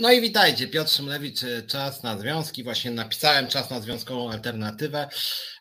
[0.00, 2.64] No i witajcie, Piotr Szymlewicz, Czas na Związki.
[2.64, 5.08] Właśnie napisałem Czas na Związkową Alternatywę,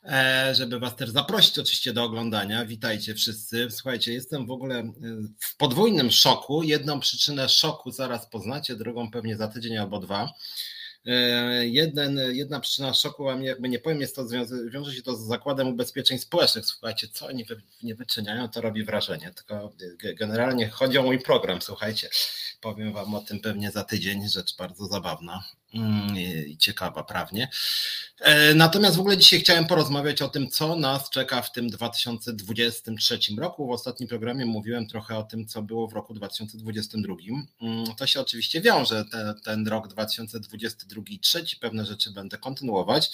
[0.03, 2.65] e, żeby Was też zaprosić oczywiście do oglądania.
[2.65, 3.67] Witajcie wszyscy.
[3.71, 4.93] Słuchajcie, jestem w ogóle e,
[5.39, 6.63] w podwójnym szoku.
[6.63, 10.33] Jedną przyczynę szoku zaraz poznacie, drugą pewnie za tydzień albo dwa.
[11.05, 14.25] E, jeden, jedna przyczyna szoku, a mnie jakby nie powiem, jest to
[14.71, 16.65] wiąże się to z Zakładem Ubezpieczeń Społecznych.
[16.65, 17.45] Słuchajcie, co oni
[17.83, 19.31] nie wyczyniają, to robi wrażenie.
[19.35, 19.73] Tylko
[20.15, 22.09] generalnie chodzi o mój program, słuchajcie.
[22.61, 25.43] Powiem Wam o tym pewnie za tydzień, rzecz bardzo zabawna
[25.73, 27.49] mm, i ciekawa prawnie.
[28.19, 33.19] E, natomiast w ogóle dzisiaj chciałem porozmawiać o tym, co nas czeka w tym 2023
[33.37, 33.67] roku.
[33.67, 37.15] W ostatnim programie mówiłem trochę o tym, co było w roku 2022.
[37.61, 41.19] Mm, to się oczywiście wiąże, ten, ten rok 2022 i
[41.59, 43.11] pewne rzeczy będę kontynuować.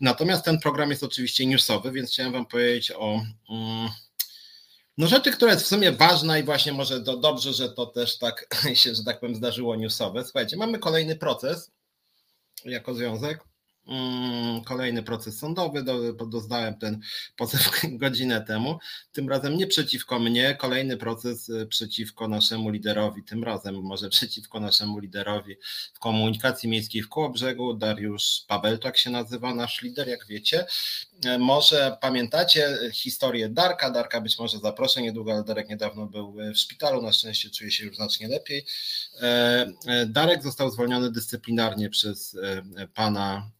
[0.00, 3.22] Natomiast ten program jest oczywiście newsowy, więc chciałem Wam powiedzieć o.
[3.50, 3.88] Mm,
[4.98, 8.18] no rzeczy, która jest w sumie ważna i właśnie może to dobrze, że to też
[8.18, 10.24] tak się, że tak powiem, zdarzyło newsowe.
[10.24, 11.70] Słuchajcie, mamy kolejny proces
[12.64, 13.44] jako związek.
[13.88, 15.84] Mm, kolejny proces sądowy,
[16.28, 17.00] doznałem ten
[17.36, 17.70] pozew
[18.02, 18.78] godzinę temu,
[19.12, 24.60] tym razem nie przeciwko mnie, kolejny proces y, przeciwko naszemu liderowi, tym razem może przeciwko
[24.60, 25.56] naszemu liderowi
[25.94, 30.66] w komunikacji miejskiej w Kołobrzegu, Dariusz Pawelczak się nazywa nasz lider, jak wiecie.
[31.24, 35.02] E, może pamiętacie historię Darka, Darka być może zaproszę.
[35.02, 38.66] Niedługo, ale Darek niedawno był w szpitalu, na szczęście czuje się już znacznie lepiej.
[39.20, 39.26] E,
[39.86, 42.36] e, Darek został zwolniony dyscyplinarnie przez
[42.94, 43.50] pana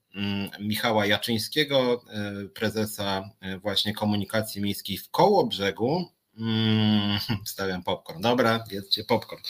[0.61, 6.05] Michała Jaczyńskiego, e, prezesa e, właśnie komunikacji miejskiej w Kołobrzegu,
[6.39, 8.21] Mm, stawiam popcorn.
[8.21, 9.43] Dobra, jedzcie popcorn.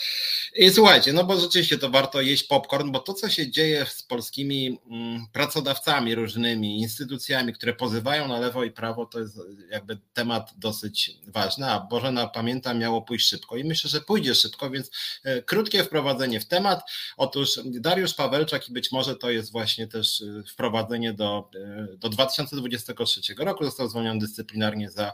[0.55, 4.03] I słuchajcie, no bo rzeczywiście to warto jeść popcorn, bo to, co się dzieje z
[4.03, 10.53] polskimi mm, pracodawcami różnymi, instytucjami, które pozywają na lewo i prawo, to jest jakby temat
[10.57, 11.71] dosyć ważny.
[11.71, 14.91] A Bożena, pamiętam, miało pójść szybko i myślę, że pójdzie szybko, więc
[15.23, 16.91] e, krótkie wprowadzenie w temat.
[17.17, 22.09] Otóż Dariusz Pawelczak i być może to jest właśnie też e, wprowadzenie do, e, do
[22.09, 23.65] 2023 roku.
[23.65, 25.13] Został zwolniony dyscyplinarnie za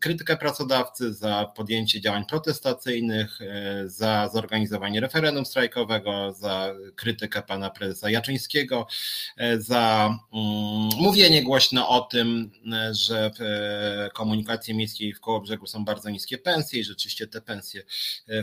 [0.00, 0.73] krytykę pracodawców
[1.10, 8.86] za podjęcie działań protestacyjnych, e, za zorganizowanie referendum strajkowego, za krytykę pana prezesa Jaczyńskiego,
[9.36, 13.44] e, za mm, mówienie głośno o tym, e, że w
[14.12, 17.82] komunikacji miejskiej w Kołobrzegu są bardzo niskie pensje i rzeczywiście te pensje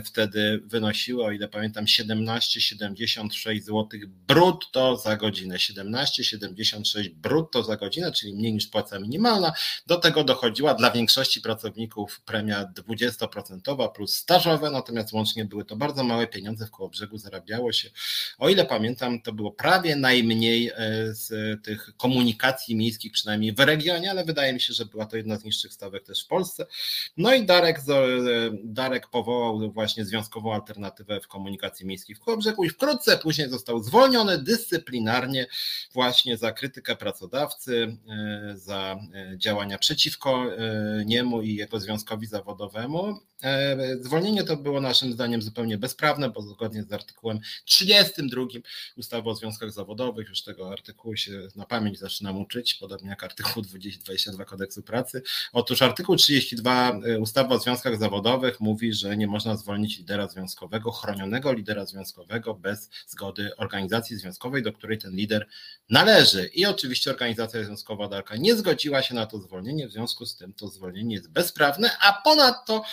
[0.04, 3.88] wtedy wynosiły, o ile pamiętam, 17,76 zł
[4.28, 5.56] brutto za godzinę.
[5.56, 9.52] 17,76 brutto za godzinę, czyli mniej niż płaca minimalna.
[9.86, 16.04] Do tego dochodziła dla większości pracowników premia 20% plus stażowe, natomiast łącznie były to bardzo
[16.04, 17.90] małe pieniądze w Kołobrzegu, zarabiało się,
[18.38, 20.74] o ile pamiętam, to było prawie najmniej e,
[21.14, 25.36] z tych komunikacji miejskich, przynajmniej w regionie, ale wydaje mi się, że była to jedna
[25.36, 26.66] z niższych stawek też w Polsce.
[27.16, 27.82] No i Darek, e,
[28.64, 34.42] Darek powołał właśnie związkową alternatywę w komunikacji miejskiej w Kołobrzegu i wkrótce później został zwolniony
[34.42, 35.46] dyscyplinarnie
[35.92, 38.96] właśnie za krytykę pracodawcy, e, za
[39.36, 40.46] działania przeciwko
[41.04, 43.20] niemu i jego związkowi związkowi zawodowemu.
[43.42, 48.42] E, zwolnienie to było naszym zdaniem zupełnie bezprawne, bo zgodnie z artykułem 32
[48.96, 53.62] ustawy o związkach zawodowych, już tego artykułu się na pamięć zaczynam uczyć, podobnie jak artykuł
[53.62, 55.22] 22 kodeksu pracy.
[55.52, 60.92] Otóż artykuł 32 e, ustawy o związkach zawodowych mówi, że nie można zwolnić lidera związkowego,
[60.92, 65.46] chronionego lidera związkowego bez zgody organizacji związkowej, do której ten lider
[65.90, 66.46] należy.
[66.46, 70.52] I oczywiście organizacja związkowa Darka nie zgodziła się na to zwolnienie, w związku z tym
[70.54, 72.84] to zwolnienie jest bezprawne, a ponadto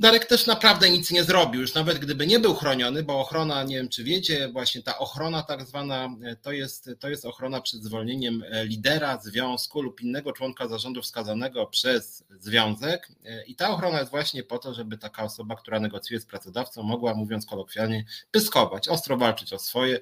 [0.00, 3.76] Darek też naprawdę nic nie zrobił, już nawet gdyby nie był chroniony, bo ochrona, nie
[3.76, 6.08] wiem czy wiecie, właśnie ta ochrona tak zwana,
[6.42, 12.24] to jest, to jest ochrona przed zwolnieniem lidera związku lub innego członka zarządu wskazanego przez
[12.30, 13.08] związek.
[13.46, 17.14] I ta ochrona jest właśnie po to, żeby taka osoba, która negocjuje z pracodawcą mogła,
[17.14, 20.00] mówiąc kolokwialnie, pyskować, ostro walczyć o swoje.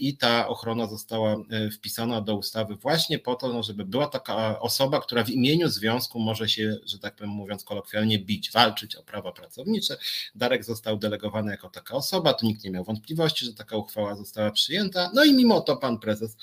[0.00, 1.36] I ta ochrona została
[1.74, 6.20] wpisana do ustawy właśnie po to, no, żeby była taka osoba, która w imieniu związku
[6.20, 9.96] może się, że tak powiem mówiąc kolokwialnie, bić, walczyć o prawa pracownicze.
[10.34, 14.50] Darek został delegowany jako taka osoba, tu nikt nie miał wątpliwości, że taka uchwała została
[14.50, 15.10] przyjęta.
[15.14, 16.36] No i mimo to pan prezes,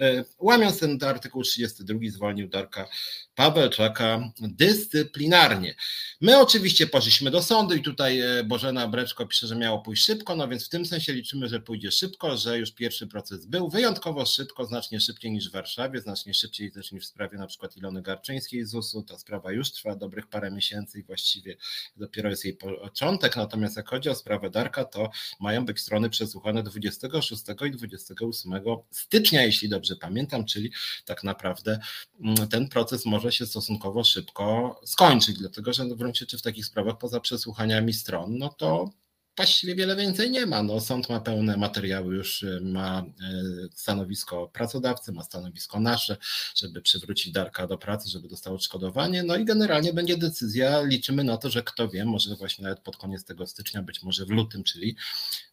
[0.00, 2.88] e, łamiąc ten artykuł 32, zwolnił Darka
[3.34, 5.74] Pawełczaka dyscyplinarnie.
[6.20, 10.36] My oczywiście poszliśmy do sądu i tutaj e, Bożena Breczko pisze, że miało pójść szybko,
[10.36, 14.26] no więc w tym sensie liczymy, że pójdzie szybko, że już pierwszy proces był wyjątkowo
[14.26, 18.02] szybko, znacznie szybciej niż w Warszawie, znacznie szybciej też niż w sprawie na przykład Ilony
[18.02, 19.02] Garczyńskiej z ZUS-u.
[19.02, 21.56] Ta sprawa już trwa dobrych parę miesięcy i właściwie
[21.96, 25.10] dopiero jest jej początek, natomiast jak chodzi o sprawę Darka, to
[25.40, 28.52] mają być strony przesłuchane 26 i 28
[28.90, 30.72] stycznia, jeśli dobrze pamiętam, czyli
[31.04, 31.78] tak naprawdę
[32.20, 36.42] mm, ten proces może może się stosunkowo szybko skończyć, dlatego że w gruncie czy w
[36.42, 38.90] takich sprawach poza przesłuchaniami stron, no to
[39.36, 40.62] właściwie wiele więcej nie ma.
[40.62, 46.16] No, sąd ma pełne materiały, już y, ma y, stanowisko pracodawcy, ma stanowisko nasze,
[46.56, 49.22] żeby przywrócić Darka do pracy, żeby dostał odszkodowanie.
[49.22, 50.82] No i generalnie będzie decyzja.
[50.82, 54.26] Liczymy na to, że kto wie, może właśnie nawet pod koniec tego stycznia, być może
[54.26, 54.96] w lutym, czyli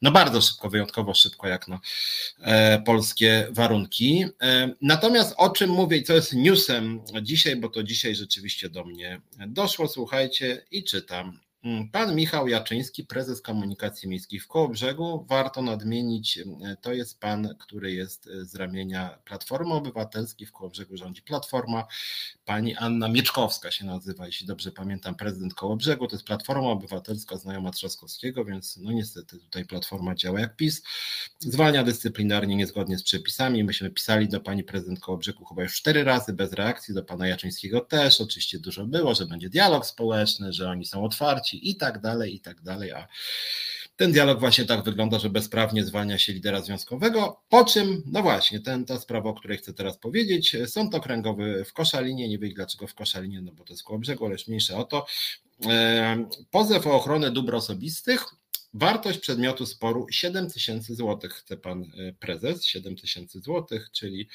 [0.02, 1.80] no bardzo szybko, wyjątkowo szybko, jak na
[2.42, 4.26] e, polskie warunki.
[4.42, 8.84] E, natomiast o czym mówię i co jest newsem dzisiaj, bo to dzisiaj rzeczywiście do
[8.84, 11.40] mnie doszło, słuchajcie, i czytam.
[11.64, 15.26] Mm, pan Michał Jaczyński, prezes komunikacji miejskiej w Kołobrzegu.
[15.30, 20.48] Warto nadmienić, mm, to jest pan, który jest e, z ramienia Platformy Obywatelskiej.
[20.48, 21.88] W Kołobrzegu rządzi Platforma.
[22.46, 26.08] Pani Anna Mieczkowska się nazywa, jeśli dobrze pamiętam, prezydent Kołobrzegu.
[26.08, 30.82] To jest Platforma Obywatelska znajoma Trzaskowskiego, więc no niestety tutaj Platforma działa jak PiS.
[31.40, 33.64] Zwalnia dyscyplinarnie niezgodnie z przepisami.
[33.64, 37.82] Myśmy pisali do pani prezydent Kołobrzegu chyba już cztery razy bez reakcji, do pana Jaczyńskiego
[37.82, 38.22] też.
[38.22, 42.40] Oczywiście dużo było, że będzie dialog społeczny, że oni są otwarci i tak dalej, i
[42.40, 42.92] tak dalej.
[42.92, 43.08] A
[43.96, 48.60] ten dialog właśnie tak wygląda, że bezprawnie zwalnia się lidera związkowego, po czym, no właśnie,
[48.60, 52.88] ten, ta sprawa, o której chcę teraz powiedzieć, sąd okręgowy w Koszalinie, nie wiem dlaczego
[52.88, 55.06] w Koszalinie, no bo to jest koło brzegu, ale mniejsze o to,
[55.66, 58.26] e, pozew o ochronę dóbr osobistych
[58.74, 64.28] Wartość przedmiotu sporu 7 tysięcy złotych, chce pan y, prezes, 7 tysięcy złotych, czyli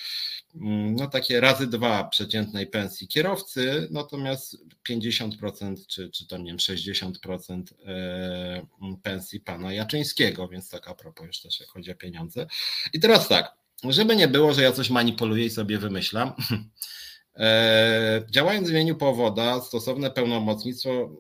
[0.54, 4.56] mm, no takie razy dwa przeciętnej pensji kierowcy, natomiast
[4.90, 8.66] 50% czy, czy tam nie wiem, 60% e,
[9.02, 12.46] pensji pana Jaczyńskiego, więc tak a propos już też jak chodzi o pieniądze.
[12.92, 13.54] I teraz tak,
[13.84, 16.32] żeby nie było, że ja coś manipuluję i sobie wymyślam,
[17.36, 21.10] e, działając w imieniu powoda, stosowne pełnomocnictwo e,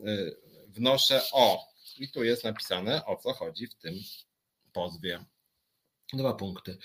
[0.68, 3.94] wnoszę o i tu jest napisane, o co chodzi w tym
[4.72, 5.24] pozwie.
[6.12, 6.78] Dwa punkty.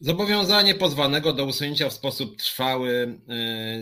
[0.00, 3.20] Zobowiązanie pozwanego do usunięcia w sposób trwały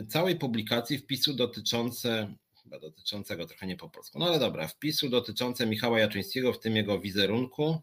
[0.03, 5.09] y, całej publikacji wpisu dotyczące, chyba dotyczącego trochę nie po polsku, no ale dobra, wpisu
[5.09, 7.83] dotyczące Michała Jaczyńskiego, w tym jego wizerunku,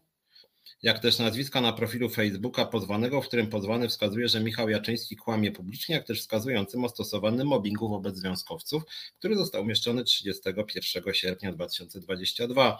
[0.82, 5.52] jak też nazwiska na profilu Facebooka pozwanego, w którym pozwany wskazuje, że Michał Jaczyński kłamie
[5.52, 8.82] publicznie, jak też wskazującym o stosowanym mobbingu wobec związkowców,
[9.18, 12.78] który został umieszczony 31 sierpnia 2022.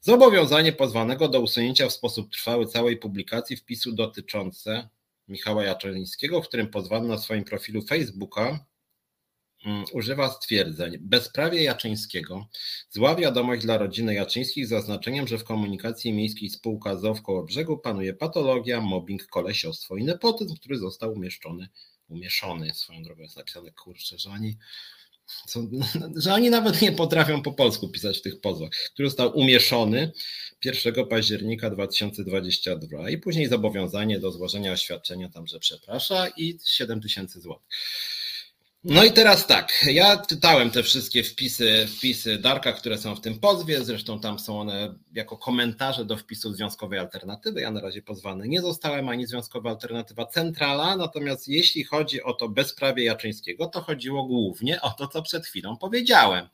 [0.00, 4.88] Zobowiązanie pozwanego do usunięcia w sposób trwały całej publikacji wpisu dotyczące
[5.28, 8.71] Michała Jaczyńskiego, w którym pozwano na swoim profilu Facebooka
[9.92, 12.48] używa stwierdzeń bezprawie Jaczyńskiego,
[12.90, 18.14] zła wiadomość dla rodziny Jaczyńskich z zaznaczeniem, że w komunikacji miejskiej spółka ZOW brzegu panuje
[18.14, 21.68] patologia, mobbing, kolesiostwo i nepotyzm, który został umieszczony,
[22.08, 24.56] umieszczony swoją drogą jest napisane, kurczę, że oni
[25.46, 25.60] co,
[26.22, 30.12] że oni nawet nie potrafią po polsku pisać w tych pozwach, który został umieszczony
[30.64, 37.40] 1 października 2022 i później zobowiązanie do złożenia oświadczenia tam, że przeprasza i 7 tysięcy
[37.40, 37.68] złotych.
[38.84, 43.38] No i teraz tak, ja czytałem te wszystkie wpisy, wpisy Darka, które są w tym
[43.38, 47.60] pozwie, zresztą tam są one jako komentarze do wpisu Związkowej Alternatywy.
[47.60, 52.48] Ja na razie pozwany nie zostałem, ani Związkowa Alternatywa Centrala, natomiast jeśli chodzi o to
[52.48, 56.48] bezprawie Jaczyńskiego, to chodziło głównie o to, co przed chwilą powiedziałem.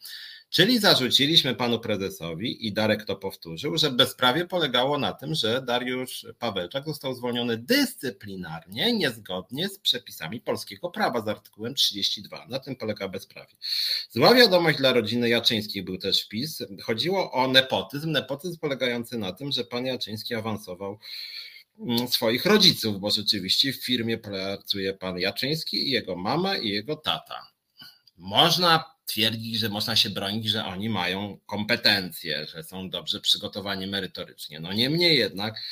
[0.51, 6.27] Czyli zarzuciliśmy panu prezesowi i Darek to powtórzył, że bezprawie polegało na tym, że Dariusz
[6.39, 12.47] Pawelczak został zwolniony dyscyplinarnie, niezgodnie z przepisami polskiego prawa z artykułem 32.
[12.47, 13.57] Na tym polega bezprawie.
[14.11, 16.63] Zła wiadomość dla rodziny Jaczyńskich był też wpis.
[16.83, 18.11] Chodziło o nepotyzm.
[18.11, 20.99] Nepotyzm polegający na tym, że pan Jaczyński awansował
[21.81, 26.97] mm, swoich rodziców, bo rzeczywiście w firmie pracuje pan Jaczyński i jego mama i jego
[26.97, 27.47] tata.
[28.17, 34.61] Można twierdzić, że można się bronić, że oni mają kompetencje, że są dobrze przygotowani merytorycznie.
[34.61, 35.63] No niemniej jednak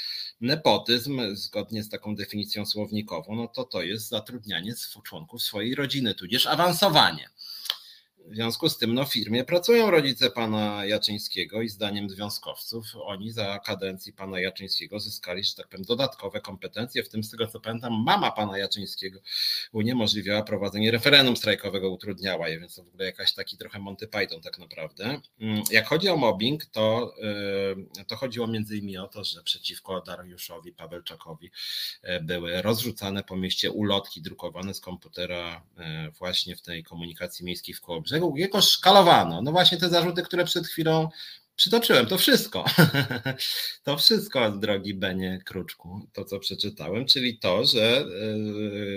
[0.41, 4.75] nepotyzm, zgodnie z taką definicją słownikową, no to to jest zatrudnianie
[5.05, 7.29] członków swojej rodziny, tudzież awansowanie.
[8.31, 13.31] W związku z tym no, w firmie pracują rodzice pana Jaczyńskiego i zdaniem związkowców oni
[13.31, 17.61] za kadencji pana Jaczyńskiego zyskali, że tak powiem, dodatkowe kompetencje, w tym z tego co
[17.61, 19.21] pamiętam mama pana Jaczyńskiego
[19.73, 24.41] uniemożliwiała prowadzenie referendum strajkowego, utrudniała je, więc to w ogóle jakaś taki trochę Monty Python
[24.41, 25.21] tak naprawdę.
[25.41, 27.15] Mm, jak chodzi o mobbing, to,
[27.99, 31.51] y, to chodziło między innymi o to, że przeciwko Dariuszowi Pawelczakowi
[32.05, 37.75] y, były rozrzucane po mieście ulotki drukowane z komputera y, właśnie w tej komunikacji miejskiej
[37.75, 37.81] w
[38.21, 39.43] Kołobrzegu jego szkalowano.
[39.43, 41.09] No właśnie te zarzuty, które przed chwilą
[41.57, 42.65] przytoczyłem, to wszystko.
[43.85, 48.05] to wszystko, drogi Benie Kruczku, to co przeczytałem, czyli to, że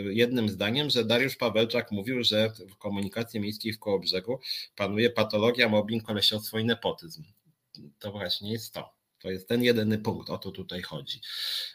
[0.08, 4.40] y, jednym zdaniem, że Dariusz Pawelczak mówił, że w komunikacji miejskiej w Kołobrzegu
[4.76, 7.24] panuje patologia, mobbing, kolesiostwo i nepotyzm.
[8.00, 8.99] To właśnie jest to.
[9.20, 11.22] To jest ten jedyny punkt, o to tutaj chodzi.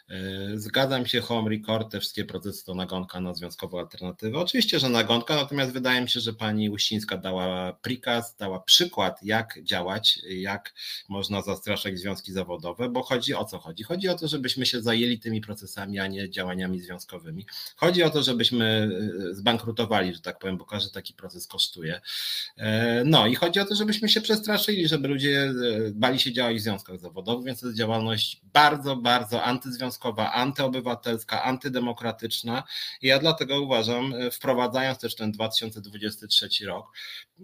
[0.09, 0.17] E,
[0.57, 4.39] zgadzam się, home record, te wszystkie procesy to nagonka na związkową alternatywę.
[4.39, 9.59] Oczywiście, że nagonka, natomiast wydaje mi się, że pani Uścińska dała prikaz, dała przykład, jak
[9.63, 10.73] działać, jak
[11.09, 13.83] można zastraszać związki zawodowe, bo chodzi o co chodzi?
[13.83, 17.45] Chodzi o to, żebyśmy się zajęli tymi procesami, a nie działaniami związkowymi.
[17.75, 18.89] Chodzi o to, żebyśmy
[19.31, 22.01] e, zbankrutowali, że tak powiem, bo każdy taki proces kosztuje.
[22.57, 25.53] E, no i chodzi o to, żebyśmy się przestraszyli, żeby ludzie
[25.91, 32.63] bali się działać w związkach zawodowych więc to jest działalność bardzo, bardzo antyzwiązkowa, antyobywatelska, antydemokratyczna.
[33.01, 36.91] I ja dlatego uważam, e, wprowadzając też ten 2023 rok,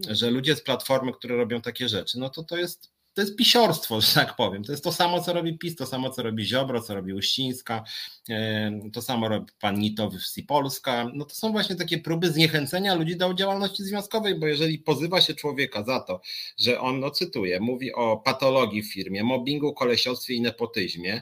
[0.10, 4.02] że ludzie z platformy, które robią takie rzeczy, no to to jest to jest pisiorstwo,
[4.02, 4.64] że tak powiem.
[4.64, 7.84] To jest to samo, co robi PiS, to samo, co robi Ziobro, co robi Uścińska,
[8.94, 11.12] to samo robi pan Nitowy w Polska.
[11.14, 15.34] No to są właśnie takie próby zniechęcenia ludzi do działalności związkowej, bo jeżeli pozywa się
[15.34, 16.22] człowieka za to,
[16.58, 21.22] że on, no cytuję, mówi o patologii w firmie, mobbingu, kolesiostwie i nepotyzmie,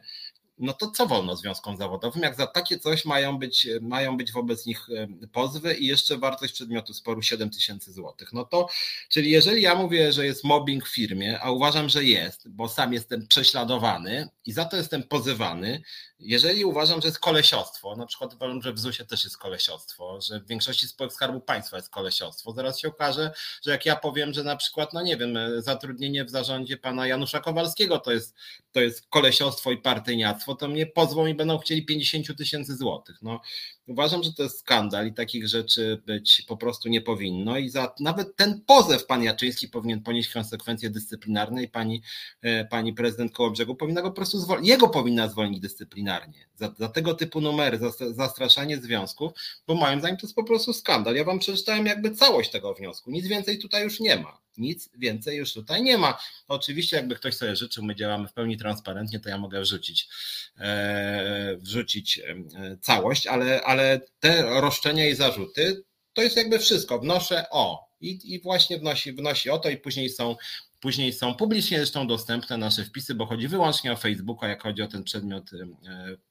[0.60, 4.66] no to co wolno związkom zawodowym, jak za takie coś mają być, mają być wobec
[4.66, 8.34] nich e, pozwy i jeszcze wartość przedmiotu sporu 7 tysięcy złotych.
[8.34, 8.68] No to,
[9.10, 12.94] czyli jeżeli ja mówię, że jest mobbing w firmie, a uważam, że jest, bo sam
[12.94, 15.82] jestem prześladowany i za to jestem pozywany,
[16.20, 20.39] jeżeli uważam, że jest kolesiostwo, na przykład uważam, że w ZUS-ie też jest kolesiostwo, że
[20.39, 23.32] w większości spółek Skarbu Państwa jest kolesiostwo, zaraz się okaże,
[23.63, 27.39] że jak ja powiem, że na przykład, no nie wiem, zatrudnienie w zarządzie pana Janusza
[27.39, 28.36] Kowalskiego to jest,
[28.72, 33.22] to jest kolesiostwo i partyjniactwo, to mnie pozwą i będą chcieli 50 tysięcy złotych.
[33.22, 33.41] No,
[33.89, 37.58] Uważam, że to jest skandal i takich rzeczy być po prostu nie powinno.
[37.58, 42.01] I za nawet ten pozew pan Jaczyński powinien ponieść konsekwencje dyscyplinarne i pani,
[42.41, 44.70] e, pani prezydent Kołobrzegu powinna go po prostu zwolnić.
[44.70, 49.32] Jego powinna zwolnić dyscyplinarnie za, za tego typu numery, za zastraszanie związków,
[49.68, 51.15] bo moim zdaniem to jest po prostu skandal.
[51.15, 53.12] Ja wam przeczytałem jakby całość tego wniosku.
[53.12, 54.39] Nic więcej tutaj już nie ma.
[54.60, 56.18] Nic więcej już tutaj nie ma.
[56.48, 60.10] Oczywiście, jakby ktoś sobie życzył, my działamy w pełni transparentnie, to ja mogę wrzucić,
[60.58, 67.00] e, wrzucić e, całość, ale, ale te roszczenia i zarzuty to jest jakby wszystko.
[67.00, 67.89] Wnoszę o.
[68.01, 70.36] I, i właśnie wnosi, wnosi o to, i później są
[70.80, 74.88] Później są publicznie zresztą dostępne nasze wpisy, bo chodzi wyłącznie o Facebooka, jak chodzi o
[74.88, 75.68] ten przedmiot e,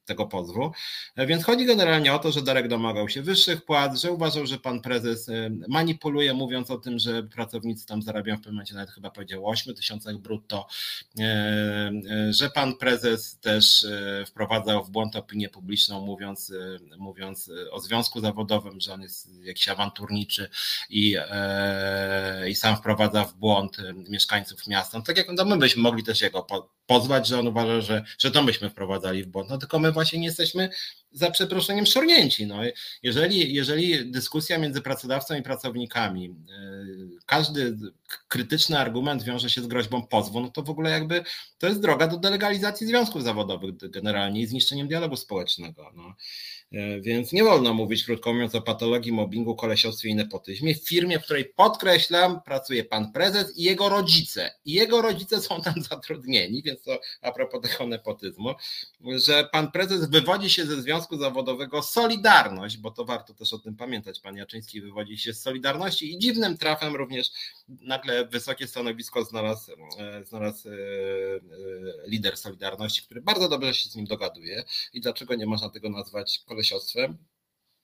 [0.08, 0.72] tego pozwu.
[1.16, 4.58] E, więc chodzi generalnie o to, że Darek domagał się wyższych płac, że uważał, że
[4.58, 8.90] pan prezes e, manipuluje, mówiąc o tym, że pracownicy tam zarabiają w pewnym momencie nawet
[8.90, 10.66] chyba powiedział 8 tysiącach brutto,
[12.30, 13.86] że pan prezes też
[14.26, 16.52] wprowadzał w błąd opinię publiczną, mówiąc,
[16.98, 20.48] mówiąc o związku zawodowym, że on jest jakiś awanturniczy
[20.90, 21.16] i,
[22.48, 23.76] i sam wprowadza w błąd
[24.08, 24.98] mieszkańców miasta.
[24.98, 26.46] No, tak jak no, my byśmy mogli też jego
[26.86, 30.18] pozwać, że on uważa, że, że to myśmy wprowadzali w błąd, no tylko my właśnie
[30.18, 30.70] nie jesteśmy
[31.12, 32.46] za przeproszeniem szurnięci.
[32.46, 32.56] No,
[33.02, 37.78] jeżeli, jeżeli dyskusja między pracodawcą i pracownikami, yy, każdy
[38.28, 41.24] krytyczny argument wiąże się z groźbą pozwu, no to w ogóle jakby
[41.58, 45.92] to jest droga do delegalizacji związków zawodowych generalnie i zniszczeniem dialogu społecznego.
[45.96, 46.14] No.
[46.72, 51.20] E, więc nie wolno mówić, krótko mówiąc, o patologii, mobbingu, kolesiostwie i nepotyzmie w firmie,
[51.20, 54.50] w której podkreślam, pracuje pan prezes i jego rodzice.
[54.64, 58.54] I jego rodzice są tam zatrudnieni, więc to a propos tego nepotyzmu,
[59.00, 63.76] że pan prezes wywodzi się ze związku zawodowego Solidarność, bo to warto też o tym
[63.76, 64.20] pamiętać.
[64.20, 67.30] Pan Jaczyński wywodzi się z Solidarności i dziwnym trafem również
[67.68, 70.72] nagle wysokie stanowisko znalazł, e, znalazł e,
[72.06, 74.64] lider Solidarności, który bardzo dobrze się z nim dogaduje.
[74.92, 77.18] I dlaczego nie można tego nazwać kolesiostwem,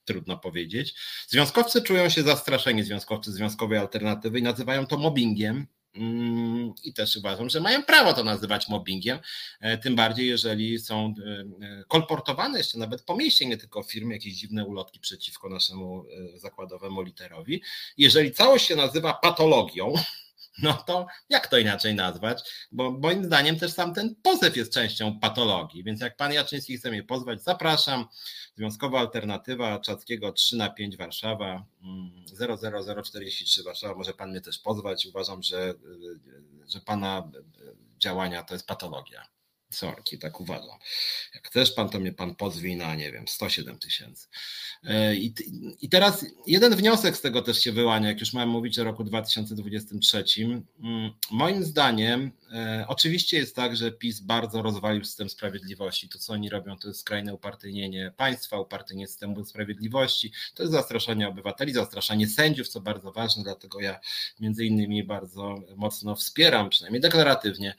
[0.05, 0.95] trudno powiedzieć.
[1.29, 5.67] Związkowcy czują się zastraszeni, związkowcy związkowej alternatywy i nazywają to mobbingiem.
[5.95, 9.19] Mm, I też uważam, że mają prawo to nazywać mobbingiem,
[9.61, 13.91] e, tym bardziej jeżeli są e, e, kolportowane jeszcze nawet po mieście, nie tylko w
[13.93, 17.63] firmie, jakieś dziwne ulotki przeciwko naszemu zakładowemu literowi.
[17.97, 19.95] Jeżeli całość się nazywa patologią,
[20.63, 22.43] no to jak to inaczej nazwać?
[22.73, 26.91] Bo moim zdaniem też sam ten pozew jest częścią patologii, więc jak pan Jaczyński chce
[26.91, 28.07] mnie pozwać, zapraszam.
[28.57, 31.65] Związkowa alternatywa Czackiego 3 na 5 Warszawa,
[32.27, 35.07] 00043 mm, Warszawa, może pan mnie też pozwać.
[35.07, 35.75] Uważam, że,
[36.69, 37.31] że pana
[37.99, 39.34] działania to jest patologia.
[39.75, 40.79] Sorki, tak uważam.
[41.35, 44.27] Jak chcesz pan, to mnie pan pozwij na, nie wiem, 107 tysięcy.
[44.85, 45.17] E,
[45.81, 49.05] I, teraz jeden wniosek z tego też się wyłania, jak już mamy mówić o roku
[49.05, 50.25] 2023.
[50.81, 52.31] Mm, moim zdaniem,
[52.89, 56.09] oczywiście jest tak, że PiS bardzo rozwalił system sprawiedliwości.
[56.09, 61.29] To, co oni robią, to jest skrajne upartyjnienie państwa, upartyjnienie systemu sprawiedliwości, to jest zastraszanie
[61.29, 64.01] obywateli, zastraszanie sędziów, co bardzo ważne, dlatego ja
[64.41, 67.75] między innymi bardzo mocno wspieram, przynajmniej deklaratywnie,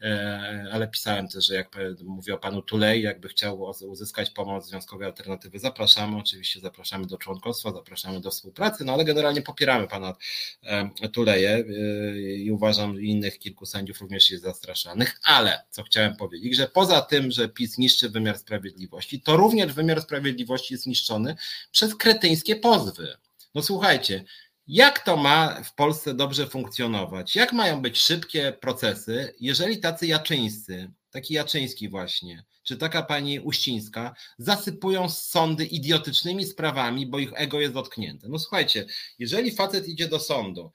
[0.00, 5.06] e, ale pisałem też, że jak mówię o panu Tulej, jakby chciał uzyskać pomoc związkowej
[5.06, 10.14] alternatywy, zapraszamy oczywiście zapraszamy do członkostwa, zapraszamy do współpracy, no ale generalnie popieramy pana
[11.12, 11.64] Tuleje
[12.36, 17.30] i uważam, innych kilku sędziów również jest zastraszanych, ale co chciałem powiedzieć, że poza tym,
[17.30, 21.36] że PiS niszczy wymiar sprawiedliwości, to również wymiar sprawiedliwości jest niszczony
[21.70, 23.16] przez kretyńskie pozwy.
[23.54, 24.24] No słuchajcie,
[24.66, 27.36] jak to ma w Polsce dobrze funkcjonować?
[27.36, 34.14] Jak mają być szybkie procesy, jeżeli tacy jaczyńscy, taki Jaczyński właśnie, czy taka pani Uścińska
[34.38, 38.28] zasypują sądy idiotycznymi sprawami, bo ich ego jest dotknięte?
[38.28, 38.86] No słuchajcie,
[39.18, 40.72] jeżeli facet idzie do sądu,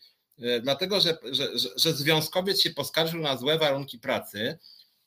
[0.62, 4.58] dlatego że, że, że, że związkowiec się poskarżył na złe warunki pracy,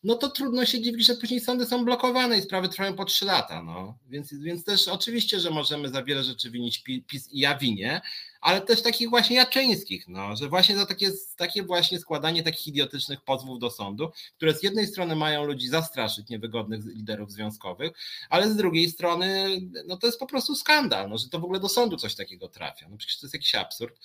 [0.02, 3.24] no to trudno się dziwić, że później sądy są blokowane i sprawy trwają po trzy
[3.24, 3.62] lata.
[3.62, 3.98] No.
[4.08, 8.00] Więc, więc też oczywiście, że możemy za wiele rzeczy winić PiS i ja winię,
[8.40, 13.20] ale też takich właśnie jaczyńskich, no, że właśnie za takie, takie właśnie składanie takich idiotycznych
[13.20, 17.92] pozwów do sądu, które z jednej strony mają ludzi zastraszyć, niewygodnych liderów związkowych,
[18.30, 21.60] ale z drugiej strony no to jest po prostu skandal, no, że to w ogóle
[21.60, 22.88] do sądu coś takiego trafia.
[22.88, 24.00] No przecież to jest jakiś absurd.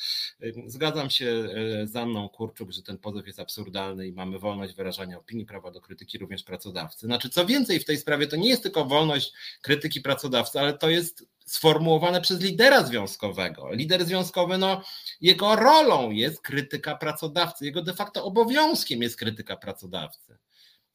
[0.65, 5.17] Zgadzam się e, z Anną Kurczuk, że ten pozew jest absurdalny i mamy wolność wyrażania
[5.17, 7.05] opinii, prawa do krytyki również pracodawcy.
[7.05, 10.89] Znaczy co więcej w tej sprawie to nie jest tylko wolność krytyki pracodawcy, ale to
[10.89, 13.73] jest sformułowane przez lidera związkowego.
[13.73, 14.81] Lider związkowy, no,
[15.21, 20.37] jego rolą jest krytyka pracodawcy, jego de facto obowiązkiem jest krytyka pracodawcy.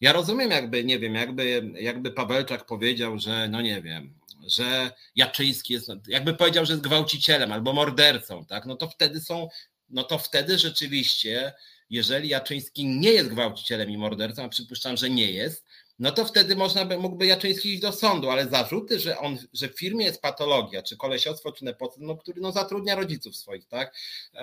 [0.01, 4.15] Ja rozumiem, jakby, nie wiem, jakby, jakby Pawelczak powiedział, że, no nie wiem,
[4.47, 9.49] że Jaczyński jest, jakby powiedział, że jest gwałcicielem albo mordercą, tak, no to wtedy są,
[9.91, 11.53] no to wtedy rzeczywiście,
[11.91, 15.65] jeżeli Jaczyński nie jest gwałcicielem i mordercą, a przypuszczam, że nie jest,
[15.99, 19.69] no to wtedy można by, mógłby Jaczyński iść do sądu, ale zarzuty, że on, że
[19.69, 23.95] w firmie jest patologia, czy kolesiostwo, czy nepotyzm, no, który no, zatrudnia rodziców swoich, tak?
[24.35, 24.39] E,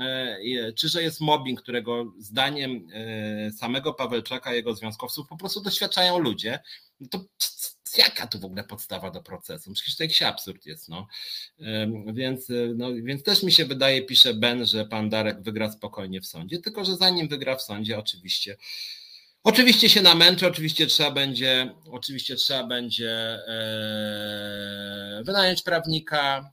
[0.00, 6.18] e, czy że jest mobbing, którego zdaniem e, samego Pawelczaka, jego związkowców po prostu doświadczają
[6.18, 6.58] ludzie,
[7.00, 7.24] no to
[7.98, 9.72] jaka tu w ogóle podstawa do procesu?
[9.72, 11.06] Przecież to jakiś absurd jest, no.
[12.06, 12.88] Więc, no.
[12.94, 16.84] więc też mi się wydaje, pisze Ben, że pan Darek wygra spokojnie w sądzie, tylko
[16.84, 18.56] że zanim wygra w sądzie, oczywiście
[19.46, 23.10] Oczywiście się namęczy, oczywiście trzeba będzie, oczywiście trzeba będzie
[23.48, 26.52] e, wynająć prawnika,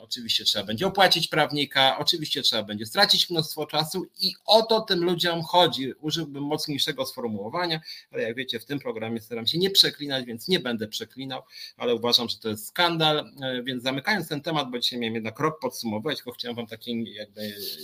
[0.00, 5.04] oczywiście trzeba będzie opłacić prawnika, oczywiście trzeba będzie stracić mnóstwo czasu i o to tym
[5.04, 5.92] ludziom chodzi.
[6.00, 7.80] Użyłbym mocniejszego sformułowania,
[8.12, 11.42] ale jak wiecie, w tym programie staram się nie przeklinać, więc nie będę przeklinał,
[11.76, 13.32] ale uważam, że to jest skandal.
[13.42, 17.10] E, więc zamykając ten temat, bo dzisiaj miałem jednak rok podsumować, tylko chciałem wam takiego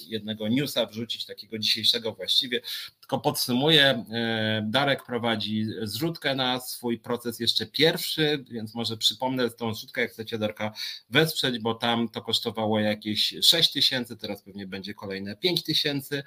[0.06, 2.60] jednego newsa wrzucić, takiego dzisiejszego właściwie.
[3.00, 9.74] Tylko podsumuję, e, Darek prowadzi zrzutkę na swój proces jeszcze pierwszy, więc może przypomnę tą
[9.74, 10.72] zrzutkę, jak chcecie Darka
[11.10, 16.22] wesprzeć, bo tam to kosztowało jakieś 6 tysięcy, teraz pewnie będzie kolejne 5 tysięcy.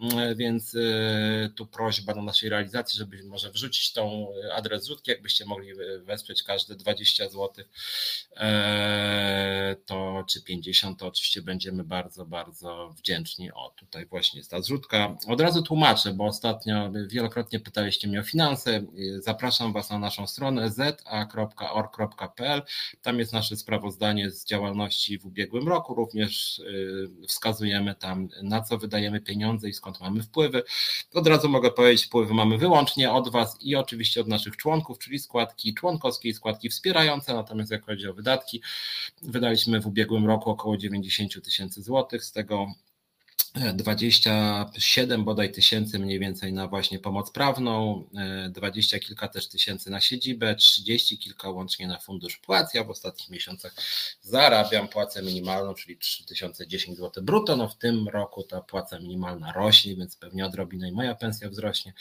[0.00, 5.44] Mm, więc y, tu prośba do naszej realizacji, żeby może wrzucić tą adres zrzutki, jakbyście
[5.44, 7.48] mogli wesprzeć każde 20 zł,
[8.36, 13.52] e, to czy 50, to oczywiście będziemy bardzo, bardzo wdzięczni.
[13.52, 15.16] O, tutaj właśnie jest ta zrzutka.
[15.26, 18.82] Od razu tłumaczę, bo ostatnio wielokrotnie pytaliście mnie o finanse.
[19.18, 22.62] Zapraszam Was na naszą stronę za.org.pl.
[23.02, 25.94] Tam jest nasze sprawozdanie z działalności w ubiegłym roku.
[25.94, 26.62] Również
[27.28, 30.62] wskazujemy tam, na co wydajemy pieniądze i skąd skąd mamy wpływy.
[31.14, 35.18] Od razu mogę powiedzieć, wpływy mamy wyłącznie od Was i oczywiście od naszych członków, czyli
[35.18, 38.62] składki członkowskie i składki wspierające, natomiast jak chodzi o wydatki,
[39.22, 42.66] wydaliśmy w ubiegłym roku około 90 tysięcy złotych, z tego
[43.74, 48.04] 27 bodaj tysięcy mniej więcej na właśnie pomoc prawną,
[48.50, 52.74] 20 kilka też tysięcy na siedzibę, 30 kilka łącznie na fundusz płac.
[52.74, 53.74] Ja w ostatnich miesiącach
[54.20, 57.56] zarabiam płacę minimalną, czyli 3010 zł brutto.
[57.56, 61.92] No w tym roku ta płaca minimalna rośnie, więc pewnie odrobinę i moja pensja wzrośnie.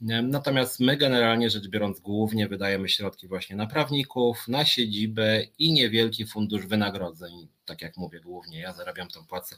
[0.00, 6.26] Natomiast my generalnie rzecz biorąc głównie wydajemy środki właśnie na prawników, na siedzibę i niewielki
[6.26, 9.56] fundusz wynagrodzeń tak jak mówię, głównie ja zarabiam tą płacę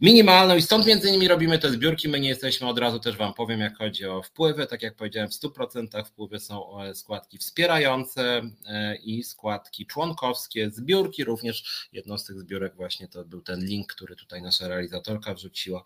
[0.00, 2.08] minimalną i stąd między innymi robimy te zbiórki.
[2.08, 4.66] My nie jesteśmy od razu, też Wam powiem, jak chodzi o wpływy.
[4.66, 11.24] Tak jak powiedziałem, w 100% wpływy są e, składki wspierające e, i składki członkowskie, zbiórki
[11.24, 11.88] również.
[11.92, 15.84] Jedną z tych zbiórek właśnie to był ten link, który tutaj nasza realizatorka wrzuciła.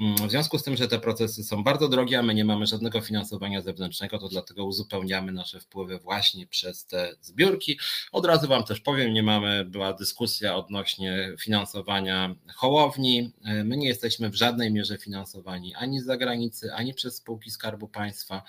[0.00, 2.66] Mm, w związku z tym, że te procesy są bardzo drogie, a my nie mamy
[2.66, 7.78] żadnego finansowania zewnętrznego, to dlatego uzupełniamy nasze wpływy właśnie przez te zbiórki.
[8.12, 13.32] Od razu Wam też powiem, nie mamy, była dyskusja odnośnie odnośnie finansowania Hołowni.
[13.64, 18.42] My nie jesteśmy w żadnej mierze finansowani ani z zagranicy, ani przez spółki Skarbu Państwa.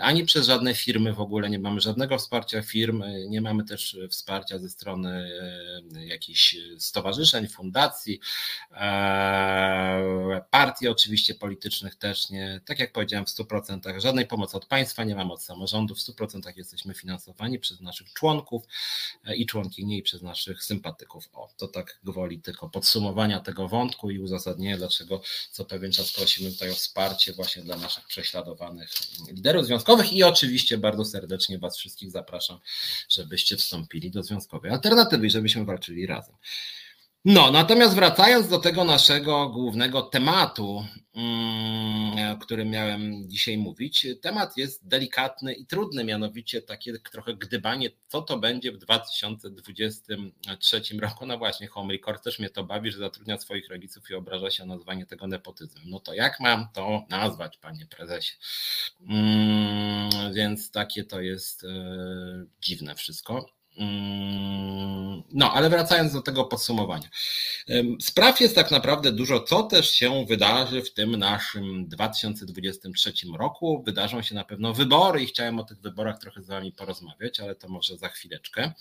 [0.00, 4.58] Ani przez żadne firmy w ogóle, nie mamy żadnego wsparcia firm, nie mamy też wsparcia
[4.58, 5.30] ze strony
[6.06, 8.20] jakichś stowarzyszeń, fundacji,
[10.50, 12.60] partii oczywiście politycznych też nie.
[12.64, 16.56] Tak jak powiedziałem, w 100% żadnej pomocy od państwa nie mamy, od samorządu, w 100%
[16.56, 18.64] jesteśmy finansowani przez naszych członków
[19.36, 21.28] i członkini i przez naszych sympatyków.
[21.32, 26.50] O, to tak gwoli tylko podsumowania tego wątku i uzasadnienia, dlaczego co pewien czas prosimy
[26.50, 28.90] tutaj o wsparcie właśnie dla naszych prześladowanych
[29.28, 32.58] liderów związkowych i oczywiście bardzo serdecznie Was wszystkich zapraszam,
[33.08, 36.34] żebyście wstąpili do związkowej alternatywy i żebyśmy walczyli razem.
[37.24, 40.84] No, natomiast wracając do tego naszego głównego tematu,
[41.14, 47.90] mm, o którym miałem dzisiaj mówić, temat jest delikatny i trudny, mianowicie takie trochę gdybanie,
[48.08, 51.26] co to będzie w 2023 roku.
[51.26, 54.62] No właśnie, Home Record też mnie to bawi, że zatrudnia swoich rodziców i obraża się
[54.62, 55.84] o nazwanie tego nepotyzmem.
[55.86, 58.32] No to jak mam to nazwać, panie prezesie?
[59.08, 61.66] Mm, więc takie to jest e,
[62.60, 63.54] dziwne wszystko.
[63.78, 67.08] Mm, no, ale wracając do tego podsumowania.
[68.00, 73.82] Spraw jest tak naprawdę dużo, co też się wydarzy w tym naszym 2023 roku.
[73.86, 77.54] Wydarzą się na pewno wybory i chciałem o tych wyborach trochę z Wami porozmawiać, ale
[77.54, 78.72] to może za chwileczkę.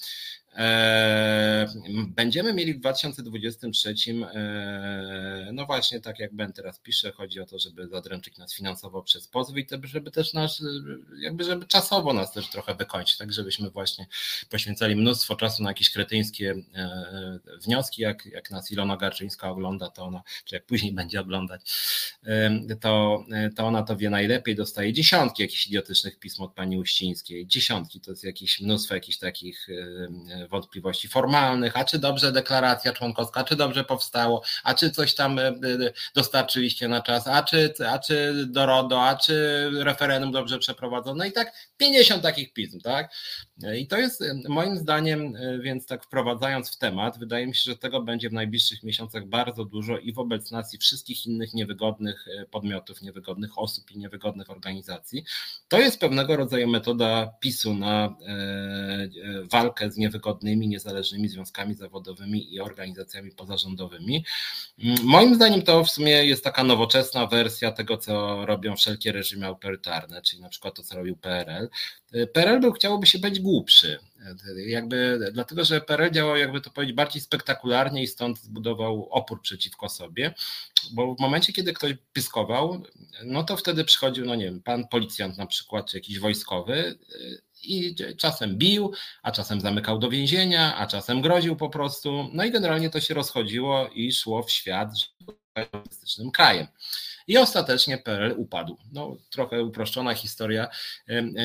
[0.55, 1.67] Eee,
[2.07, 7.59] będziemy mieli w 2023, eee, no właśnie tak jak Ben teraz pisze, chodzi o to,
[7.59, 10.63] żeby zadręczyć nas finansowo przez pozwy i żeby też nas,
[11.19, 14.07] jakby żeby czasowo nas też trochę wykończyć, tak żebyśmy właśnie
[14.49, 20.03] poświęcali mnóstwo czasu na jakieś kretyńskie eee, wnioski, jak, jak nas Ilona Garczyńska ogląda, to
[20.03, 21.61] ona, czy jak później będzie oglądać,
[22.81, 28.01] to, to ona to wie najlepiej, dostaje dziesiątki jakichś idiotycznych pism od pani Uścińskiej, dziesiątki,
[28.01, 29.67] to jest jakieś mnóstwo jakichś takich
[30.49, 35.47] wątpliwości formalnych, a czy dobrze deklaracja członkowska, czy dobrze powstało, a czy coś tam e,
[35.47, 35.53] e,
[36.15, 41.15] dostarczyliście na czas, a czy, a czy do RODO, a czy referendum dobrze przeprowadzono.
[41.15, 43.13] No i tak 50 takich pism, tak?
[43.77, 47.77] I to jest moim zdaniem, e, więc tak wprowadzając w temat, wydaje mi się, że
[47.77, 53.01] tego będzie w najbliższych miesiącach bardzo dużo i wobec nas i wszystkich innych niewygodnych podmiotów,
[53.01, 55.25] niewygodnych osób i niewygodnych organizacji.
[55.67, 58.15] To jest pewnego rodzaju metoda PiSu na
[59.51, 64.25] walkę z niewygodnymi wygodnymi, niezależnymi związkami zawodowymi i organizacjami pozarządowymi.
[65.03, 70.21] Moim zdaniem to w sumie jest taka nowoczesna wersja tego, co robią wszelkie reżimy autorytarne,
[70.21, 71.69] czyli na przykład to, co robił PRL.
[72.33, 73.99] PRL był, chciałoby się być głupszy,
[74.67, 79.89] jakby, dlatego że PRL działał, jakby to powiedzieć, bardziej spektakularnie i stąd zbudował opór przeciwko
[79.89, 80.33] sobie,
[80.93, 82.83] bo w momencie, kiedy ktoś pyskował,
[83.23, 86.97] no to wtedy przychodził, no nie wiem, pan policjant na przykład, czy jakiś wojskowy
[87.63, 88.91] i czasem bił,
[89.23, 92.29] a czasem zamykał do więzienia, a czasem groził po prostu.
[92.33, 94.89] No i generalnie to się rozchodziło i szło w świat
[95.71, 96.67] komunistycznym krajem.
[97.27, 98.77] I ostatecznie PRL upadł.
[98.91, 100.67] No, trochę uproszczona historia.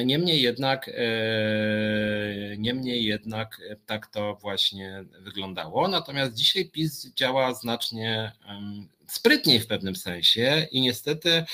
[0.04, 5.88] Niemniej jednak, e, niemniej jednak tak to właśnie wyglądało.
[5.88, 8.32] Natomiast dzisiaj PiS działa znacznie
[9.08, 11.44] sprytniej w pewnym sensie i niestety,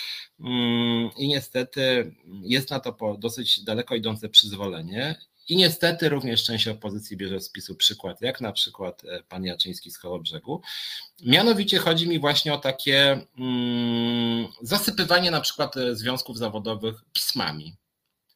[0.40, 5.16] mm, i niestety jest na to dosyć daleko idące przyzwolenie.
[5.48, 9.90] I niestety również część opozycji bierze z PiSu przykład, jak na przykład e, pan Jaczyński
[9.90, 10.62] z Kołobrzegu.
[11.22, 17.76] Mianowicie chodzi mi właśnie o takie mm, zasypywanie na przykład e, związków zawodowych pismami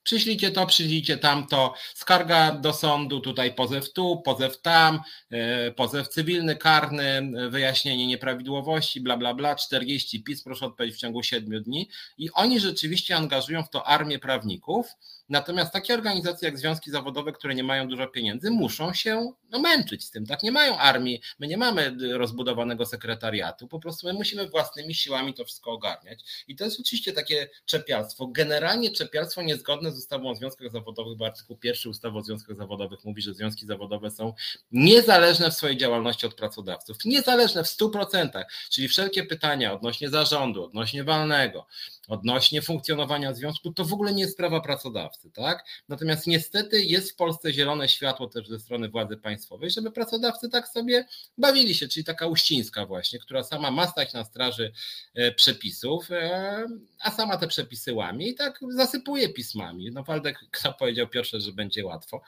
[0.09, 6.57] przyślijcie to, przyślijcie tamto, skarga do sądu, tutaj pozew tu, pozew tam, e, pozew cywilny,
[6.57, 11.89] karny, wyjaśnienie nieprawidłowości, bla, bla, bla, 40 PiS, proszę odpowiedzieć w ciągu 7 dni.
[12.19, 14.87] I oni rzeczywiście angażują w to armię prawników,
[15.29, 20.05] Natomiast takie organizacje jak związki zawodowe, które nie mają dużo pieniędzy, muszą się no, męczyć
[20.05, 20.27] z tym.
[20.27, 25.35] Tak nie mają armii, my nie mamy rozbudowanego sekretariatu, po prostu my musimy własnymi siłami
[25.35, 26.45] to wszystko ogarniać.
[26.49, 28.27] I to jest oczywiście takie czepialstwo.
[28.27, 33.05] Generalnie czepialstwo niezgodne z ustawą o związkach zawodowych, bo artykuł pierwszy ustawy o związkach zawodowych
[33.05, 34.35] mówi, że związki zawodowe są
[34.73, 36.97] niezależne w swojej działalności od pracodawców.
[37.05, 41.67] Niezależne w 100%, czyli wszelkie pytania odnośnie zarządu, odnośnie walnego,
[42.09, 45.65] odnośnie funkcjonowania związku, to w ogóle nie jest sprawa pracodawcy, tak?
[45.89, 50.69] Natomiast niestety jest w Polsce zielone światło też ze strony władzy państwowej, żeby pracodawcy tak
[50.69, 51.07] sobie
[51.39, 54.73] bawili się, czyli taka uścińska właśnie, która sama ma stać na straży
[55.15, 56.67] e, przepisów, e,
[57.01, 59.91] a sama te przepisy łamie i tak zasypuje pismami.
[59.91, 62.23] No Waldek kto powiedział pierwsze, że będzie łatwo.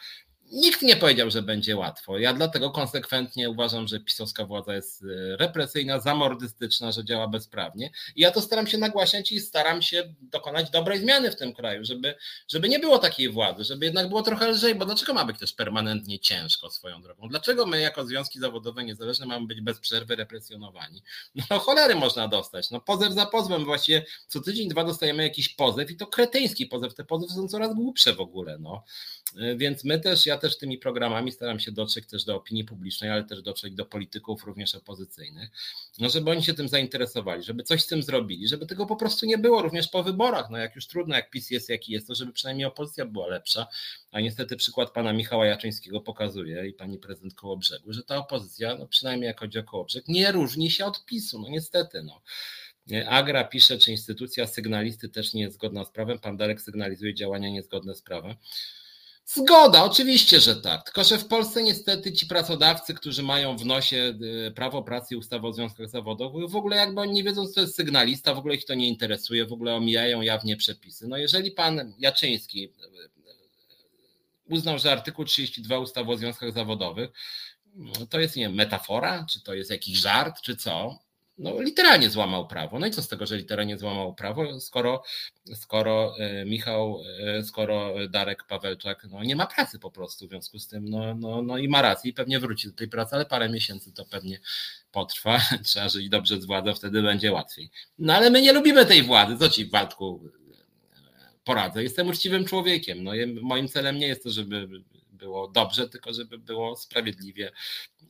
[0.53, 2.19] Nikt nie powiedział, że będzie łatwo.
[2.19, 7.91] Ja dlatego konsekwentnie uważam, że pisowska władza jest e, represyjna, zamordystyczna, że działa bezprawnie.
[8.17, 11.85] I ja to staram się nagłaśniać i staram się dokonać dobrej zmiany w tym kraju,
[11.85, 12.15] żeby,
[12.49, 15.53] żeby nie było takiej władzy, żeby jednak było trochę lżej, bo dlaczego ma być też
[15.53, 17.29] permanentnie ciężko swoją drogą?
[17.29, 21.03] Dlaczego my jako związki zawodowe niezależne mamy być bez przerwy represjonowani?
[21.51, 22.71] No cholery można dostać.
[22.71, 26.95] No pozew za pozwem, właściwie co tydzień, dwa dostajemy jakiś pozew i to kretyński pozew.
[26.95, 28.59] Te pozewy są coraz głupsze w ogóle.
[28.59, 28.85] No.
[29.39, 33.11] E, więc my też, ja też tymi programami staram się dotrzeć też do opinii publicznej,
[33.11, 35.51] ale też dotrzeć do polityków również opozycyjnych,
[35.99, 39.27] no żeby oni się tym zainteresowali, żeby coś z tym zrobili, żeby tego po prostu
[39.27, 40.51] nie było również po wyborach.
[40.51, 43.67] No jak już trudno, jak PiS jest jaki jest, to żeby przynajmniej opozycja była lepsza.
[44.13, 48.87] A niestety przykład pana Michała Jaczyńskiego pokazuje i pani prezydent Kołobrzegu, że ta opozycja, no
[48.87, 51.41] przynajmniej jak chodzi o Kołobrzeg, nie różni się od PiSu.
[51.41, 52.23] No niestety, no.
[53.07, 56.19] Agra pisze, czy instytucja sygnalisty też nie jest zgodna z prawem.
[56.19, 58.35] Pan Darek sygnalizuje działania niezgodne z prawem.
[59.27, 60.85] Zgoda, oczywiście, że tak.
[60.85, 64.15] Tylko, że w Polsce niestety ci pracodawcy, którzy mają w nosie
[64.47, 67.61] y, prawo pracy i ustawę o związkach zawodowych, w ogóle jakby oni nie wiedzą, co
[67.61, 71.09] jest sygnalista, w ogóle ich to nie interesuje, w ogóle omijają jawnie przepisy.
[71.09, 72.71] No jeżeli pan Jaczyński y,
[74.49, 77.11] uznał, że artykuł 32 ustawy o związkach zawodowych
[78.11, 80.99] to jest, nie wiem, metafora, czy to jest jakiś żart, czy co,
[81.41, 82.79] no, literalnie złamał prawo.
[82.79, 85.03] No i co z tego, że literalnie złamał prawo, skoro,
[85.55, 90.59] skoro e, Michał, e, skoro Darek Pawelczak no, nie ma pracy po prostu, w związku
[90.59, 93.27] z tym no, no, no i ma rację i pewnie wróci do tej pracy, ale
[93.27, 94.41] parę miesięcy to pewnie
[94.93, 95.41] potrwa.
[95.65, 97.71] Trzeba żyć dobrze z władzą, wtedy będzie łatwiej.
[97.99, 99.37] No ale my nie lubimy tej władzy.
[99.39, 100.21] Co ci, Waldku,
[101.45, 101.83] poradzę?
[101.83, 103.05] Jestem uczciwym człowiekiem.
[103.05, 104.69] No, moim celem nie jest to, żeby
[105.21, 107.53] było dobrze, tylko żeby było sprawiedliwie,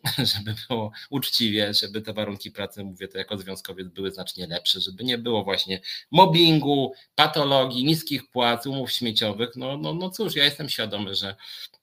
[0.34, 5.04] żeby było uczciwie, żeby te warunki pracy, mówię to jako związkowiec, były znacznie lepsze, żeby
[5.04, 9.56] nie było właśnie mobbingu, patologii, niskich płac, umów śmieciowych.
[9.56, 11.36] No, no, no cóż, ja jestem świadomy, że,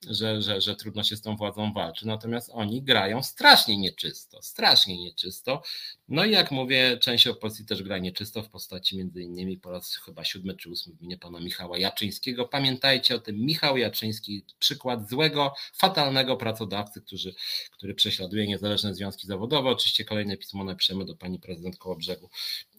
[0.09, 4.97] że, że, że trudno się z tą władzą walczy, natomiast oni grają strasznie nieczysto, strasznie
[4.97, 5.61] nieczysto.
[6.07, 9.95] No i jak mówię, część opozycji też gra nieczysto w postaci między innymi po raz
[9.95, 12.45] chyba siódmy czy ósmy w pana Michała Jaczyńskiego.
[12.45, 17.34] Pamiętajcie o tym, Michał Jaczyński, przykład złego, fatalnego pracodawcy, który,
[17.71, 19.69] który prześladuje niezależne związki zawodowe.
[19.69, 22.30] Oczywiście kolejne pismo napiszemy do pani prezydent Kołobrzegu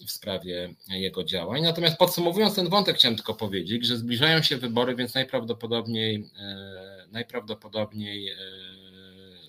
[0.07, 1.62] w sprawie jego działań.
[1.62, 8.31] Natomiast podsumowując ten wątek, chciałem tylko powiedzieć, że zbliżają się wybory, więc najprawdopodobniej, e, najprawdopodobniej
[8.31, 8.37] e,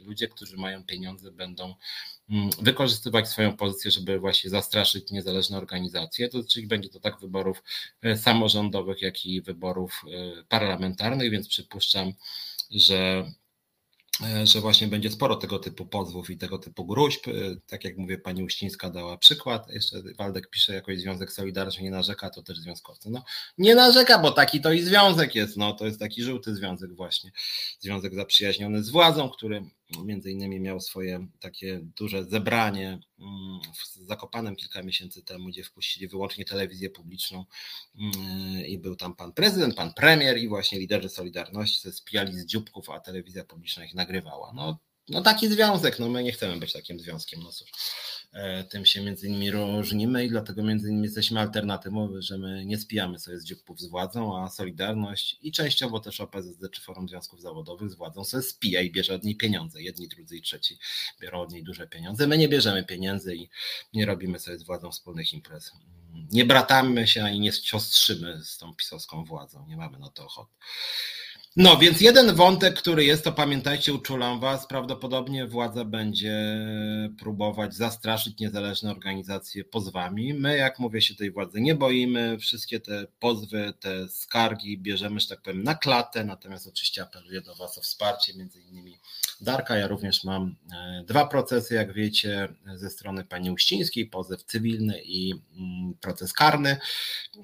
[0.04, 1.76] ludzie, którzy mają pieniądze, będą
[2.30, 6.30] mm, wykorzystywać swoją pozycję, żeby właśnie zastraszyć niezależne organizacje.
[6.30, 7.64] To czyli będzie to tak wyborów
[8.02, 10.06] e, samorządowych, jak i wyborów
[10.48, 12.14] parlamentarnych, więc przypuszczam,
[12.72, 13.32] że
[14.24, 17.28] e, że właśnie będzie sporo tego typu pozwów i tego typu gruźb.
[17.28, 17.32] E,
[17.68, 19.70] tak jak mówię, pani Uścińska dała przykład.
[19.70, 23.10] Jeszcze Waldek pisze, jakoś Związek Solidarny nie narzeka, to też związkowcy.
[23.10, 23.24] No,
[23.58, 25.58] nie narzeka, bo taki to i związek jest.
[25.58, 27.32] No, to jest taki żółty związek właśnie.
[27.80, 29.64] Związek zaprzyjaźniony z władzą, który
[30.04, 36.08] między innymi miał swoje takie duże zebranie mm, w Zakopanem kilka miesięcy temu, gdzie wpuścili
[36.08, 37.46] wyłącznie telewizję publiczną
[38.00, 42.46] mm, i był tam pan prezydent, pan premier i właśnie liderzy Solidarności se spijali z
[42.46, 44.54] dzióbków, a telewizja publiczna ich nagrywała.
[44.56, 47.72] No, no taki związek, no my nie chcemy być takim związkiem, no cóż.
[48.34, 52.78] E, tym się między innymi różnimy i dlatego między innymi jesteśmy alternatywą, że my nie
[52.78, 57.42] spijamy sobie z dzióbków z władzą, a Solidarność i częściowo też OPZZ czy Forum Związków
[57.42, 59.82] Zawodowych z władzą sobie spija i bierze od niej pieniądze.
[59.82, 60.78] Jedni, drudzy i trzeci
[61.22, 62.28] biorą od niej duże pieniądze.
[62.28, 63.50] My nie bierzemy pieniędzy i
[63.94, 65.72] nie robimy sobie z władzą wspólnych imprez.
[66.32, 69.66] Nie bratamy się ani nie siostrzymy z tą pisowską władzą.
[69.68, 70.52] Nie mamy na to ochoty.
[71.62, 76.60] No więc jeden wątek, który jest, to pamiętajcie, uczulam Was, prawdopodobnie władza będzie
[77.20, 80.34] próbować zastraszyć niezależne organizacje pozwami.
[80.34, 85.28] My, jak mówię, się tej władzy nie boimy, wszystkie te pozwy, te skargi bierzemy, że
[85.28, 89.00] tak powiem, na klatę, natomiast oczywiście apeluję do Was o wsparcie, między innymi
[89.42, 89.78] Darka.
[89.78, 95.34] Ja również mam e, dwa procesy, jak wiecie, ze strony pani Uścińskiej, pozew cywilny i
[95.58, 96.78] mm, proces karny.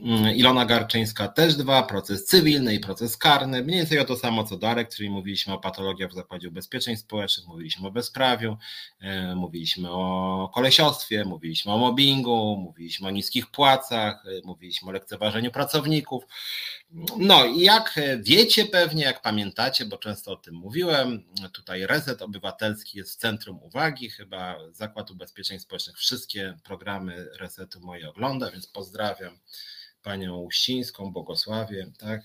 [0.01, 3.63] Mm, Ilona Garczyńska też dwa, proces cywilny i proces karny.
[3.63, 7.87] Mniej więcej to samo co Darek, czyli mówiliśmy o patologiach w Zakładzie Ubezpieczeń Społecznych, mówiliśmy
[7.87, 8.57] o bezprawiu,
[8.99, 15.51] e, mówiliśmy o kolesiostwie, mówiliśmy o mobbingu, mówiliśmy o niskich płacach, e, mówiliśmy o lekceważeniu
[15.51, 16.23] pracowników.
[17.17, 22.97] No i jak wiecie pewnie, jak pamiętacie, bo często o tym mówiłem, tutaj Reset Obywatelski
[22.97, 29.39] jest w centrum uwagi, chyba Zakład Ubezpieczeń Społecznych wszystkie programy Resetu moje ogląda, więc pozdrawiam
[30.05, 32.21] panią Uścińską, Bogosławię, tak.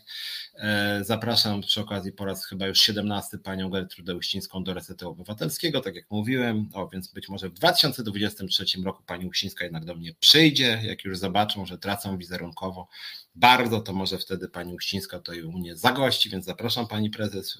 [0.54, 5.80] E, zapraszam przy okazji po raz chyba już 17 panią Gertrudę Uścińską do Resetu Obywatelskiego,
[5.80, 10.14] tak jak mówiłem, o więc być może w 2023 roku pani Uścińska jednak do mnie
[10.20, 12.88] przyjdzie, jak już zobaczą, że tracą wizerunkowo
[13.34, 17.58] bardzo, to może wtedy pani Uścińska to i u mnie zagości, więc zapraszam pani prezes.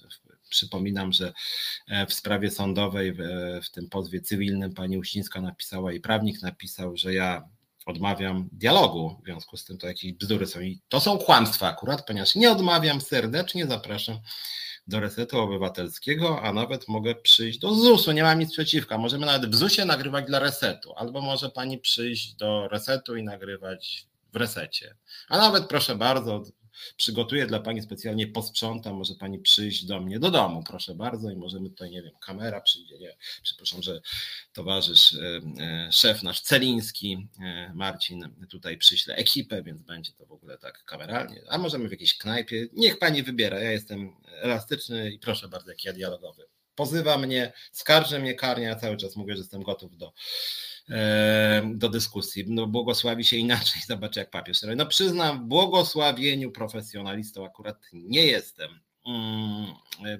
[0.49, 1.33] Przypominam, że
[2.09, 3.13] w sprawie sądowej,
[3.63, 7.49] w tym pozwie cywilnym pani Uścińska napisała i prawnik napisał, że ja
[7.87, 9.17] odmawiam dialogu.
[9.23, 12.51] W związku z tym to jakieś bzdury są i to są kłamstwa akurat, ponieważ nie
[12.51, 14.19] odmawiam serdecznie, zapraszam
[14.87, 18.99] do resetu obywatelskiego, a nawet mogę przyjść do ZUS-u, nie mam nic przeciwko.
[18.99, 24.07] Możemy nawet w ZUS-ie nagrywać dla resetu, albo może pani przyjść do resetu i nagrywać
[24.33, 24.97] w resecie.
[25.29, 26.43] A nawet proszę bardzo,
[26.97, 31.37] przygotuję dla Pani specjalnie posprzątam, może Pani przyjść do mnie do domu, proszę bardzo i
[31.37, 34.01] możemy tutaj, nie wiem, kamera przyjdzie, nie, przepraszam, że
[34.53, 40.33] towarzysz, e, e, szef nasz Celiński, e, Marcin tutaj przyśle ekipę, więc będzie to w
[40.33, 45.19] ogóle tak kameralnie, a możemy w jakiejś knajpie, niech Pani wybiera, ja jestem elastyczny i
[45.19, 46.47] proszę bardzo, jak ja dialogowy.
[46.75, 50.13] Pozywa mnie, skarży mnie karnie, ja cały czas mówię, że jestem gotów do
[51.65, 52.45] do dyskusji.
[52.49, 54.59] No, błogosławi się inaczej, zobacz jak papież.
[54.77, 58.81] No przyznam, błogosławieniu profesjonalistą akurat nie jestem.
[59.07, 59.67] Mm,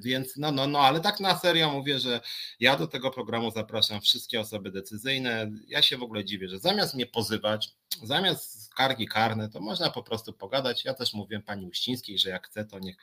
[0.05, 2.21] więc no, no, no, ale tak na serio mówię, że
[2.61, 5.51] ja do tego programu zapraszam wszystkie osoby decyzyjne.
[5.67, 7.69] Ja się w ogóle dziwię, że zamiast mnie pozywać,
[8.03, 10.85] zamiast skargi karne, to można po prostu pogadać.
[10.85, 12.97] Ja też mówiłem pani Uścińskiej, że jak chce, to niech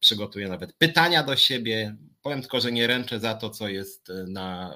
[0.00, 1.96] przygotuje nawet pytania do siebie.
[2.22, 4.74] Powiem tylko, że nie ręczę za to, co jest na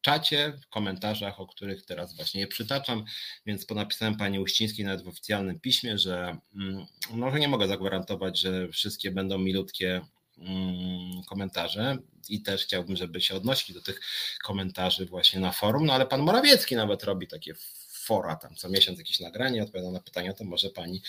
[0.00, 3.04] czacie, w komentarzach, o których teraz właśnie je przytaczam,
[3.46, 8.68] więc ponapisałem pani Uścińskiej nawet w oficjalnym piśmie, że mm, może nie mogę zagwarantować, że
[8.68, 10.00] wszystkie będą milutkie
[10.38, 14.00] mm, komentarze i też chciałbym, żeby się odnosić do tych
[14.44, 17.54] komentarzy właśnie na forum, no ale pan Morawiecki nawet robi takie
[18.10, 21.02] fora, tam co miesiąc jakieś nagranie, odpowiada na pytania, to może pani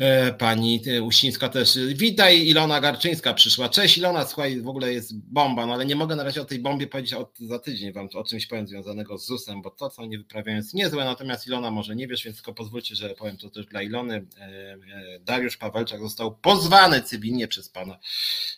[0.00, 1.78] E, pani e, Uścińska też.
[1.94, 3.68] Witaj, Ilona Garczyńska przyszła.
[3.68, 6.58] Cześć Ilona, słuchaj, w ogóle jest bomba, no ale nie mogę na razie o tej
[6.58, 10.02] bombie powiedzieć od, za tydzień wam o czymś powiem związanego z ZUS-em, bo to, co
[10.02, 13.50] oni wyprawiają jest niezłe, natomiast Ilona może nie wiesz, więc tylko pozwólcie, że powiem to
[13.50, 14.26] też dla Ilony.
[14.38, 14.76] E,
[15.20, 17.98] Dariusz Pawelczak został pozwany cywilnie przez pana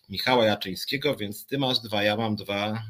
[0.09, 2.83] Michała Jaczyńskiego, więc ty masz dwa, ja mam dwa,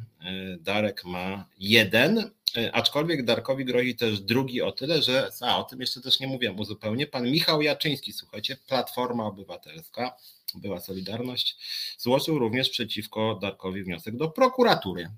[0.60, 2.30] Darek ma jeden.
[2.56, 6.26] E, aczkolwiek Darkowi grozi też drugi o tyle, że, a o tym jeszcze też nie
[6.26, 10.16] mówiłem zupełnie, pan Michał Jaczyński, słuchajcie, Platforma Obywatelska,
[10.54, 11.56] była Solidarność,
[11.98, 15.10] złożył również przeciwko Darkowi wniosek do prokuratury.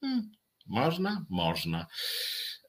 [0.00, 0.32] Hmm,
[0.66, 1.24] można?
[1.28, 1.86] Można.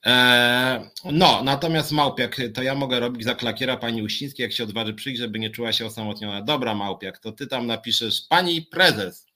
[0.04, 4.94] Eee, no, natomiast Małpiak, to ja mogę robić za klakiera pani Uścińskiej, jak się odważy
[4.94, 6.42] przyjść, żeby nie czuła się osamotniona.
[6.42, 9.28] Dobra, Małpiak, to ty tam napiszesz, pani prezes,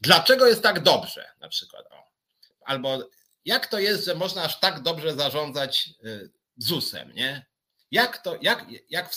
[0.00, 2.04] dlaczego jest tak dobrze, na przykład, o.
[2.64, 2.98] albo
[3.44, 7.46] jak to jest, że można aż tak dobrze zarządzać y, ZUS-em, nie?
[7.90, 9.16] Jak to, jak, jak,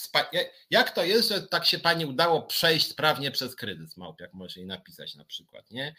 [0.69, 4.67] jak to jest, że tak się pani udało przejść sprawnie przez kryzys, Małpiak może jej
[4.67, 5.95] napisać na przykład, nie?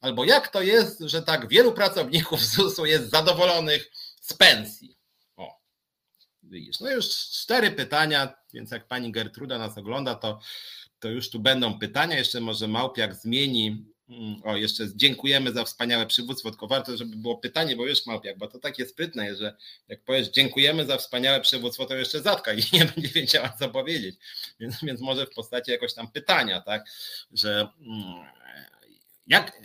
[0.00, 3.90] Albo jak to jest, że tak wielu pracowników ZUS-u jest zadowolonych
[4.20, 4.96] z pensji?
[5.36, 5.58] O,
[6.42, 10.40] widzisz, no już cztery pytania, więc jak pani Gertruda nas ogląda, to,
[10.98, 12.18] to już tu będą pytania.
[12.18, 13.84] Jeszcze może Małpiak zmieni
[14.44, 18.46] o, jeszcze dziękujemy za wspaniałe przywództwo, tylko warto, żeby było pytanie, bo wiesz, Małpiak, bo
[18.48, 19.56] to takie sprytne, że
[19.88, 24.16] jak powiesz dziękujemy za wspaniałe przywództwo, to jeszcze zatka i nie będzie wiedziała, co powiedzieć.
[24.60, 26.84] Więc, więc może w postaci jakoś tam pytania, tak,
[27.32, 28.26] że mm,
[29.26, 29.60] jak,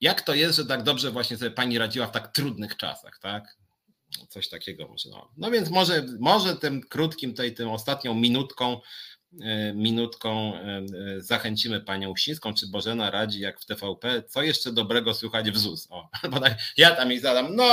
[0.00, 3.56] jak to jest, że tak dobrze właśnie sobie pani radziła w tak trudnych czasach, tak?
[4.28, 5.10] Coś takiego może.
[5.10, 8.80] No, no więc może, może tym krótkim, tej, tym ostatnią minutką
[9.74, 10.60] minutką e,
[11.16, 15.58] e, zachęcimy panią Uścińską, czy Bożena radzi, jak w TVP, co jeszcze dobrego słychać w
[15.58, 15.86] ZUS.
[15.90, 16.08] O,
[16.76, 17.64] ja tam jej zadam, no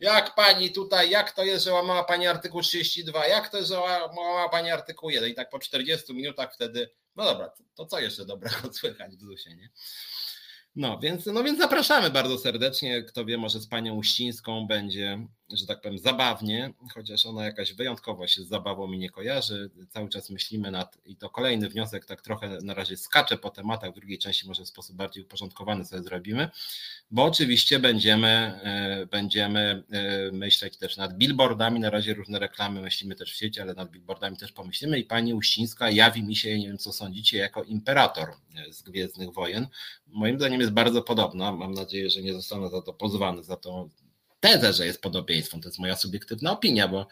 [0.00, 3.78] jak pani tutaj, jak to jest, że łamała pani artykuł 32, jak to jest, że
[3.78, 8.24] łamała pani artykuł 1 i tak po 40 minutach wtedy, no dobra, to co jeszcze
[8.24, 9.70] dobrego słychać w ZUSie, nie?
[10.76, 13.02] No więc, no więc zapraszamy bardzo serdecznie.
[13.02, 18.26] Kto wie, może z panią Uścińską będzie, że tak powiem, zabawnie, chociaż ona jakaś wyjątkowo
[18.26, 19.70] się z zabawą mi nie kojarzy.
[19.88, 23.90] Cały czas myślimy nad, i to kolejny wniosek, tak trochę na razie skacze po tematach,
[23.90, 26.48] w drugiej części może w sposób bardziej uporządkowany sobie zrobimy,
[27.10, 33.14] bo oczywiście będziemy, e, będziemy e, myśleć też nad billboardami, na razie różne reklamy myślimy
[33.14, 36.66] też w sieci, ale nad billboardami też pomyślimy i pani Uścińska jawi mi się, nie
[36.66, 38.28] wiem co sądzicie, jako imperator
[38.70, 39.66] z Gwiezdnych Wojen.
[40.06, 43.90] Moim zdaniem jest bardzo podobna, mam nadzieję, że nie zostanę za to pozwany, za tą
[44.44, 45.60] tezę, że jest podobieństwem.
[45.60, 47.06] To jest moja subiektywna opinia, bo,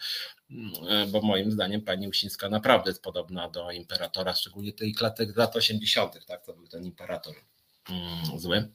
[0.51, 5.55] mm, bo moim zdaniem pani Uścińska naprawdę jest podobna do imperatora, szczególnie tej klatek lat
[5.55, 7.35] 80., tak, to był ten imperator
[7.89, 8.73] mm, zły.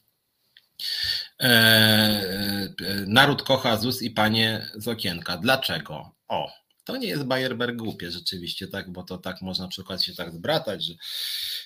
[1.40, 2.75] E, e,
[3.07, 5.37] naród kocha ZUS i panie z okienka.
[5.37, 6.11] Dlaczego?
[6.29, 6.53] O,
[6.88, 10.33] to nie jest Bayerberg głupie rzeczywiście, tak, bo to tak można na przykład się tak
[10.33, 10.94] zbratać, że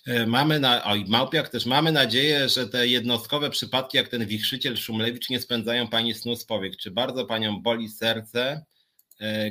[0.06, 4.76] e, mamy na, oj, Małpiak też mamy nadzieję, że te jednostkowe przypadki, jak ten wichrzyciel
[4.76, 6.76] Szumlewicz nie spędzają pani snu z powiek.
[6.76, 8.64] Czy bardzo panią boli serce,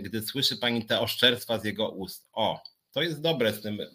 [0.01, 2.27] gdy słyszy pani te oszczerstwa z jego ust?
[2.33, 3.85] O, to jest dobre z tym e,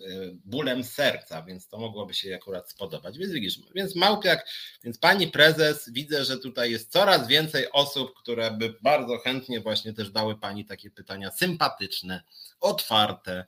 [0.44, 3.18] bólem serca, więc to mogłoby się akurat spodobać.
[3.18, 4.48] Więc widzisz, więc Małpiak,
[4.84, 9.92] więc pani prezes, widzę, że tutaj jest coraz więcej osób, które by bardzo chętnie właśnie
[9.92, 12.22] też dały pani takie pytania sympatyczne,
[12.60, 13.44] otwarte,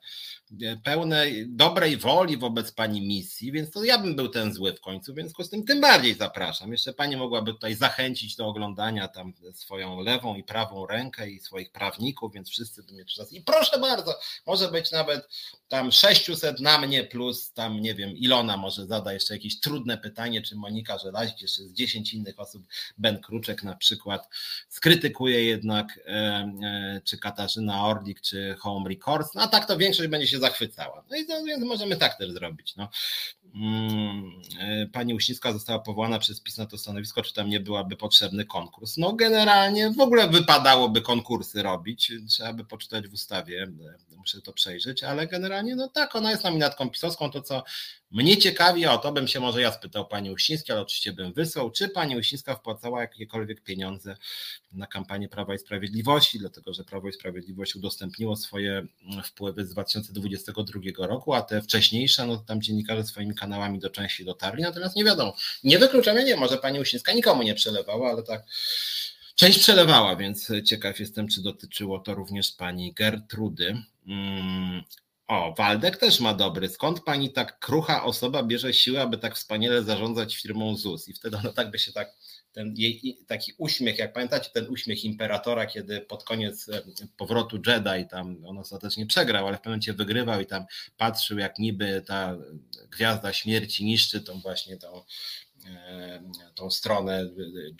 [0.83, 5.13] pełnej dobrej woli wobec pani misji, więc to ja bym był ten zły w końcu,
[5.13, 6.71] więc z tym tym bardziej zapraszam.
[6.71, 11.71] Jeszcze pani mogłaby tutaj zachęcić do oglądania tam swoją lewą i prawą rękę i swoich
[11.71, 13.33] prawników, więc wszyscy by mnie czas.
[13.33, 15.27] I proszę bardzo, może być nawet
[15.67, 20.41] tam 600 na mnie plus tam nie wiem, Ilona może zada jeszcze jakieś trudne pytanie,
[20.41, 22.63] czy Monika Żelazik, jeszcze z 10 innych osób,
[22.97, 24.29] Ben Kruczek na przykład,
[24.69, 26.11] skrytykuje jednak, e,
[26.63, 31.03] e, czy Katarzyna Orlik, czy Home Records, no a tak to większość będzie się zachwycała.
[31.09, 32.75] No i to, więc możemy tak też zrobić.
[32.75, 32.89] No.
[33.55, 37.95] Mm, e, pani Uściska została powołana przez PiS na to stanowisko, czy tam nie byłaby
[37.95, 38.97] potrzebny konkurs?
[38.97, 43.67] No generalnie w ogóle wypadałoby konkursy robić, trzeba by poczytać w ustawie,
[44.17, 47.63] muszę to przejrzeć, ale generalnie no tak, ona jest nominatką pisowską, to co
[48.11, 51.71] mnie ciekawi, o to bym się może ja spytał pani Uścińskiej, ale oczywiście bym wysłał,
[51.71, 54.17] czy pani Uścińska wpłacała jakiekolwiek pieniądze
[54.71, 58.87] na kampanię Prawa i Sprawiedliwości, dlatego że Prawo i Sprawiedliwość udostępniło swoje
[59.23, 64.63] wpływy z 2022 roku, a te wcześniejsze, no tam dziennikarze swoimi kanałami do części dotarli,
[64.63, 65.35] natomiast nie wiadomo.
[65.63, 68.43] Nie wykluczamy, nie, może pani Uścińska nikomu nie przelewała, ale tak
[69.39, 73.77] Część przelewała, więc ciekaw jestem, czy dotyczyło to również pani Gertrudy.
[75.29, 76.69] O, Waldek też ma dobry.
[76.69, 81.07] Skąd pani tak krucha osoba bierze siłę, aby tak wspaniale zarządzać firmą ZUS?
[81.07, 82.11] I wtedy ona tak by się tak,
[82.51, 86.81] ten jej taki uśmiech, jak pamiętacie ten uśmiech imperatora, kiedy pod koniec e,
[87.17, 90.65] powrotu Jedi tam on ostatecznie przegrał, ale w pewnym momencie wygrywał i tam
[90.97, 92.37] patrzył, jak niby ta
[92.91, 95.03] gwiazda śmierci niszczy tą właśnie tą
[95.65, 96.21] e,
[96.55, 97.29] tą stronę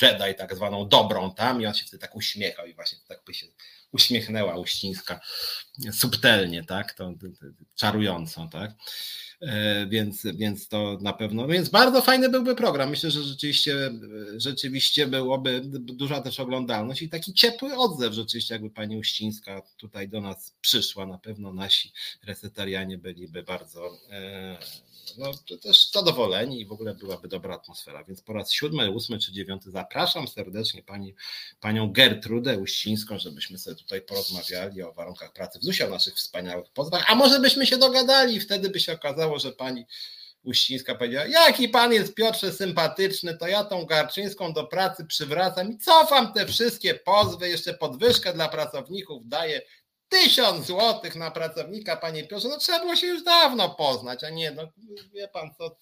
[0.01, 3.33] Jedi, tak zwaną dobrą tam i on się wtedy tak uśmiechał i właśnie tak by
[3.33, 3.47] się
[3.91, 5.19] uśmiechnęła Uścińska
[5.91, 7.13] subtelnie, tak, to,
[7.75, 8.71] czarująco, tak.
[9.41, 12.89] E, więc, więc to na pewno, więc bardzo fajny byłby program.
[12.89, 13.91] Myślę, że rzeczywiście,
[14.37, 20.21] rzeczywiście byłoby duża też oglądalność i taki ciepły odzew rzeczywiście, jakby pani Uścińska tutaj do
[20.21, 21.05] nas przyszła.
[21.05, 21.91] Na pewno nasi
[22.23, 23.97] resetarianie byliby bardzo
[25.17, 28.03] no, też zadowoleni i w ogóle byłaby dobra atmosfera.
[28.03, 31.15] Więc po raz siódmy, ósmy czy dziewiąty zapraszam serdecznie pani,
[31.59, 37.05] panią Gertrudę Uścińską, żebyśmy sobie tutaj porozmawiali o warunkach pracy w o naszych wspaniałych pozwach,
[37.07, 39.85] a może byśmy się dogadali wtedy by się okazało, że pani
[40.43, 45.77] Uścińska powiedziała, jaki pan jest Piotrze sympatyczny, to ja tą Garczyńską do pracy przywracam i
[45.77, 49.61] cofam te wszystkie pozwy, jeszcze podwyżkę dla pracowników daję
[50.09, 54.51] Tysiąc złotych na pracownika, panie Piotrze, no trzeba było się już dawno poznać, a nie,
[54.51, 54.71] no
[55.13, 55.77] wie pan co,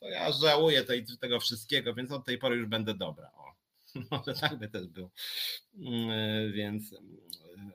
[0.00, 3.30] to ja żałuję tej, tego wszystkiego, więc od tej pory już będę dobra.
[3.34, 3.52] O,
[4.10, 5.10] może tak by też był.
[5.74, 7.72] Mm, więc mm,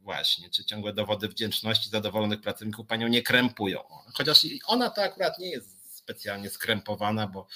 [0.00, 3.80] właśnie, czy ciągłe dowody wdzięczności zadowolonych pracowników panią nie krępują.
[4.14, 7.46] Chociaż ona to akurat nie jest specjalnie skrępowana, bo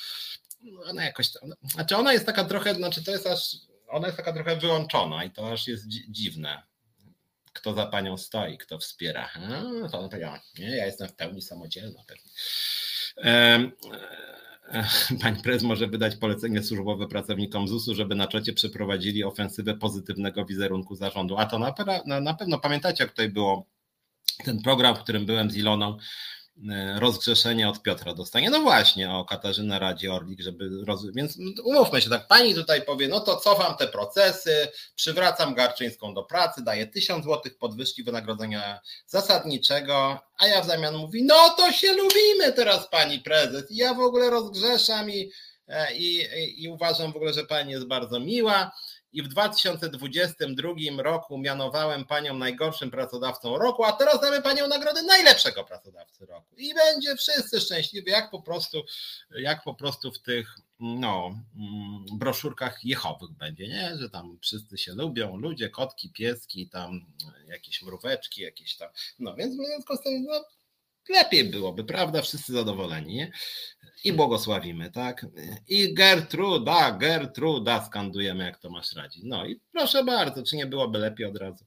[0.84, 1.30] ona jakoś,
[1.62, 3.56] znaczy ona jest taka trochę, znaczy to jest aż,
[3.88, 6.62] ona jest taka trochę wyłączona i to aż jest dziwne
[7.56, 9.28] kto za panią stoi, kto wspiera.
[9.34, 12.30] A, to ona powiedziała, nie, ja jestem w pełni samodzielna pewnie.
[15.22, 20.94] Pani prezes może wydać polecenie służbowe pracownikom ZUS-u, żeby na czacie przeprowadzili ofensywę pozytywnego wizerunku
[20.94, 21.36] zarządu.
[21.36, 21.74] A to na,
[22.06, 23.66] na, na pewno pamiętacie, jak tutaj było
[24.44, 25.98] ten program, w którym byłem z Iloną,
[26.70, 28.50] E, rozgrzeszenie od Piotra dostanie.
[28.50, 31.06] No właśnie, o Katarzyna Radzi Orlik, żeby roz...
[31.14, 36.22] więc umówmy się tak, pani tutaj powie, no to cofam te procesy, przywracam Garczyńską do
[36.22, 41.92] pracy, daję tysiąc złotych podwyżki wynagrodzenia zasadniczego, a ja w zamian mówi, no to się
[41.92, 45.30] lubimy teraz pani prezes ja w ogóle rozgrzeszam i,
[45.68, 48.72] e, i, i uważam w ogóle, że pani jest bardzo miła
[49.12, 55.64] i w 2022 roku mianowałem panią najgorszym pracodawcą roku, a teraz damy panią nagrodę najlepszego
[55.64, 56.54] pracodawcy roku.
[56.56, 58.82] I będzie wszyscy szczęśliwi, jak po prostu,
[59.30, 63.96] jak po prostu w tych no, mm, broszurkach jechowych będzie, nie?
[63.98, 67.06] że tam wszyscy się lubią, ludzie, kotki, pieski, tam
[67.46, 68.88] jakieś mróweczki, jakieś tam.
[69.18, 70.44] No więc w związku z tym, no,
[71.08, 72.22] lepiej byłoby, prawda?
[72.22, 73.14] Wszyscy zadowoleni.
[73.14, 73.32] Nie?
[74.04, 75.26] I błogosławimy, tak?
[75.68, 79.20] I Gertruda, Gertruda skandujemy, jak to masz radzi.
[79.24, 81.64] No i proszę bardzo, czy nie byłoby lepiej od razu?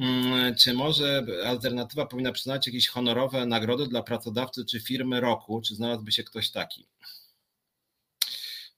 [0.00, 5.60] Mm, czy może alternatywa powinna przyznać jakieś honorowe nagrody dla pracodawcy czy firmy roku?
[5.60, 6.86] Czy znalazłby się ktoś taki?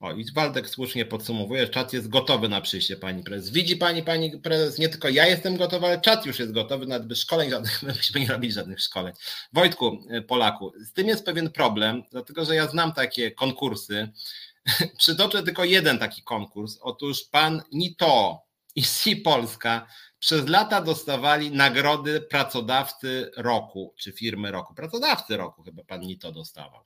[0.04, 3.50] O, i Waldek słusznie podsumowuje, czat jest gotowy na przyjście pani prezes.
[3.50, 7.08] Widzi pani, pani prezes, nie tylko ja jestem gotowy, ale czat już jest gotowy, nawet
[7.08, 9.14] by szkoleń żadnych, my byśmy nie robili żadnych szkoleń.
[9.52, 14.08] Wojtku, e, Polaku, z tym jest pewien problem, dlatego że ja znam takie konkursy.
[14.98, 16.78] Przytoczę tylko jeden taki konkurs.
[16.80, 18.42] Otóż pan Nito
[18.74, 19.86] i Si Polska
[20.18, 24.74] przez lata dostawali nagrody pracodawcy roku, czy firmy roku.
[24.74, 26.80] Pracodawcy roku chyba pan Nito dostawał.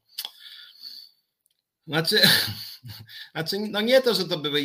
[1.89, 2.20] Znaczy,
[3.32, 4.61] znaczy, no nie to, że to były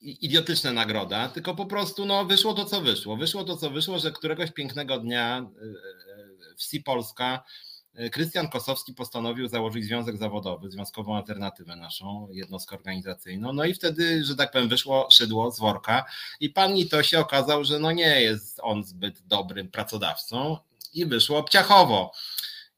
[0.00, 3.16] idiotyczne nagroda, tylko po prostu no, wyszło to, co wyszło.
[3.16, 7.44] Wyszło to, co wyszło, że któregoś pięknego dnia y, y, w Si Polska
[8.00, 13.52] y, Krystian Kosowski postanowił założyć związek zawodowy, związkową alternatywę naszą, jednostkę organizacyjną.
[13.52, 16.04] No i wtedy, że tak powiem, wyszło szydło z worka
[16.40, 20.56] i pan to się okazał, że no nie jest on zbyt dobrym pracodawcą
[20.94, 22.12] i wyszło obciachowo.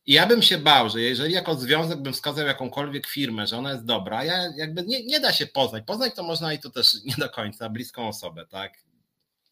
[0.09, 3.73] I ja bym się bał, że jeżeli jako związek bym wskazał jakąkolwiek firmę, że ona
[3.73, 5.85] jest dobra, ja jakby nie, nie da się poznać.
[5.87, 8.73] Poznać to można i to też nie do końca bliską osobę, tak?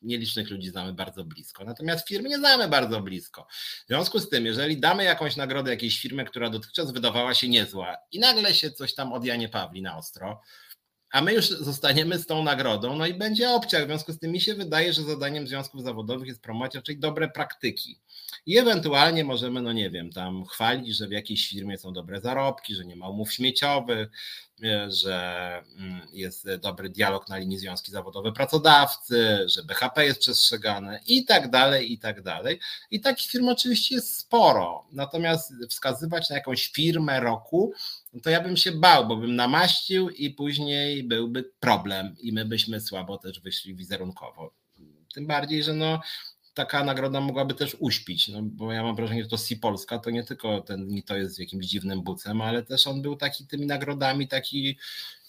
[0.03, 3.47] Nielicznych ludzi znamy bardzo blisko, natomiast firmy nie znamy bardzo blisko.
[3.85, 7.97] W związku z tym, jeżeli damy jakąś nagrodę jakiejś firmie, która dotychczas wydawała się niezła
[8.13, 10.41] i nagle się coś tam od Janie Pawli na ostro,
[11.11, 13.83] a my już zostaniemy z tą nagrodą, no i będzie obciach.
[13.83, 17.29] W związku z tym mi się wydaje, że zadaniem związków zawodowych jest promować raczej dobre
[17.29, 18.01] praktyki.
[18.47, 22.74] I ewentualnie możemy, no nie wiem, tam chwalić, że w jakiejś firmie są dobre zarobki,
[22.74, 24.09] że nie ma umów śmieciowych,
[24.64, 31.01] e, że mm, jest dobry dialog na linii związki zawodowe pracodawcy, że BHP jest przestrzegane
[31.07, 32.61] i tak dalej, i tak dalej.
[32.90, 34.86] I takich firm oczywiście jest sporo.
[34.92, 37.72] Natomiast wskazywać na jakąś firmę roku,
[38.12, 42.44] no to ja bym się bał, bo bym namaścił i później byłby problem i my
[42.44, 44.55] byśmy słabo też wyszli wizerunkowo.
[45.14, 46.01] Tym bardziej, że no,
[46.57, 50.11] taka nagroda mogłaby też uśpić, no bo ja mam wrażenie, że to Si Polska to
[50.11, 54.29] nie tylko ten to jest jakimś dziwnym bucem, ale też on był taki tymi nagrodami
[54.29, 54.79] taki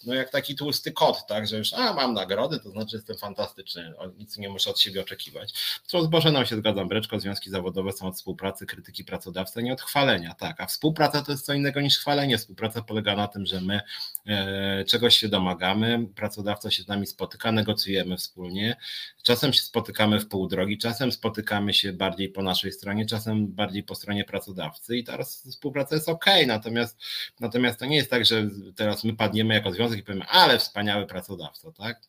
[0.06, 3.92] no jak taki tłusty kot, tak, że już a mam nagrody, to znaczy jestem fantastyczny,
[4.18, 5.54] nic nie muszę od siebie oczekiwać.
[5.86, 9.82] Co z Bożeną się zgadzam, Breczko, związki zawodowe są od współpracy, krytyki pracodawcy, nie od
[9.82, 13.60] chwalenia, tak, a współpraca to jest co innego niż chwalenie, współpraca polega na tym, że
[13.60, 13.80] my
[14.26, 18.76] e, czegoś się domagamy, pracodawca się z nami spotyka, negocjujemy wspólnie,
[19.22, 23.82] czasem się spotykamy w pół drogi, czasem spotykamy się bardziej po naszej stronie, czasem bardziej
[23.82, 26.98] po stronie pracodawcy i teraz współpraca jest ok, natomiast,
[27.40, 31.06] natomiast to nie jest tak, że teraz my padniemy jako związek i powiemy, ale wspaniały
[31.06, 32.00] pracodawca, tak?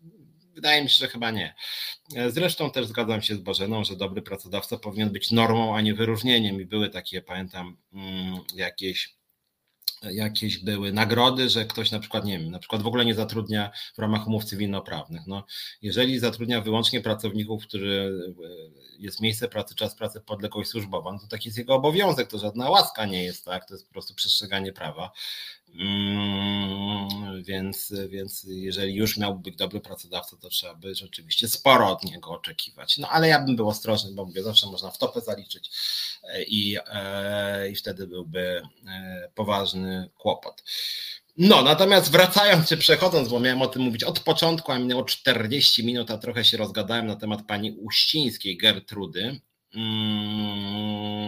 [0.53, 1.55] Wydaje mi się, że chyba nie.
[2.29, 6.61] Zresztą też zgadzam się z Bożeną, że dobry pracodawca powinien być normą, a nie wyróżnieniem.
[6.61, 9.19] I były takie, pamiętam, mm, jakieś
[10.03, 13.71] jakieś były nagrody, że ktoś na przykład, nie wiem, na przykład w ogóle nie zatrudnia
[13.95, 15.21] w ramach umów cywilnoprawnych.
[15.27, 15.43] No,
[15.81, 18.13] jeżeli zatrudnia wyłącznie pracowników, którzy
[18.99, 22.69] jest miejsce pracy, czas pracy, podległość służbowa, no to taki jest jego obowiązek, to żadna
[22.69, 25.11] łaska nie jest, tak, to jest po prostu przestrzeganie prawa.
[25.75, 32.03] Mm, więc, więc jeżeli już miałby być dobry pracodawca, to trzeba by rzeczywiście sporo od
[32.03, 32.97] niego oczekiwać.
[32.97, 35.71] No ale ja bym był ostrożny, bo mówię, zawsze można w topę zaliczyć
[36.23, 40.63] e, i, e, i wtedy byłby e, poważny kłopot.
[41.37, 45.85] No, natomiast wracając czy przechodząc, bo miałem o tym mówić od początku, a minęło 40
[45.85, 49.39] minut, a trochę się rozgadałem na temat pani Uścińskiej Gertrudy,
[49.75, 51.18] Mm,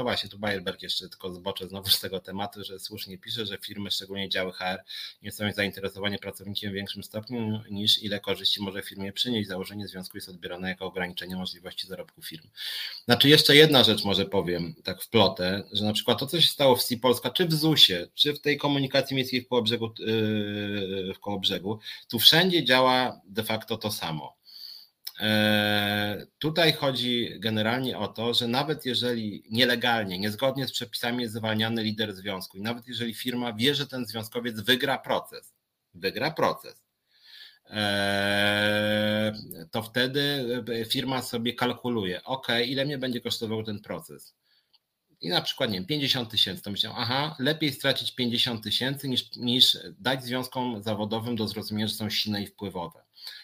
[0.00, 3.58] no właśnie, tu Bayerberg jeszcze tylko zboczę znowu z tego tematu, że słusznie pisze, że
[3.58, 4.78] firmy, szczególnie działy HR,
[5.22, 9.48] nie są zainteresowane pracownikiem w większym stopniu niż ile korzyści może firmie przynieść.
[9.48, 12.48] Założenie związku jest odbierane jako ograniczenie możliwości zarobku firm.
[13.04, 16.48] Znaczy jeszcze jedna rzecz może powiem, tak w plotę, że na przykład to, co się
[16.48, 21.14] stało w SI Polska, czy w ZUS-ie, czy w tej komunikacji miejskiej w Kołobrzegu, yy,
[21.14, 21.78] w Kołobrzegu,
[22.10, 24.39] tu wszędzie działa de facto to samo
[26.38, 32.14] tutaj chodzi generalnie o to, że nawet jeżeli nielegalnie, niezgodnie z przepisami jest zwalniany lider
[32.14, 35.54] związku i nawet jeżeli firma wie, że ten związkowiec wygra proces,
[35.94, 36.84] wygra proces,
[37.70, 39.32] e,
[39.70, 40.46] to wtedy
[40.88, 44.34] firma sobie kalkuluje, ok, ile mnie będzie kosztował ten proces.
[45.20, 49.36] I na przykład, nie wiem, 50 tysięcy, to myślę, aha, lepiej stracić 50 tysięcy niż,
[49.36, 53.02] niż dać związkom zawodowym do zrozumienia, że są silne i wpływowe.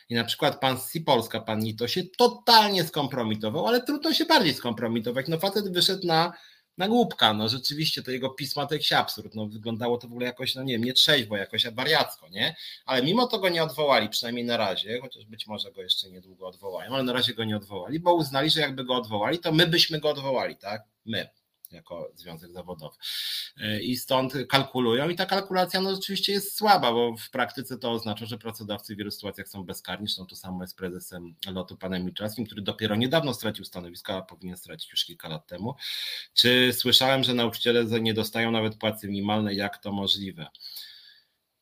[0.09, 4.55] I na przykład pan z Polska, pan Nito się totalnie skompromitował, ale trudno się bardziej
[4.55, 5.29] skompromitować.
[5.29, 6.33] No facet wyszedł na,
[6.79, 10.27] na głupka, no rzeczywiście to jego pisma to jakiś absurd, no wyglądało to w ogóle
[10.27, 12.57] jakoś, no nie wiem, nie trzeźwo, jakoś wariacko, nie?
[12.87, 16.47] Ale mimo to go nie odwołali, przynajmniej na razie, chociaż być może go jeszcze niedługo
[16.47, 19.67] odwołają, ale na razie go nie odwołali, bo uznali, że jakby go odwołali, to my
[19.67, 20.83] byśmy go odwołali, tak?
[21.05, 21.29] My
[21.73, 22.97] jako związek zawodowy.
[23.61, 27.93] E, I stąd kalkulują i ta kalkulacja no oczywiście jest słaba, bo w praktyce to
[27.93, 30.07] oznacza, że pracodawcy w wielu sytuacjach są bezkarni.
[30.07, 34.57] Zresztą to samo jest prezesem lotu panem Milczewskim, który dopiero niedawno stracił stanowisko, a powinien
[34.57, 35.75] stracić już kilka lat temu.
[36.35, 39.57] Czy słyszałem, że nauczyciele nie dostają nawet płacy minimalnej?
[39.57, 40.47] Jak to możliwe?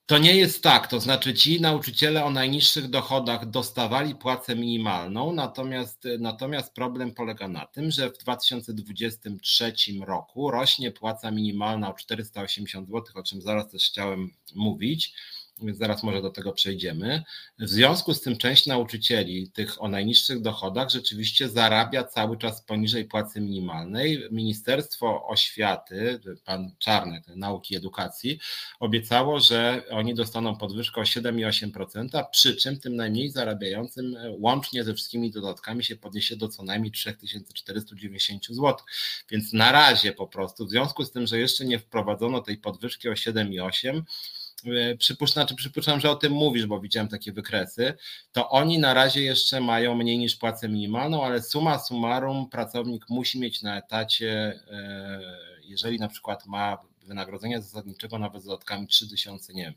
[0.06, 6.04] To nie jest tak, to znaczy ci nauczyciele o najniższych dochodach dostawali płacę minimalną, natomiast,
[6.18, 9.72] natomiast problem polega na tym, że w 2023
[10.06, 15.14] roku rośnie płaca minimalna o 480 zł, o czym zaraz też chciałem mówić,
[15.62, 17.22] więc zaraz może do tego przejdziemy.
[17.58, 23.04] W związku z tym część nauczycieli, tych o najniższych dochodach, rzeczywiście zarabia cały czas poniżej
[23.04, 24.28] płacy minimalnej.
[24.30, 28.38] Ministerstwo Oświaty, pan Czarnek, Nauki i Edukacji,
[28.80, 35.30] obiecało, że oni dostaną podwyżkę o 7,8%, przy czym tym najmniej zarabiającym łącznie ze wszystkimi
[35.30, 38.76] dodatkami się podniesie do co najmniej 3490 zł.
[39.30, 43.08] Więc na razie po prostu, w związku z tym, że jeszcze nie wprowadzono tej podwyżki
[43.08, 44.02] o 7,8%, E,
[44.98, 47.94] przypuszczam, znaczy przypuszczam, że o tym mówisz, bo widziałem takie wykresy,
[48.32, 53.40] to oni na razie jeszcze mają mniej niż płacę minimalną, ale suma summarum pracownik musi
[53.40, 55.20] mieć na etacie, e,
[55.62, 59.74] jeżeli na przykład ma wynagrodzenia zasadniczego nawet z dodatkami 3000, nie wiem,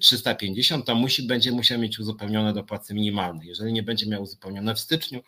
[0.00, 3.48] 350, e, to musi, będzie musiał mieć uzupełnione do płacy minimalnej.
[3.48, 5.20] Jeżeli nie będzie miał uzupełnione w styczniu,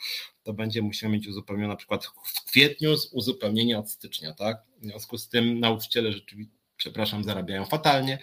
[0.43, 4.63] to będzie musiał mieć uzupełnione na przykład w kwietniu z uzupełnienie od stycznia, tak?
[4.81, 8.19] W związku z tym nauczyciele rzeczywiście, przepraszam, zarabiają fatalnie,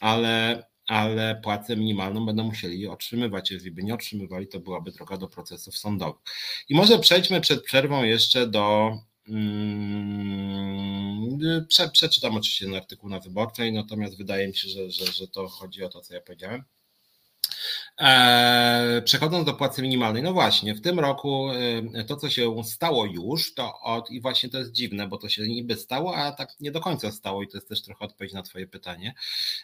[0.00, 3.50] ale, ale płacę minimalną będą musieli otrzymywać.
[3.50, 6.22] Jeżeli by nie otrzymywali, to byłaby droga do procesów sądowych.
[6.68, 8.92] I może przejdźmy przed przerwą jeszcze do.
[9.26, 10.08] Hmm,
[11.68, 15.48] prze, przeczytam oczywiście ten artykuł na wyborczej, natomiast wydaje mi się, że, że, że to
[15.48, 16.64] chodzi o to, co ja powiedziałem.
[18.00, 21.50] E, przechodząc do płacy minimalnej, no właśnie, w tym roku
[21.94, 25.28] e, to, co się stało już, to od, i właśnie to jest dziwne, bo to
[25.28, 28.32] się niby stało, a tak nie do końca stało, i to jest też trochę odpowiedź
[28.32, 29.14] na Twoje pytanie,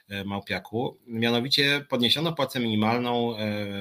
[0.09, 0.99] e, Małpiaku.
[1.07, 3.35] Mianowicie podniesiono płacę minimalną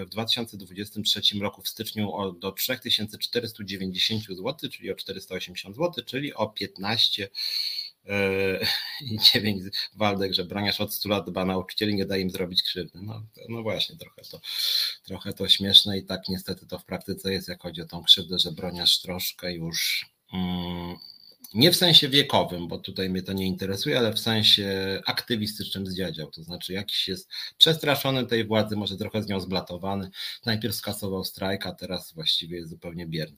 [0.05, 7.29] w 2023 roku w styczniu do 3490 zł, czyli o 480 zł, czyli o 15
[8.09, 8.59] E,
[9.11, 9.63] i dziewięć
[9.95, 12.99] Waldek, że broniarz od 100 lat dba nauczycieli, nie da im zrobić krzywdy.
[13.01, 14.41] No, no właśnie, trochę to,
[15.03, 18.39] trochę to śmieszne i tak niestety to w praktyce jest, jak chodzi o tą krzywdę,
[18.39, 20.95] że broniarz troszkę już mm,
[21.53, 26.31] nie w sensie wiekowym, bo tutaj mnie to nie interesuje, ale w sensie aktywistycznym zdziadział.
[26.31, 30.09] To znaczy, jakiś jest przestraszony tej władzy, może trochę z nią zblatowany.
[30.45, 33.37] Najpierw skasował strajk, a teraz właściwie jest zupełnie bierny.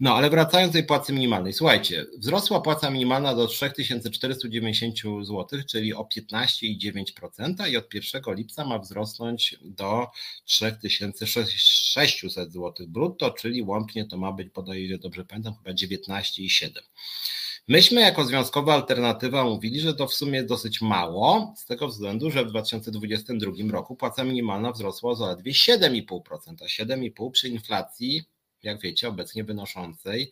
[0.00, 1.52] No, ale wracając do tej płacy minimalnej.
[1.52, 8.78] Słuchajcie, wzrosła płaca minimalna do 3490 zł, czyli o 15,9% i od 1 lipca ma
[8.78, 10.06] wzrosnąć do
[10.44, 16.70] 3600 zł brutto, czyli łącznie to ma być, podaję, dobrze pamiętam, chyba 19,7%.
[17.68, 22.44] Myśmy jako związkowa alternatywa mówili, że to w sumie dosyć mało, z tego względu, że
[22.44, 26.20] w 2022 roku płaca minimalna wzrosła o zaledwie 7,5%,
[26.62, 28.22] a 7,5% przy inflacji,
[28.62, 30.30] jak wiecie, obecnie wynoszącej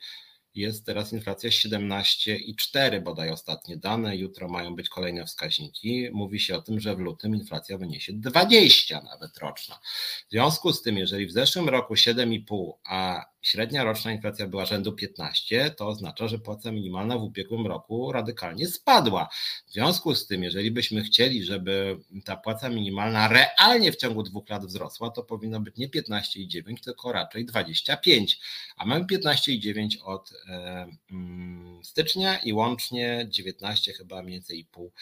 [0.55, 6.09] jest teraz inflacja 17,4 bodaj ostatnie dane, jutro mają być kolejne wskaźniki.
[6.13, 9.81] Mówi się o tym, że w lutym inflacja wyniesie 20 nawet roczna.
[10.29, 14.93] W związku z tym, jeżeli w zeszłym roku 7,5, a średnia roczna inflacja była rzędu
[14.93, 19.29] 15, to oznacza, że płaca minimalna w ubiegłym roku radykalnie spadła.
[19.67, 24.49] W związku z tym, jeżeli byśmy chcieli, żeby ta płaca minimalna realnie w ciągu dwóch
[24.49, 28.41] lat wzrosła, to powinno być nie 15,9, tylko raczej 25.
[28.77, 34.93] A mamy 15,9 od e, mm, stycznia i łącznie 19 chyba mniej więcej pół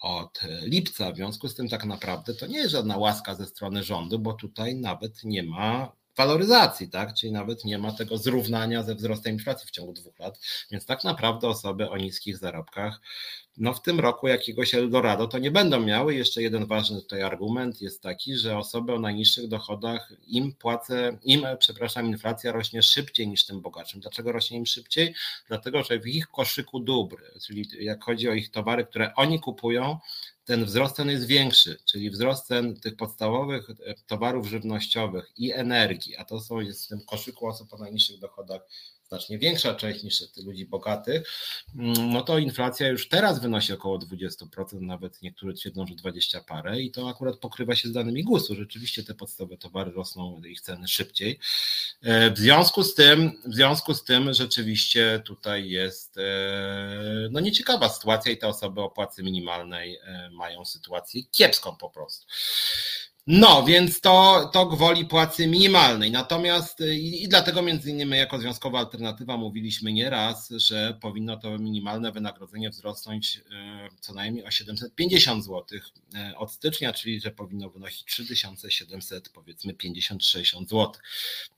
[0.00, 1.12] od lipca.
[1.12, 4.32] W związku z tym tak naprawdę to nie jest żadna łaska ze strony rządu, bo
[4.32, 7.14] tutaj nawet nie ma waloryzacji, tak?
[7.14, 10.40] Czyli nawet nie ma tego zrównania ze wzrostem inflacji w ciągu dwóch lat.
[10.70, 13.00] Więc tak naprawdę osoby o niskich zarobkach,
[13.56, 16.14] no w tym roku jakiegoś Eldorado to nie będą miały.
[16.14, 21.46] Jeszcze jeden ważny tutaj argument jest taki, że osoby o najniższych dochodach im płacę, im,
[21.58, 24.00] przepraszam, inflacja rośnie szybciej niż tym bogatszym.
[24.00, 25.14] Dlaczego rośnie im szybciej?
[25.48, 29.98] Dlatego, że w ich koszyku dóbr, czyli jak chodzi o ich towary, które oni kupują,
[30.50, 36.16] ten wzrost cen jest większy, czyli wzrost cen tych podstawowych e, towarów żywnościowych i energii,
[36.16, 38.62] a to są jest w tym koszyku osób o najniższych dochodach
[39.10, 41.22] znacznie większa część niż ludzi bogatych,
[41.78, 46.80] mm, no to inflacja już teraz wynosi około 20%, nawet niektóre twierdzą, że 20 parę
[46.80, 48.54] i to akurat pokrywa się z danymi GUS-u.
[48.54, 51.38] Rzeczywiście te podstawowe towary rosną, ich ceny szybciej.
[52.02, 57.88] E, w związku z tym, w związku z tym rzeczywiście tutaj jest e, no nieciekawa
[57.88, 62.26] sytuacja i te osoby o płacy minimalnej e, mają sytuację kiepską po prostu.
[63.32, 66.10] No, więc to, to gwoli płacy minimalnej.
[66.10, 71.58] Natomiast y, i, i, dlatego między innymi jako związkowa alternatywa mówiliśmy nieraz, że powinno to
[71.58, 73.42] minimalne wynagrodzenie wzrosnąć y,
[74.00, 80.58] co najmniej o 750 zł y, od stycznia, czyli że powinno wynosić 3700 powiedzmy 50-60
[80.60, 80.92] zł.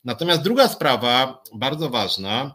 [0.05, 2.55] Natomiast druga sprawa, bardzo ważna,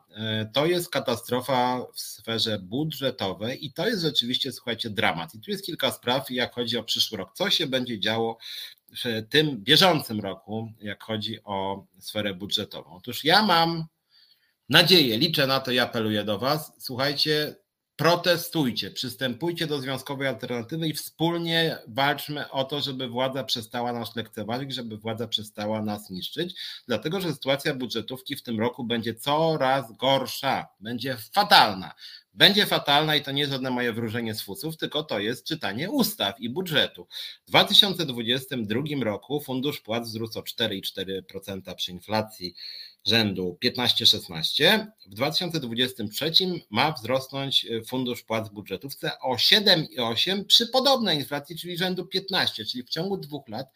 [0.53, 5.35] to jest katastrofa w sferze budżetowej i to jest rzeczywiście, słuchajcie, dramat.
[5.35, 7.31] I tu jest kilka spraw, jak chodzi o przyszły rok.
[7.33, 8.37] Co się będzie działo
[8.89, 12.95] w tym bieżącym roku, jak chodzi o sferę budżetową.
[12.95, 13.85] Otóż ja mam
[14.69, 16.73] nadzieję, liczę na to i apeluję do Was.
[16.79, 17.55] Słuchajcie,
[17.97, 24.73] protestujcie, przystępujcie do związkowej alternatywy i wspólnie walczmy o to, żeby władza przestała nas lekceważyć,
[24.73, 26.55] żeby władza przestała nas niszczyć,
[26.87, 31.93] dlatego że sytuacja budżetówki w tym roku będzie coraz gorsza, będzie fatalna.
[32.33, 36.39] Będzie fatalna i to nie żadne moje wróżenie z fusów, tylko to jest czytanie ustaw
[36.39, 37.07] i budżetu.
[37.45, 42.55] W 2022 roku fundusz płac wzrósł o 4,4% przy inflacji
[43.07, 44.85] rzędu 15-16.
[45.05, 46.31] W 2023
[46.69, 52.65] ma wzrosnąć e, fundusz płac w budżetówce o 7,8 przy podobnej inflacji, czyli rzędu 15,
[52.65, 53.67] czyli w ciągu dwóch lat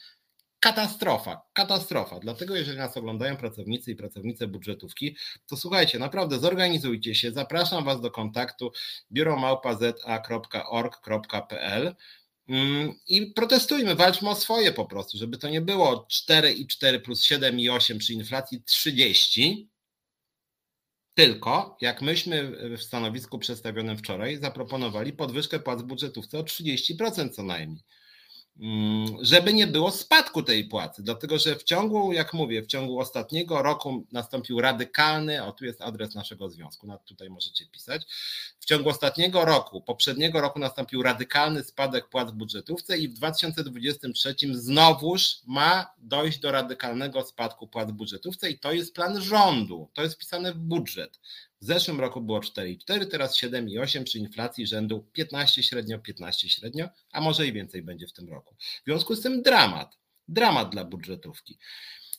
[0.62, 2.20] katastrofa, katastrofa.
[2.20, 5.18] Dlatego, jeżeli nas oglądają pracownicy i pracownice budżetówki,
[5.48, 7.32] to słuchajcie, naprawdę zorganizujcie się.
[7.32, 8.72] Zapraszam Was do kontaktu
[9.12, 11.96] biuromałpa.za.org.pl mm,
[13.08, 17.24] i protestujmy, walczmy o swoje po prostu, żeby to nie było 4 i 4 plus
[17.24, 19.70] 7 i 8 przy inflacji 30,
[21.14, 27.84] tylko, jak myśmy w stanowisku przedstawionym wczoraj zaproponowali podwyżkę płac budżetówce o 30% co najmniej.
[28.62, 33.00] Mm, żeby nie było spadku tej płacy, dlatego że w ciągu, jak mówię, w ciągu
[33.00, 38.06] ostatniego roku nastąpił radykalny, o tu jest adres naszego związku, nad tutaj możecie pisać,
[38.60, 44.36] w ciągu ostatniego roku, poprzedniego roku nastąpił radykalny spadek płac w budżetówce i w 2023
[44.52, 50.02] znowuż ma dojść do radykalnego spadku płac w budżetówce i to jest plan rządu, to
[50.04, 51.20] jest wpisane w budżet.
[51.62, 57.22] W zeszłym roku było 4,4, teraz 7,8 przy inflacji rzędu 15 średnio, 15 średnio, a
[57.22, 58.56] może i więcej będzie w tym roku.
[58.60, 59.98] W związku z tym dramat,
[60.28, 61.58] dramat dla budżetówki.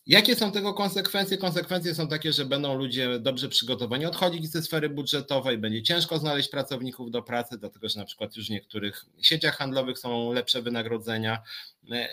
[0.06, 1.38] Jakie są tego konsekwencje?
[1.38, 6.48] Konsekwencje są takie, że będą ludzie dobrze przygotowani odchodzić ze sfery budżetowej, będzie ciężko znaleźć
[6.48, 11.42] pracowników do pracy, dlatego że na przykład już w niektórych sieciach handlowych są lepsze wynagrodzenia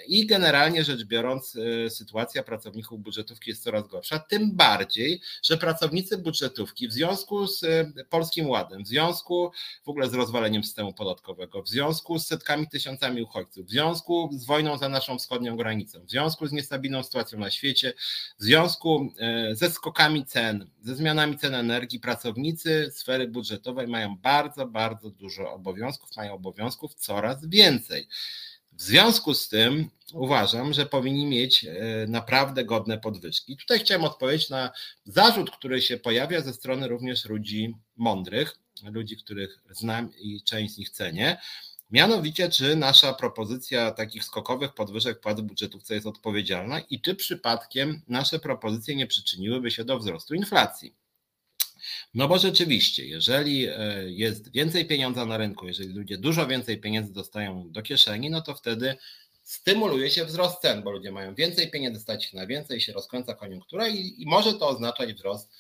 [0.08, 6.18] i generalnie rzecz biorąc e, sytuacja pracowników budżetówki jest coraz gorsza, tym bardziej, że pracownicy
[6.18, 9.52] budżetówki w związku z e, Polskim Ładem, w związku
[9.84, 14.46] w ogóle z rozwaleniem systemu podatkowego, w związku z setkami tysiącami uchodźców, w związku z
[14.46, 17.94] wojną za naszą wschodnią granicą, w związku z niestabilną sytuacją na świecie.
[18.40, 24.66] W związku e, ze skokami cen, ze zmianami cen energii, pracownicy sfery budżetowej mają bardzo,
[24.66, 28.08] bardzo dużo obowiązków, mają obowiązków coraz więcej.
[28.72, 33.58] W związku z tym uważam, że powinni mieć e, naprawdę godne podwyżki.
[33.58, 34.72] Tutaj chciałem odpowiedzieć na
[35.06, 40.78] zarzut, który się pojawia ze strony również ludzi mądrych, ludzi, których znam i część z
[40.78, 41.38] nich cenię,
[41.92, 48.02] Mianowicie, czy nasza propozycja takich skokowych podwyżek płac w budżetówce jest odpowiedzialna i czy przypadkiem
[48.08, 50.96] nasze propozycje nie przyczyniłyby się do wzrostu inflacji?
[52.14, 53.76] No bo rzeczywiście, jeżeli e,
[54.08, 58.56] jest więcej pieniądza na rynku, jeżeli ludzie dużo więcej pieniędzy dostają do kieszeni, no to
[58.56, 58.96] wtedy
[59.44, 63.34] stymuluje się wzrost cen, bo ludzie mają więcej pieniędzy, stać się na więcej, się rozkręca
[63.34, 65.52] koniunktura i, i może to oznaczać wzrost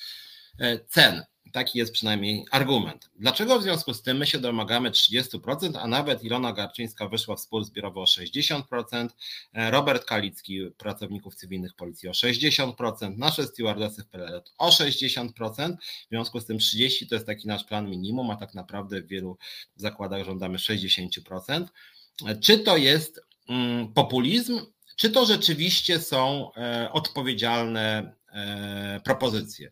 [0.59, 1.23] e, cen.
[1.51, 3.09] Taki jest przynajmniej argument.
[3.19, 7.39] Dlaczego w związku z tym my się domagamy 30%, a nawet Ilona Garczyńska wyszła w
[7.39, 9.09] spór zbiorowy o 60%,
[9.53, 16.09] e, Robert Kalicki, pracowników cywilnych policji o 60%, nasze stewardesy w PLR o 60%, w
[16.09, 19.37] związku z tym 30% to jest taki nasz plan minimum, a tak naprawdę w wielu
[19.75, 21.65] zakładach żądamy 60%.
[22.25, 24.61] E, czy to jest mm, populizm,
[24.95, 28.13] czy to rzeczywiście są e, odpowiedzialne
[29.03, 29.71] propozycje?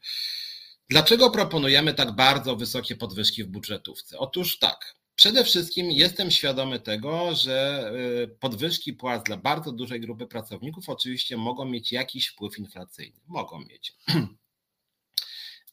[0.90, 4.20] Dlaczego proponujemy tak bardzo wysokie podwyżki w budżetówce?
[4.20, 4.96] Otóż tak.
[5.16, 7.92] Przede wszystkim jestem świadomy tego, że
[8.24, 13.20] y, podwyżki płac dla bardzo dużej grupy pracowników oczywiście mogą mieć jakiś wpływ inflacyjny.
[13.28, 13.96] Mogą mieć.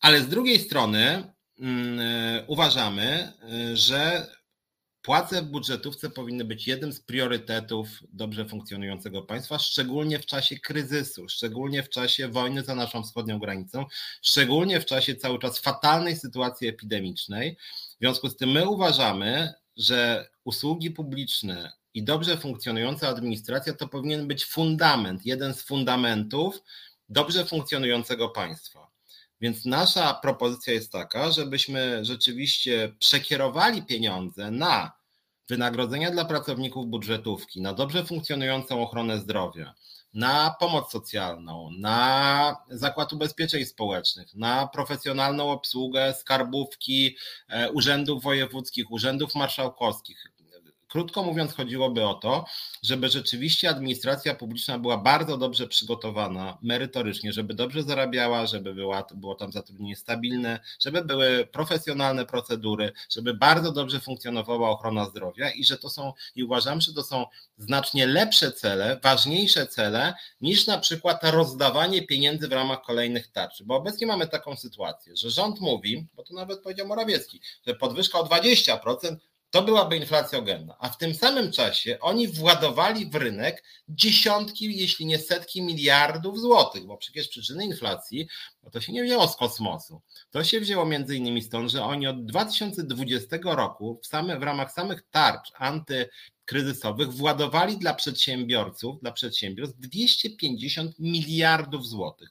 [0.00, 3.32] Ale z drugiej strony mm, y, uważamy,
[3.72, 4.26] y, że
[5.04, 11.28] Płace w budżetówce powinny być jednym z priorytetów dobrze funkcjonującego państwa, szczególnie w czasie kryzysu,
[11.28, 13.84] szczególnie w czasie wojny za naszą wschodnią granicą,
[14.22, 17.56] szczególnie w czasie cały czas fatalnej sytuacji epidemicznej.
[17.96, 24.28] W związku z tym my uważamy, że usługi publiczne i dobrze funkcjonująca administracja to powinien
[24.28, 26.62] być fundament, jeden z fundamentów
[27.08, 28.93] dobrze funkcjonującego państwa.
[29.44, 34.92] Więc nasza propozycja jest taka, żebyśmy rzeczywiście przekierowali pieniądze na
[35.48, 39.74] wynagrodzenia dla pracowników budżetówki, na dobrze funkcjonującą ochronę zdrowia,
[40.14, 47.16] na pomoc socjalną, na Zakład Ubezpieczeń Społecznych, na profesjonalną obsługę skarbówki,
[47.48, 50.32] e, urzędów wojewódzkich, urzędów marszałkowskich,
[50.94, 52.44] Krótko mówiąc, chodziłoby o to,
[52.82, 59.34] żeby rzeczywiście administracja publiczna była bardzo dobrze przygotowana merytorycznie, żeby dobrze zarabiała, żeby była, było
[59.34, 65.78] tam zatrudnienie stabilne, żeby były profesjonalne procedury, żeby bardzo dobrze funkcjonowała ochrona zdrowia i że
[65.78, 67.26] to są, i uważam, że to są
[67.58, 73.62] znacznie lepsze cele, ważniejsze cele niż na przykład rozdawanie pieniędzy w ramach kolejnych tarcz.
[73.62, 78.18] Bo obecnie mamy taką sytuację, że rząd mówi, bo to nawet powiedział Morawiecki, że podwyżka
[78.18, 79.16] o 20%
[79.54, 80.76] to byłaby inflacja ogenna.
[80.78, 86.86] A w tym samym czasie oni władowali w rynek dziesiątki, jeśli nie setki miliardów złotych,
[86.86, 88.28] bo przecież przyczyny inflacji
[88.72, 90.02] to się nie wzięło z kosmosu.
[90.30, 94.72] To się wzięło między innymi stąd, że oni od 2020 roku w, same, w ramach
[94.72, 102.28] samych tarcz antykryzysowych władowali dla przedsiębiorców, dla przedsiębiorstw 250 miliardów złotych.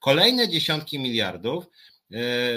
[0.00, 1.64] Kolejne dziesiątki miliardów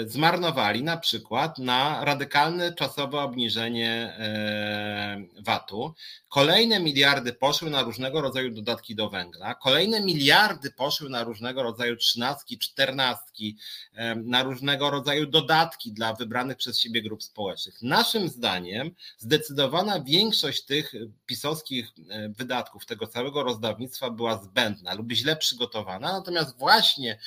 [0.06, 5.94] zmarnowali na przykład na radykalne czasowe obniżenie e, VAT-u.
[6.28, 11.96] Kolejne miliardy poszły na różnego rodzaju dodatki do węgla, kolejne miliardy poszły na różnego rodzaju
[11.96, 13.56] trzynastki, czternastki,
[13.94, 17.82] e, na różnego rodzaju dodatki dla wybranych przez siebie grup społecznych.
[17.82, 20.92] Naszym zdaniem zdecydowana większość tych
[21.26, 21.88] pisowskich
[22.28, 27.18] wydatków, tego całego rozdawnictwa była zbędna lub źle przygotowana, natomiast właśnie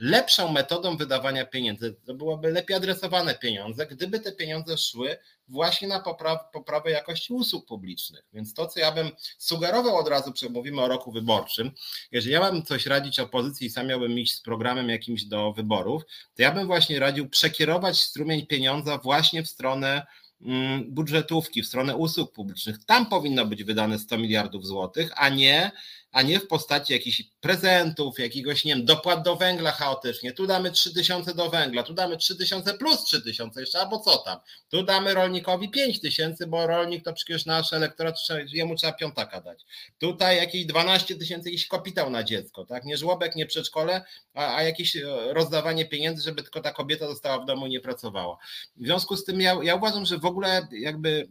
[0.00, 5.16] lepszą metodą wydawania pieniędzy, to byłoby lepiej adresowane pieniądze, gdyby te pieniądze szły
[5.48, 8.24] właśnie na popraw, poprawę jakości usług publicznych.
[8.32, 11.70] Więc to, co ja bym sugerował od razu, mówimy o roku wyborczym,
[12.12, 16.02] jeżeli ja mam coś radzić opozycji i sam miałbym iść z programem jakimś do wyborów,
[16.34, 20.06] to ja bym właśnie radził przekierować strumień pieniądza właśnie w stronę
[20.40, 22.84] mm, budżetówki, w stronę usług publicznych.
[22.84, 25.70] Tam powinno być wydane 100 miliardów złotych, a nie
[26.12, 30.32] a nie w postaci jakichś prezentów, jakiegoś, nie wiem, dopłat do węgla chaotycznie.
[30.32, 34.38] Tu damy 3000 do węgla, tu damy 3000 plus 3000 jeszcze, albo co tam.
[34.68, 38.16] Tu damy rolnikowi 5000, bo rolnik to przecież nasz elektorat,
[38.52, 39.64] jemu trzeba piątaka dać.
[39.98, 42.84] Tutaj jakieś 12 tysięcy, jakiś kapitał na dziecko, tak?
[42.84, 44.04] Nie żłobek, nie przedszkole,
[44.34, 45.02] a, a jakieś e,
[45.32, 48.38] rozdawanie pieniędzy, żeby tylko ta kobieta została w domu i nie pracowała.
[48.76, 51.28] W związku z tym ja, ja uważam, że w ogóle jakby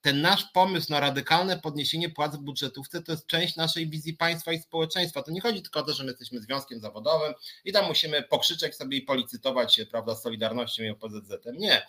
[0.00, 4.52] ten nasz pomysł na radykalne podniesienie płac w budżetówce to jest część naszej wizji państwa
[4.52, 5.22] i społeczeństwa.
[5.22, 7.34] To nie chodzi tylko o to, że my jesteśmy związkiem zawodowym
[7.64, 11.56] i tam musimy pokrzyczeć sobie i policytować się, prawda, z Solidarnością i OPZZ-em.
[11.56, 11.86] Nie.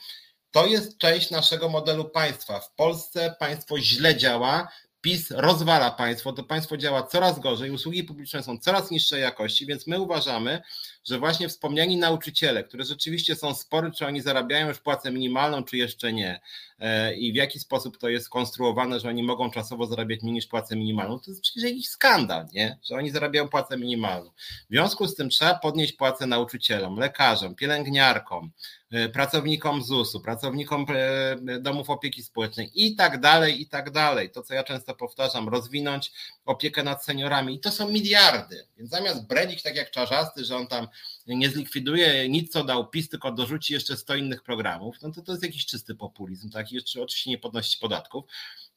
[0.52, 2.60] To jest część naszego modelu państwa.
[2.60, 4.68] W Polsce państwo źle działa,
[5.02, 9.88] PiS rozwala państwo, to państwo działa coraz gorzej, usługi publiczne są coraz niższej jakości, więc
[9.88, 10.62] my uważamy,
[11.04, 15.78] że właśnie wspomniani nauczyciele, które rzeczywiście są spory, czy oni zarabiają już płacę minimalną, czy
[15.78, 16.42] jeszcze nie,
[16.80, 20.48] e, i w jaki sposób to jest skonstruowane, że oni mogą czasowo zarabiać mniej niż
[20.48, 22.78] płacę minimalną, to jest przecież jakiś skandal, nie?
[22.90, 24.32] że oni zarabiają płacę minimalną.
[24.70, 28.52] W związku z tym trzeba podnieść płacę nauczycielom, lekarzom, pielęgniarkom,
[29.14, 34.30] pracownikom ZUS-u, pracownikom e, domów opieki społecznej i tak dalej, i tak dalej.
[34.30, 36.12] To, co ja często powtarzam, rozwinąć
[36.46, 38.68] opiekę nad seniorami i to są miliardy.
[38.78, 40.88] Więc zamiast bredzić tak jak czarzasty, że on tam
[41.28, 45.32] nie zlikwiduje nic, co dał PiS, tylko dorzuci jeszcze 100 innych programów, no to to
[45.32, 46.72] jest jakiś czysty populizm, tak?
[46.72, 48.26] I oczywiście nie podnosić podatków.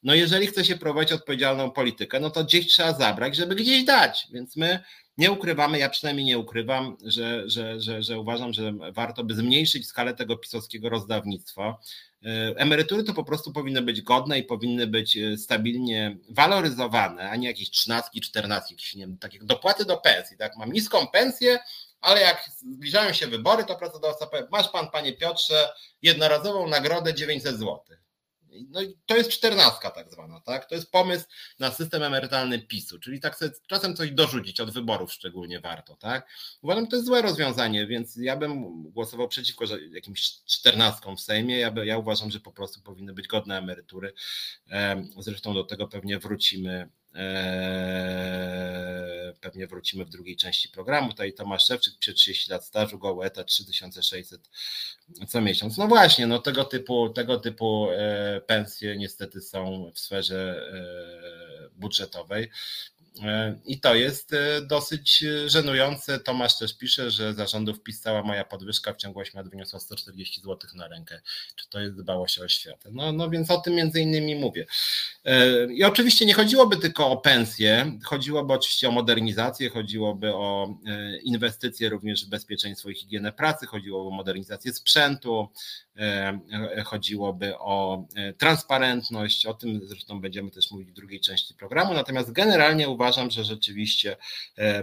[0.03, 4.27] No jeżeli chce się prowadzić odpowiedzialną politykę, no to gdzieś trzeba zabrać, żeby gdzieś dać.
[4.31, 4.79] Więc my
[5.17, 9.87] nie ukrywamy, ja przynajmniej nie ukrywam, że, że, że, że uważam, że warto by zmniejszyć
[9.87, 11.77] skalę tego pisowskiego rozdawnictwa.
[12.25, 17.35] E, emerytury to po prostu powinny być godne i powinny być e, stabilnie waloryzowane, a
[17.35, 20.37] nie jakieś trzynastki, czternastki, jakieś nie wiem, takie dopłaty do pensji.
[20.37, 20.57] Tak?
[20.57, 21.59] Mam niską pensję,
[22.01, 25.69] ale jak zbliżają się wybory, to pracodawca powie, masz pan, panie Piotrze,
[26.01, 28.02] jednorazową nagrodę 900 złotych.
[28.69, 30.65] No i to jest czternastka tak zwana, tak?
[30.65, 31.25] To jest pomysł
[31.59, 36.29] na system emerytalny PiSu, czyli tak sobie czasem coś dorzucić od wyborów szczególnie warto, tak?
[36.61, 41.57] Uważam, to jest złe rozwiązanie, więc ja bym głosował przeciwko jakimś czternastkom w Sejmie.
[41.57, 44.13] Ja, by, ja uważam, że po prostu powinny być godne emerytury.
[45.17, 46.89] Zresztą do tego pewnie wrócimy
[49.41, 51.09] pewnie wrócimy w drugiej części programu.
[51.09, 54.49] Tutaj Tomasz Szewczyk przy 30 lat stażu, goły etat 3600
[55.27, 55.77] co miesiąc.
[55.77, 62.49] No właśnie, no tego typu, tego typu e, pensje niestety są w sferze e, budżetowej.
[63.21, 66.19] E, I to jest e, dosyć żenujące.
[66.19, 70.41] Tomasz też pisze, że zarządów PiS cała moja podwyżka w ciągu 8 lat wyniosła 140
[70.41, 71.21] zł na rękę.
[71.55, 72.89] Czy to jest dbałość o oświatę?
[72.91, 74.65] No, no więc o tym między innymi mówię.
[75.25, 80.75] E, I oczywiście nie chodziłoby tylko o pensje, chodziłoby oczywiście o modernizację, chodziłoby o
[81.23, 85.49] inwestycje również w bezpieczeństwo i higienę pracy, chodziłoby o modernizację sprzętu,
[86.85, 88.05] chodziłoby o
[88.37, 93.43] transparentność, o tym zresztą będziemy też mówić w drugiej części programu, natomiast generalnie uważam, że
[93.43, 94.17] rzeczywiście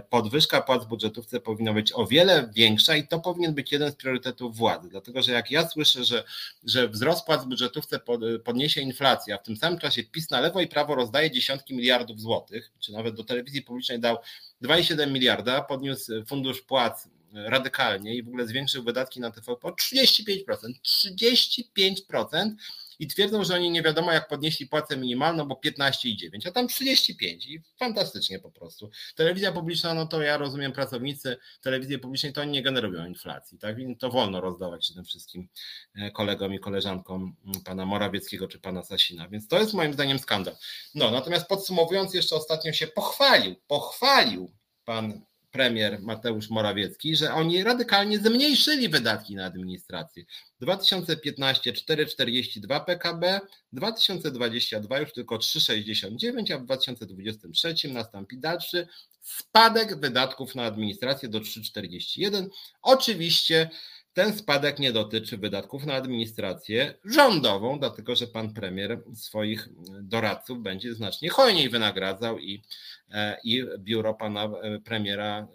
[0.09, 3.95] podwyżka płac w budżetówce powinna być o wiele większa i to powinien być jeden z
[3.95, 6.23] priorytetów władzy, dlatego że jak ja słyszę, że,
[6.63, 7.99] że wzrost płac w budżetówce
[8.43, 12.21] podniesie inflację, a w tym samym czasie PiS na lewo i prawo rozdaje dziesiątki miliardów
[12.21, 14.17] złotych, czy nawet do telewizji publicznej dał
[14.63, 20.45] 2,7 miliarda, podniósł fundusz płac radykalnie i w ogóle zwiększył wydatki na TVP o 35%.
[20.85, 22.55] 35%
[23.01, 27.47] i twierdzą, że oni nie wiadomo jak podnieśli płacę minimalną, bo 15,9, a tam 35
[27.47, 28.89] i fantastycznie po prostu.
[29.15, 33.79] Telewizja publiczna, no to ja rozumiem pracownicy telewizji publicznej, to oni nie generują inflacji, tak?
[33.79, 35.47] I to wolno rozdawać tym wszystkim
[35.95, 40.55] e, kolegom i koleżankom pana Morawieckiego czy pana Sasina, więc to jest moim zdaniem skandal.
[40.95, 44.51] No, natomiast podsumowując jeszcze ostatnio się pochwalił, pochwalił
[44.85, 45.21] pan
[45.51, 50.23] premier Mateusz Morawiecki, że oni radykalnie zmniejszyli wydatki na administrację.
[50.61, 53.41] 2015 4,42 PKB,
[53.73, 58.87] 2022 już tylko 3,69, a w 2023 nastąpi dalszy
[59.21, 62.47] spadek wydatków na administrację do 3,41.
[62.81, 63.69] Oczywiście
[64.13, 69.69] ten spadek nie dotyczy wydatków na administrację rządową, dlatego że pan premier swoich
[70.01, 72.63] doradców będzie znacznie hojniej wynagradzał i,
[73.11, 75.47] e, i biuro pana e, premiera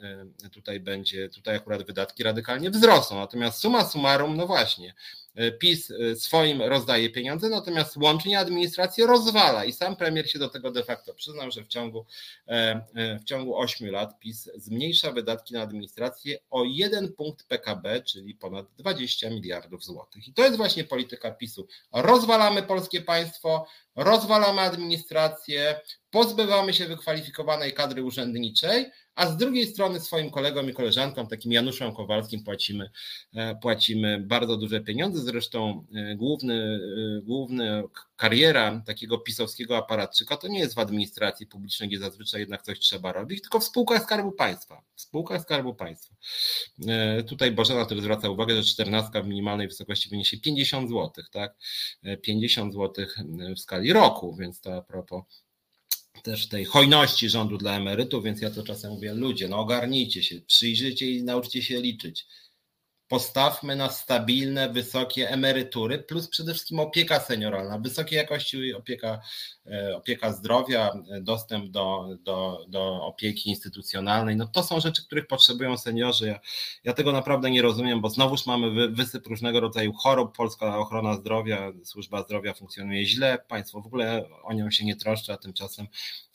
[0.44, 3.16] e, tutaj będzie, tutaj akurat wydatki radykalnie wzrosną.
[3.16, 4.94] Natomiast suma summarum, no właśnie,
[5.58, 10.70] PiS e, swoim rozdaje pieniądze, natomiast łącznie administrację rozwala i sam premier się do tego
[10.70, 12.06] de facto przyznał, że w ciągu,
[12.46, 18.34] e, w ciągu 8 lat PiS zmniejsza wydatki na administrację o 1 punkt PKB, czyli
[18.34, 20.28] ponad 20 miliardów złotych.
[20.28, 21.66] I to jest właśnie polityka PiSu.
[21.92, 23.66] Rozwalamy polskie państwo,
[23.96, 25.80] rozwalamy administrację,
[26.10, 28.86] pozbywamy się wykwalifikowanej kadry urzędniczej,
[29.16, 32.90] a z drugiej strony swoim kolegom i koleżankom, takim Januszem Kowalskim, płacimy,
[33.34, 35.20] e, płacimy bardzo duże pieniądze.
[35.20, 36.80] Zresztą e, główny,
[37.18, 37.82] e, główny
[38.16, 43.12] kariera takiego pisowskiego aparatczyka to nie jest w administracji publicznej, gdzie zazwyczaj jednak coś trzeba
[43.12, 44.82] robić, tylko w spółkach Skarbu Państwa.
[44.94, 46.14] W spółkach Skarbu Państwa.
[47.28, 51.54] Tutaj Bożena też zwraca uwagę, że 14 w minimalnej wysokości wyniesie 50 zł, tak?
[52.22, 53.06] 50 zł
[53.56, 55.22] w skali roku, więc to a propos
[56.26, 60.40] też tej hojności rządu dla emerytów, więc ja to czasem mówię, ludzie, no ogarnijcie się,
[60.40, 62.26] przyjrzyjcie i nauczcie się liczyć
[63.08, 69.20] postawmy na stabilne, wysokie emerytury, plus przede wszystkim opieka senioralna, wysokiej jakości opieka,
[69.66, 74.36] e, opieka zdrowia, dostęp do, do, do opieki instytucjonalnej.
[74.36, 76.26] No to są rzeczy, których potrzebują seniorzy.
[76.26, 76.40] Ja,
[76.84, 80.36] ja tego naprawdę nie rozumiem, bo znowuż mamy wysyp różnego rodzaju chorób.
[80.36, 85.32] Polska ochrona zdrowia, służba zdrowia funkcjonuje źle, państwo w ogóle o nią się nie troszczy,
[85.32, 85.86] a tymczasem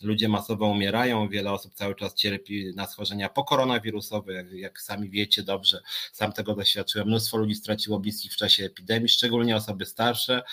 [0.02, 5.44] ludzie masowo umierają, wiele osób cały czas cierpi na schorzenia pokoronawirusowe, jak, jak sami wiecie
[5.44, 5.82] dobrze,
[6.14, 7.08] sam tego doświadczyłem.
[7.08, 10.44] Mnóstwo ludzi straciło bliskich w czasie epidemii, szczególnie osoby starsze.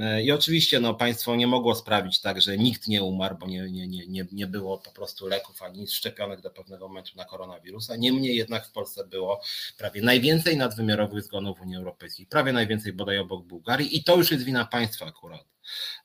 [0.00, 3.70] E, I oczywiście no, państwo nie mogło sprawić tak, że nikt nie umarł, bo nie,
[3.70, 7.96] nie, nie, nie było po prostu leków ani szczepionek do pewnego momentu na koronawirusa.
[7.96, 9.40] Niemniej jednak w Polsce było
[9.78, 14.30] prawie najwięcej nadwymiarowych zgonów w Unii Europejskiej, prawie najwięcej bodaj obok Bułgarii i to już
[14.30, 15.55] jest wina państwa akurat.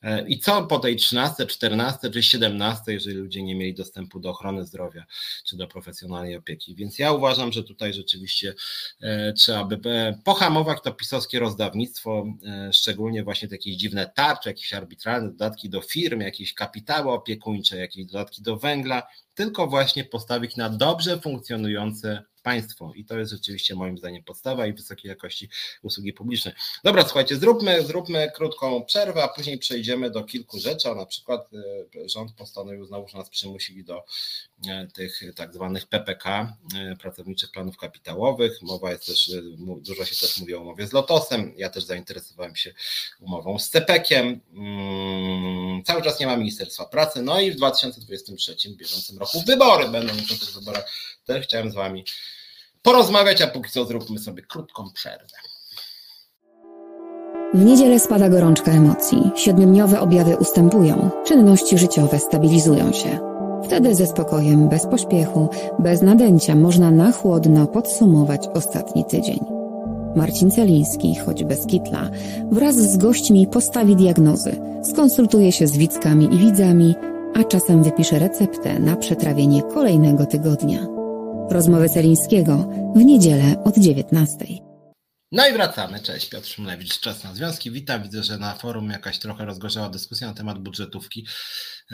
[0.01, 4.30] E, I co po tej 13, 14 czy 17, jeżeli ludzie nie mieli dostępu do
[4.30, 5.05] ochrony zdrowia
[5.45, 6.76] czy do profesjonalnej opieki.
[6.76, 8.53] Więc ja uważam, że tutaj rzeczywiście
[9.01, 12.26] e, trzeba by e, pohamować to pisowskie rozdawnictwo,
[12.72, 18.41] szczególnie właśnie takie dziwne tarcze, jakieś arbitralne dodatki do firm, jakieś kapitały opiekuńcze, jakieś dodatki
[18.41, 19.03] do węgla,
[19.36, 22.91] tylko właśnie postawić na dobrze funkcjonujące państwo.
[22.95, 25.49] I to jest rzeczywiście moim zdaniem podstawa i wysokiej jakości
[25.82, 26.53] usługi publiczne.
[26.84, 30.95] Dobra, słuchajcie, zróbmy, zróbmy krótką przerwę, a później przejdziemy do kilku rzeczy.
[30.95, 34.03] Na przykład e, rząd postanowił znowu nas przymusić do
[34.67, 38.61] e, tych tak zwanych PPK, e, pracowniczych planów kapitałowych.
[38.61, 39.32] Mowa jest też,
[39.77, 41.53] dużo się też mówi o umowie z Lotosem.
[41.57, 42.73] Ja też zainteresowałem się
[43.19, 44.41] umową z CPK-iem.
[44.53, 47.21] Mm, cały czas nie ma Ministerstwa Pracy.
[47.21, 50.13] No i w 2023 bieżącym roku wybory będą.
[50.13, 50.89] Na tych wyborach
[51.26, 52.05] też chciałem z Wami
[52.82, 55.38] porozmawiać, a póki co zróbmy sobie krótką przerwę.
[57.53, 63.19] W niedzielę spada gorączka emocji, siedmiodniowe objawy ustępują, czynności życiowe stabilizują się.
[63.65, 65.49] Wtedy ze spokojem, bez pośpiechu,
[65.80, 69.39] bez nadęcia można na chłodno podsumować ostatni tydzień.
[70.15, 72.09] Marcin Celiński, choć bez kitla,
[72.51, 74.61] wraz z gośćmi postawi diagnozy,
[74.91, 76.95] skonsultuje się z widzkami i widzami,
[77.34, 80.88] a czasem wypisze receptę na przetrawienie kolejnego tygodnia.
[81.49, 84.45] Rozmowy Celińskiego w niedzielę od 19.
[85.32, 85.99] No i wracamy.
[85.99, 87.71] Cześć, Piotr Szymlewicz, Czas na Związki.
[87.71, 88.03] Witam.
[88.03, 91.27] Widzę, że na forum jakaś trochę rozgorzała dyskusja na temat budżetówki.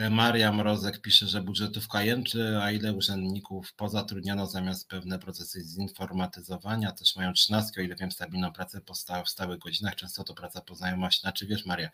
[0.09, 7.15] Maria Mrozek pisze, że budżetówka jęczy, a ile urzędników pozatrudniono zamiast pewne procesy zinformatyzowania, też
[7.15, 8.81] mają trzynastki, o ile wiem, stabilną pracę
[9.25, 11.21] w stałych godzinach, często to praca po znajomości.
[11.21, 11.89] Znaczy wiesz Maria,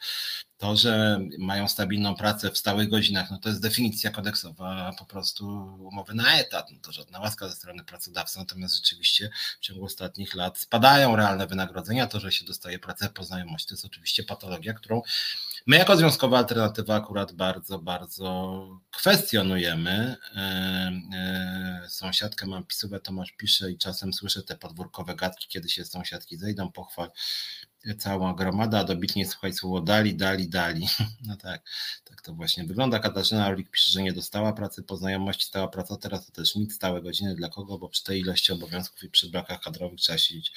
[0.57, 5.45] to, że mają stabilną pracę w stałych godzinach, no to jest definicja kodeksowa po prostu
[5.79, 9.29] umowy na etat, no to żadna łaska ze strony pracodawcy, natomiast rzeczywiście
[9.59, 13.73] w ciągu ostatnich lat spadają realne wynagrodzenia, to, że się dostaje pracę po znajomości, to
[13.75, 15.01] jest oczywiście patologia, którą
[15.65, 20.15] My jako Związkowa Alternatywa akurat bardzo, bardzo kwestionujemy.
[20.35, 20.39] E,
[21.13, 26.37] e, sąsiadkę mam pisówę, Tomasz pisze i czasem słyszę te podwórkowe gadki, kiedy się sąsiadki
[26.37, 27.11] zejdą, pochwal
[27.97, 30.87] cała gromada, a dobitnie słuchaj słowo dali, dali, dali.
[31.27, 31.61] No tak,
[32.03, 32.99] tak to właśnie wygląda.
[32.99, 36.75] Katarzyna Orlik pisze, że nie dostała pracy po znajomości, stała praca, teraz to też nic,
[36.75, 40.51] stałe godziny dla kogo, bo przy tej ilości obowiązków i przy brakach kadrowych trzeba siedzieć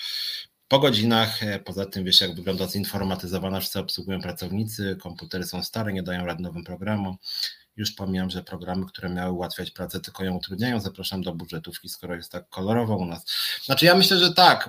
[0.68, 1.42] po godzinach.
[1.42, 6.26] E, poza tym wiesz, jak wygląda zinformatyzowana, wszyscy obsługują pracownicy, komputery są stare, nie dają
[6.26, 7.16] rad nowym programom.
[7.76, 10.80] Już pomijam, że programy, które miały ułatwiać pracę, tylko ją utrudniają.
[10.80, 13.24] Zapraszam do budżetówki, skoro jest tak kolorowo u nas.
[13.64, 14.68] Znaczy, ja myślę, że tak.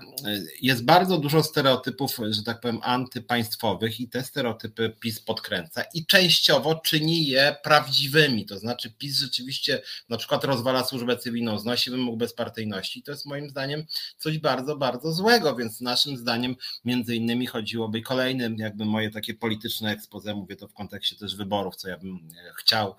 [0.61, 6.75] Jest bardzo dużo stereotypów, że tak powiem, antypaństwowych, i te stereotypy PiS podkręca i częściowo
[6.75, 8.45] czyni je prawdziwymi.
[8.45, 13.03] To znaczy, PiS rzeczywiście na przykład rozwala służbę cywilną, znosi wymóg bezpartyjności.
[13.03, 13.85] To jest moim zdaniem
[14.17, 16.55] coś bardzo, bardzo złego, więc naszym zdaniem
[16.85, 21.75] między innymi chodziłoby kolejnym, jakby moje takie polityczne expose, mówię to w kontekście też wyborów,
[21.75, 22.29] co ja bym
[22.59, 22.96] chciał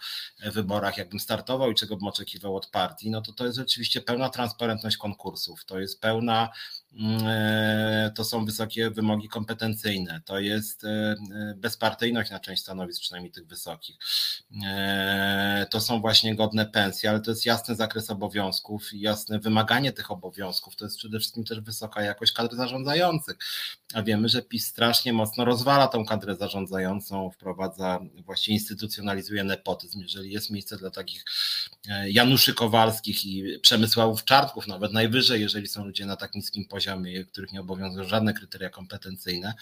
[0.52, 4.28] wyborach, jakbym startował i czego bym oczekiwał od partii, no to to jest rzeczywiście pełna
[4.28, 6.48] transparentność konkursów, to jest pełna
[8.14, 13.46] to są wysokie wymogi kompetencyjne, to jest e, e, bezpartyjność na część stanowisk, przynajmniej tych
[13.46, 13.96] wysokich.
[15.70, 20.10] To są właśnie godne pensje, ale to jest jasny zakres obowiązków i jasne wymaganie tych
[20.10, 20.76] obowiązków.
[20.76, 23.36] To jest przede wszystkim też wysoka jakość kadr zarządzających.
[23.94, 30.00] A wiemy, że PiS strasznie mocno rozwala tą kadrę zarządzającą, wprowadza, właściwie instytucjonalizuje nepotyzm.
[30.00, 31.24] Jeżeli jest miejsce dla takich
[32.06, 37.24] Januszy Kowalskich i Przemysławów Czartków, nawet najwyżej, jeżeli są ludzie na tak niskim poziomie, poziomie,
[37.24, 39.54] których nie obowiązują żadne kryteria kompetencyjne,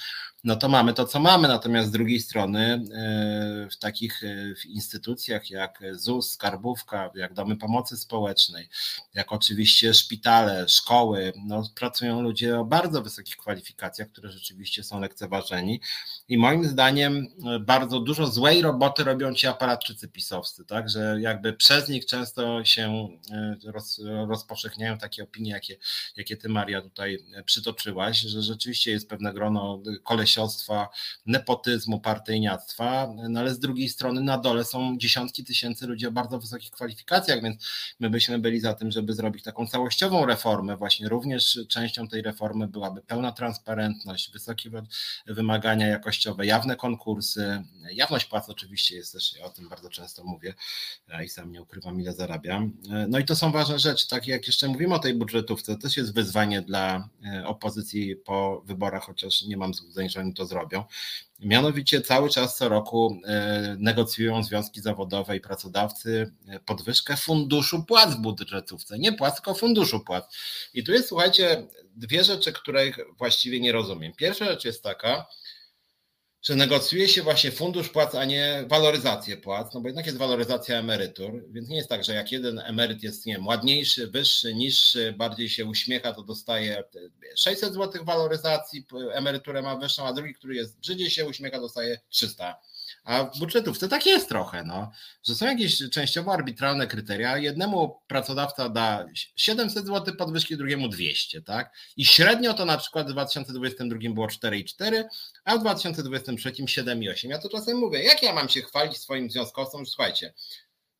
[0.45, 1.49] no to mamy to, co mamy.
[1.49, 2.61] Natomiast z drugiej strony
[2.95, 8.69] e, w takich e, instytucjach jak ZUS, Skarbówka, jak domy pomocy społecznej,
[9.15, 15.81] jak oczywiście szpitale, szkoły, no pracują ludzie o bardzo wysokich kwalifikacjach, które rzeczywiście są lekceważeni
[16.29, 21.53] i moim zdaniem e, bardzo dużo złej roboty robią ci aparatczycy pisowscy, tak, że jakby
[21.53, 23.09] przez nich często się
[23.65, 25.77] roz, rozpowszechniają takie opinie, jakie,
[26.17, 30.89] jakie ty Maria tutaj tutaj przytoczyłaś, że rzeczywiście jest pewne grono kolesiostwa,
[31.27, 36.39] nepotyzmu, partyjniactwa, no ale z drugiej strony na dole są dziesiątki tysięcy ludzi o bardzo
[36.39, 37.67] wysokich kwalifikacjach, więc
[38.01, 40.77] my byśmy byli za tym, żeby zrobić taką całościową reformę.
[40.77, 44.71] Właśnie również częścią tej reformy byłaby pełna transparentność, wysokie
[45.27, 50.55] wymagania jakościowe, jawne konkursy, jawność płac oczywiście jest też, ja o tym bardzo często mówię
[51.25, 52.73] i sam nie ukrywam ile zarabiam.
[53.09, 55.97] No i to są ważne rzeczy, tak jak jeszcze mówimy o tej budżetówce, to też
[55.97, 60.85] jest wyzwanie dla E, opozycji po wyborach, chociaż nie mam złudzeń, że oni to zrobią.
[61.41, 68.15] Mianowicie cały czas co roku e, negocjują związki zawodowe i pracodawcy e, podwyżkę funduszu płac
[68.15, 68.99] w budżetówce.
[68.99, 70.37] Nie płac, tylko funduszu płac.
[70.75, 71.67] I tu jest, słuchajcie,
[71.97, 74.13] dwie rzeczy, których właściwie nie rozumiem.
[74.17, 75.27] Pierwsza rzecz jest taka,
[76.47, 80.79] że negocjuje się właśnie fundusz płac, a nie waloryzację płac, no bo jednak jest waloryzacja
[80.79, 85.15] emerytur, więc nie jest tak, że jak jeden emeryt jest, nie wiem, ładniejszy, wyższy, niższy,
[85.19, 86.85] bardziej się uśmiecha, to dostaje
[87.37, 92.61] 600 zł waloryzacji, emeryturę ma wyższą, a drugi, który jest brzydziej się uśmiecha, dostaje 300
[93.07, 94.91] a w budżetówce tak jest trochę, no,
[95.27, 97.39] że są jakieś częściowo arbitralne kryteria.
[97.39, 101.73] Jednemu pracodawca da 700 zł podwyżki, drugiemu 200, tak?
[101.97, 105.05] I średnio to na przykład w 2022 było 4,4,
[105.45, 107.29] a w 2023 7,8.
[107.29, 110.35] Ja to czasem mówię, jak ja mam się chwalić swoim związkowcom, że słuchajcie,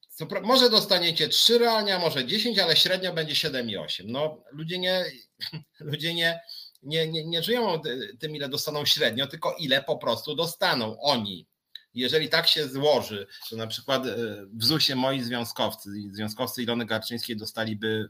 [0.09, 4.05] co, może dostaniecie 3 realnie, a może 10, ale średnio będzie 7,8.
[4.07, 5.05] No ludzie nie,
[5.81, 6.41] ludzie nie,
[6.83, 7.81] nie, nie, nie żyją
[8.21, 11.47] tym, ile dostaną średnio, tylko ile po prostu dostaną oni
[11.97, 14.17] jeżeli tak się złoży, że na przykład e,
[14.53, 18.07] w ZUS-ie moi związkowcy, związkowcy Ilony Garczyńskiej dostaliby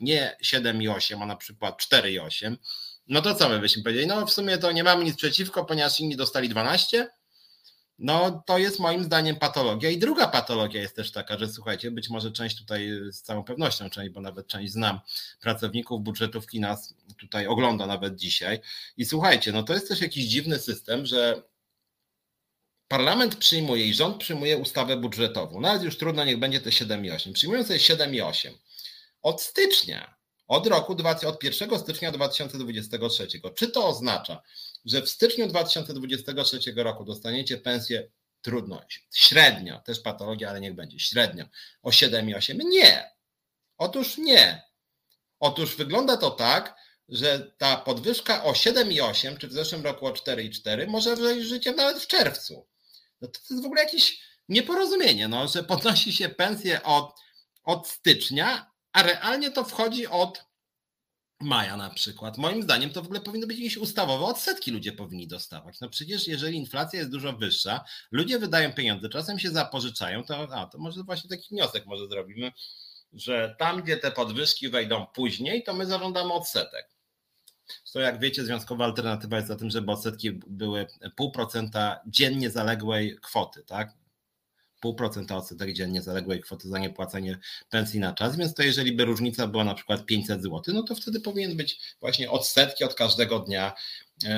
[0.00, 2.56] nie 7,8, a na przykład 4,8,
[3.08, 4.06] no to co my byśmy powiedzieli?
[4.06, 7.08] No w sumie to nie mamy nic przeciwko, ponieważ inni dostali 12,
[7.98, 9.90] no to jest moim zdaniem patologia.
[9.90, 13.90] I druga patologia jest też taka, że słuchajcie, być może część tutaj, z całą pewnością
[13.90, 15.00] część, bo nawet część znam
[15.40, 18.60] pracowników budżetówki nas tutaj ogląda nawet dzisiaj.
[18.96, 21.42] I słuchajcie, no to jest też jakiś dziwny system, że
[22.88, 25.60] parlament przyjmuje i rząd przyjmuje ustawę budżetową.
[25.60, 27.32] Nawet już trudno, niech będzie te 7,8.
[27.32, 28.50] Przyjmują sobie 7,8.
[29.22, 30.16] Od stycznia,
[30.46, 33.28] od roku, od 1 stycznia 2023.
[33.54, 34.42] Czy to oznacza,
[34.84, 38.08] że w styczniu 2023 roku dostaniecie pensję
[38.42, 38.82] trudno,
[39.14, 41.44] średnio, też patologia, ale niech będzie, średnio
[41.82, 42.58] o 7,8.
[42.64, 43.10] Nie.
[43.78, 44.62] Otóż nie.
[45.40, 46.74] Otóż wygląda to tak,
[47.08, 51.98] że ta podwyżka o 7,8, czy w zeszłym roku o 4,4 może wejść życie nawet
[51.98, 52.66] w czerwcu.
[53.20, 57.14] No to, to jest w ogóle jakieś nieporozumienie, no, że podnosi się pensję od,
[57.64, 60.46] od stycznia, a realnie to wchodzi od
[61.40, 62.38] maja na przykład.
[62.38, 65.80] Moim zdaniem to w ogóle powinno być jakieś ustawowe odsetki ludzie powinni dostawać.
[65.80, 70.66] No przecież jeżeli inflacja jest dużo wyższa, ludzie wydają pieniądze, czasem się zapożyczają, to, a,
[70.66, 72.52] to może właśnie taki wniosek może zrobimy,
[73.12, 76.95] że tam, gdzie te podwyżki wejdą później, to my zażądamy odsetek.
[77.92, 80.86] To jak wiecie, związkowa alternatywa jest za tym, żeby odsetki były
[81.16, 83.92] pół procenta dziennie zaległej kwoty, tak?
[84.84, 87.38] 0,5% odsetek dziennie zaległej kwoty za niepłacenie
[87.70, 90.94] pensji na czas, więc to jeżeli by różnica była na przykład 500 zł, no to
[90.94, 93.72] wtedy powinien być właśnie odsetki od każdego dnia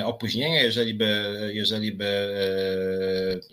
[0.05, 0.63] opóźnienia.
[0.63, 2.05] Jeżeli by, jeżeli by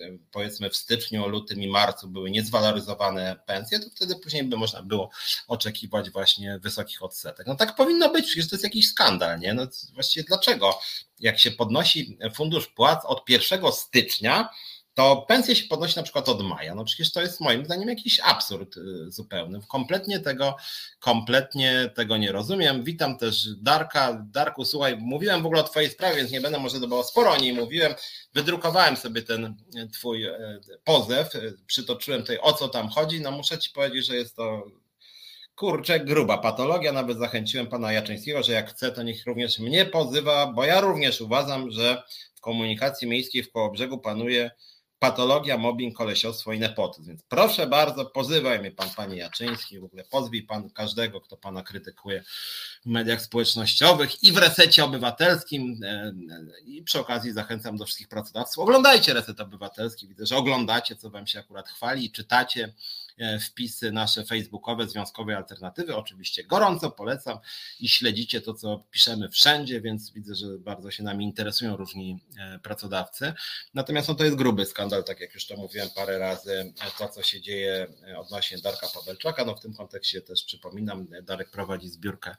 [0.01, 4.83] e, powiedzmy w styczniu, lutym i marcu były niezwaloryzowane pensje, to wtedy później by można
[4.83, 5.11] było
[5.49, 7.47] oczekiwać właśnie wysokich odsetek.
[7.47, 9.55] No tak powinno być, przecież to jest jakiś skandal, nie?
[9.55, 10.79] No właściwie dlaczego?
[11.21, 14.49] Jak się podnosi fundusz płac od 1 stycznia,
[14.97, 16.75] to pensje się podnosi na przykład od maja.
[16.75, 19.61] No przecież to jest moim zdaniem jakiś absurd y, zupełny.
[19.69, 20.57] Kompletnie tego,
[21.01, 22.85] kompletnie tego nie rozumiem.
[22.85, 24.25] Witam też Darka.
[24.33, 27.37] Darku, słuchaj, mówiłem w ogóle o twojej sprawie, więc nie będę może było sporo o
[27.37, 27.95] niej mówiłem.
[28.35, 30.33] Wydrukowałem sobie ten y, twój y,
[30.85, 31.31] pozew,
[31.67, 33.21] przytoczyłem tutaj o co tam chodzi.
[33.21, 34.67] No muszę ci powiedzieć, że jest to
[35.55, 36.93] kurczę, gruba patologia.
[36.93, 41.21] Nawet zachęciłem pana Jaczyńskiego, że jak chce, to niech również mnie pozywa, bo ja również
[41.21, 42.03] uważam, że
[42.35, 44.51] w komunikacji miejskiej w Kołobrzegu panuje
[44.99, 47.09] patologia, mobbing, kolesiostwo i nepotyzm.
[47.09, 51.63] Więc proszę bardzo, pozywaj mnie pan, panie Jaczyński, w ogóle pozwij pan każdego, kto pana
[51.63, 52.25] krytykuje
[52.85, 55.81] w mediach społecznościowych i w resecie obywatelskim.
[55.85, 56.13] E, e,
[56.65, 58.63] I przy okazji zachęcam do wszystkich pracodawców.
[58.63, 60.09] Oglądajcie reset obywatelski.
[60.09, 62.73] Widzę, że oglądacie, co wam się akurat chwali, czytacie
[63.41, 65.97] wpisy nasze facebookowe Związkowej Alternatywy.
[65.97, 67.39] Oczywiście gorąco polecam
[67.81, 72.59] i śledzicie to, co piszemy wszędzie, więc widzę, że bardzo się nami interesują różni e,
[72.59, 73.33] pracodawcy.
[73.75, 77.23] Natomiast no, to jest gruby skandal, tak jak już to mówiłem parę razy, to, co
[77.23, 77.87] się dzieje
[78.17, 79.45] odnośnie Darka Pawelczaka.
[79.45, 82.37] No w tym kontekście też przypominam, Darek prowadzi zbiórkę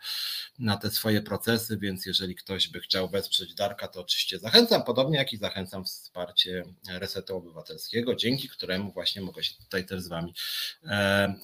[0.59, 5.17] na te swoje procesy, więc jeżeli ktoś by chciał wesprzeć Darka, to oczywiście zachęcam, podobnie
[5.17, 10.27] jak i zachęcam wsparcie Resetu Obywatelskiego, dzięki któremu właśnie mogę się tutaj też z Wami
[10.27, 10.66] E,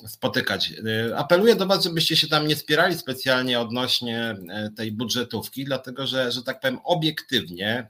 [0.08, 0.74] spotykać.
[1.10, 6.08] E, apeluję do Was, żebyście się tam nie spierali specjalnie odnośnie e, tej budżetówki, dlatego
[6.08, 7.90] że, że tak powiem, obiektywnie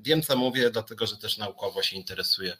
[0.00, 2.56] wiem, co mówię, dlatego że też naukowo się interesuję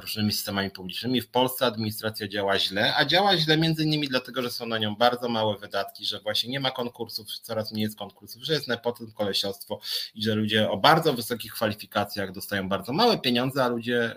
[0.00, 1.20] różnymi systemami publicznymi.
[1.20, 4.96] W Polsce administracja działa źle, a działa źle między innymi dlatego, że są na nią
[4.96, 9.12] bardzo małe wydatki, że właśnie nie ma konkursów, coraz mniej jest konkursów, że jest nepotyzm,
[9.12, 9.80] kolesiostwo
[10.14, 14.16] i że ludzie o bardzo wysokich kwalifikacjach dostają bardzo małe pieniądze, a ludzie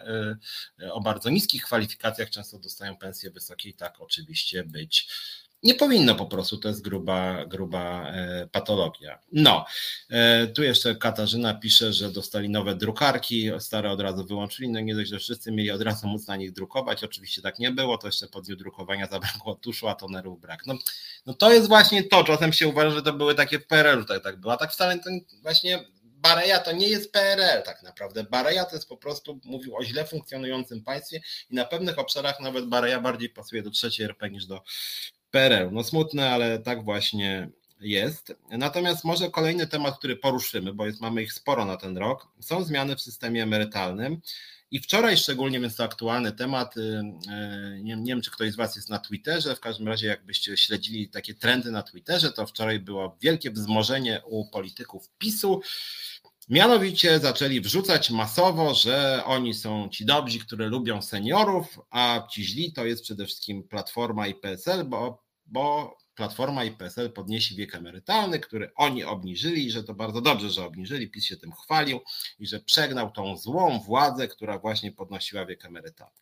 [0.91, 5.08] o bardzo niskich kwalifikacjach często dostają pensje wysokie i tak oczywiście być
[5.63, 9.19] nie powinno po prostu, to jest gruba, gruba e, patologia.
[9.31, 9.65] No,
[10.09, 14.95] e, tu jeszcze Katarzyna pisze, że dostali nowe drukarki, stare od razu wyłączyli, no nie
[14.95, 18.07] dość, że wszyscy mieli od razu móc na nich drukować, oczywiście tak nie było, to
[18.07, 20.65] jeszcze po dniu drukowania zabrakło tuszu, a tonerów brak.
[20.65, 20.73] No,
[21.25, 24.23] no to jest właśnie to, czasem się uważa, że to były takie w PRL-u, tak,
[24.23, 25.09] tak było, a tak wcale to
[25.41, 25.85] właśnie
[26.21, 28.23] Bareja to nie jest PRL tak naprawdę.
[28.23, 32.65] Bareja to jest po prostu, mówił o źle funkcjonującym państwie i na pewnych obszarach nawet
[32.65, 34.61] Bareja bardziej pasuje do trzeciej RP niż do
[35.32, 35.70] PRL.
[35.72, 37.49] No smutne, ale tak właśnie
[37.82, 38.34] jest.
[38.49, 42.64] Natomiast może kolejny temat, który poruszymy, bo jest, mamy ich sporo na ten rok, są
[42.64, 44.22] zmiany w systemie emerytalnym.
[44.72, 48.56] I wczoraj szczególnie, więc to aktualny temat, y, y, nie, nie, wiem czy ktoś z
[48.56, 52.80] Was jest na Twitterze, w każdym razie jakbyście śledzili takie trendy na Twitterze, to wczoraj
[52.80, 55.62] było wielkie wzmożenie u polityków PiSu,
[56.49, 62.73] Mianowicie zaczęli wrzucać masowo, że oni są ci dobrzy, którzy lubią seniorów, a ci źli
[62.73, 68.39] to jest przede wszystkim Platforma i PSL, bo, bo Platforma i PSL podnieśli wiek emerytalny,
[68.39, 71.09] który oni obniżyli i że to bardzo dobrze, że obniżyli.
[71.09, 71.99] PiS się tym chwalił
[72.39, 76.15] i że przegnał tą złą władzę, która właśnie podnosiła wiek emerytalny.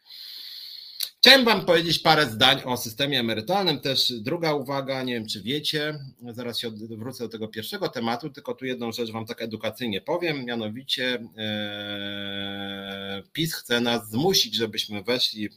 [1.22, 3.80] Chciałem Wam powiedzieć parę zdań o systemie emerytalnym.
[3.80, 6.00] Też druga uwaga, nie wiem czy wiecie,
[6.32, 10.46] zaraz się wrócę do tego pierwszego tematu, tylko tu jedną rzecz Wam tak edukacyjnie powiem,
[10.46, 15.50] mianowicie e, PiS chce nas zmusić, żebyśmy weszli e,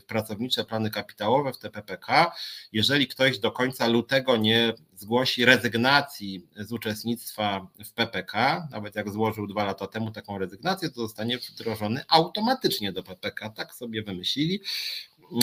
[0.00, 2.32] w pracownicze plany kapitałowe w TPPK,
[2.72, 9.46] jeżeli ktoś do końca lutego nie zgłosi rezygnacji z uczestnictwa w PPK, nawet jak złożył
[9.46, 13.50] dwa lata temu taką rezygnację, to zostanie wdrożony automatycznie do PPK.
[13.50, 14.60] Tak sobie wymyślili.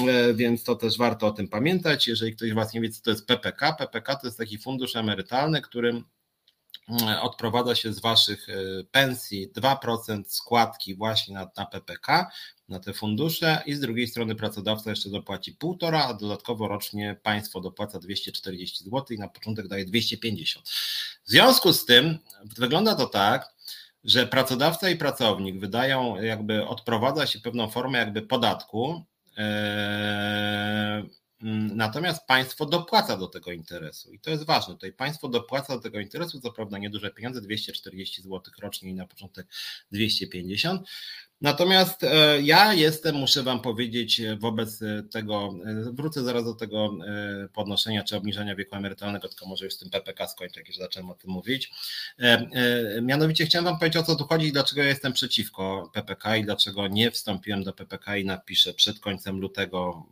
[0.08, 2.08] E, więc to też warto o tym pamiętać.
[2.08, 4.96] Jeżeli ktoś z Was nie wie, co to jest PPK, PPK to jest taki fundusz
[4.96, 6.04] emerytalny, którym
[7.22, 8.48] odprowadza się z waszych
[8.92, 12.32] pensji 2% składki właśnie na, na PPK,
[12.70, 17.62] na te fundusze i z drugiej strony pracodawca jeszcze dopłaci 1,5, a dodatkowo rocznie państwo
[17.62, 20.70] dopłaca 240 zł i na początek daje 250.
[21.24, 22.20] W związku z tym
[22.58, 23.54] wygląda to tak,
[24.04, 29.06] że pracodawca i pracownik wydają, jakby odprowadza się pewną formę jakby podatku,
[29.38, 31.04] e,
[31.76, 34.74] Natomiast państwo dopłaca do tego interesu i to jest ważne.
[34.74, 39.08] Tutaj państwo dopłaca do tego interesu, co prawda nieduże pieniądze, 240 zł rocznie i na
[39.08, 39.48] początek
[39.92, 40.88] 250.
[41.42, 45.54] Natomiast e, ja jestem, muszę Wam powiedzieć, e, wobec e, tego,
[45.94, 46.98] wrócę zaraz do tego
[47.54, 51.10] podnoszenia czy obniżenia wieku emerytalnego, tylko może już z tym PPK skończę, jak już zacząłem
[51.10, 51.72] o tym mówić.
[53.02, 56.44] Mianowicie chciałem Wam powiedzieć, o co tu chodzi i dlaczego ja jestem przeciwko PPK i
[56.44, 60.06] dlaczego nie wstąpiłem do PPK i napiszę przed końcem lutego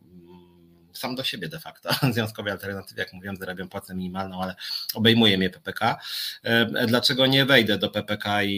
[0.98, 1.90] sam do siebie de facto.
[2.12, 4.54] Związkowej alternatywy, jak mówiłem, zarabiam płacę minimalną, ale
[4.94, 6.00] obejmuje mnie PPK.
[6.42, 8.52] E, dlaczego nie wejdę do PPK i,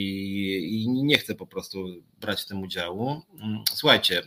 [0.70, 1.86] i nie chcę po prostu
[2.20, 3.22] brać w tym udziału?
[3.40, 4.22] Mm, słuchajcie,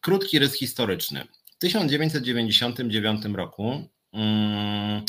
[0.00, 1.24] krótki rys historyczny.
[1.46, 5.02] W 1999 roku mm,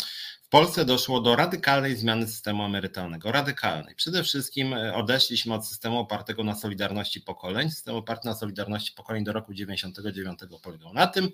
[0.49, 3.32] w Polsce doszło do radykalnej zmiany systemu emerytalnego.
[3.32, 3.95] Radykalnej.
[3.95, 7.70] Przede wszystkim e, odeszliśmy od systemu opartego na solidarności pokoleń.
[7.72, 11.30] System oparty na solidarności pokoleń do roku 1999 polegał na tym,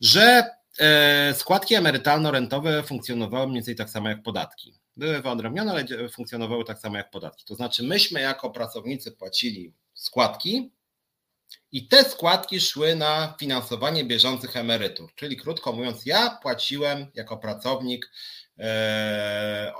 [0.00, 0.44] że
[0.78, 4.74] e, składki emerytalno-rentowe funkcjonowały mniej więcej tak samo jak podatki.
[4.96, 7.44] Były wyodrębnione, ale funkcjonowały tak samo jak podatki.
[7.44, 10.72] To znaczy, myśmy jako pracownicy płacili składki
[11.72, 15.14] i te składki szły na finansowanie bieżących emerytur.
[15.14, 18.10] Czyli krótko mówiąc, ja płaciłem jako pracownik
[18.58, 19.72] e, e,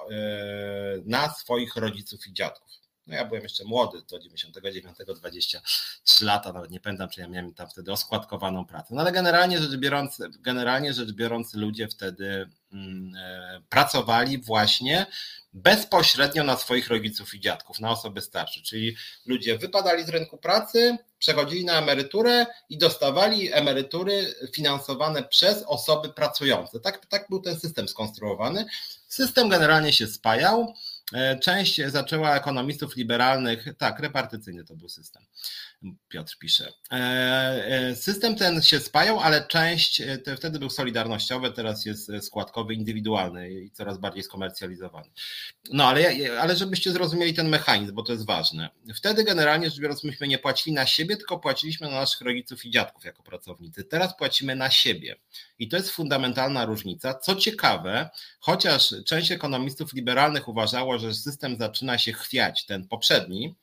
[1.05, 2.84] na swoich rodziców i dziadków.
[3.07, 7.55] No ja byłem jeszcze młody, do 99, 23 lata, nawet nie pamiętam, czy ja miałem
[7.55, 8.95] tam wtedy oskładkowaną pracę.
[8.95, 15.07] No ale generalnie rzecz biorąc, generalnie rzecz biorąc ludzie wtedy mm, e, pracowali właśnie
[15.53, 20.99] bezpośrednio na swoich rodziców i dziadków, na osoby starsze, czyli ludzie wypadali z rynku pracy,
[21.19, 26.81] przechodzili na emeryturę i dostawali emerytury finansowane przez osoby pracujące.
[26.81, 28.67] Tak, tak był ten system skonstruowany.
[29.09, 30.75] System generalnie się spajał.
[31.13, 35.23] E, część zaczęła ekonomistów liberalnych, tak, repartycyjny to był system.
[36.09, 36.73] Piotr pisze.
[36.93, 40.03] E, e, system ten się spajał, ale część,
[40.37, 45.11] wtedy był solidarnościowy, teraz jest składkowy, indywidualny i coraz bardziej skomercjalizowany.
[45.73, 46.11] No ale,
[46.41, 48.71] ale żebyście zrozumieli ten mechanizm, bo to jest ważne.
[48.95, 52.71] Wtedy generalnie rzecz biorąc, myśmy nie płacili na siebie, tylko płaciliśmy na naszych rodziców i
[52.71, 53.85] dziadków jako pracownicy.
[53.85, 55.17] Teraz płacimy na siebie.
[55.59, 57.15] I to jest fundamentalna różnica.
[57.15, 58.11] Co ciekawe,
[58.41, 63.55] chociaż część ekonomistów liberalnych uważało, że system zaczyna się chwiać, ten poprzedni,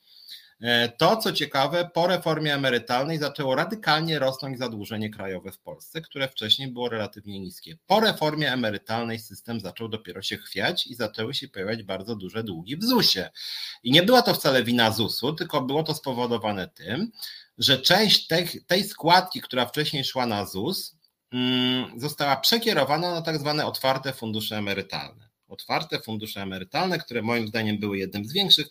[0.60, 6.28] e, to, co ciekawe, po reformie emerytalnej zaczęło radykalnie rosnąć zadłużenie krajowe w Polsce, które
[6.28, 7.78] wcześniej było relatywnie niskie.
[7.86, 12.76] Po reformie emerytalnej system zaczął dopiero się chwiać i zaczęły się pojawiać bardzo duże długi
[12.76, 13.30] w ZUS-ie.
[13.82, 17.12] I nie była to wcale wina ZUS-u, tylko było to spowodowane tym,
[17.58, 21.01] że część tej, tej składki, która wcześniej szła na ZUS,
[21.96, 25.28] została przekierowana na tak zwane otwarte fundusze emerytalne.
[25.48, 28.68] Otwarte fundusze emerytalne, które moim zdaniem były jednym z większych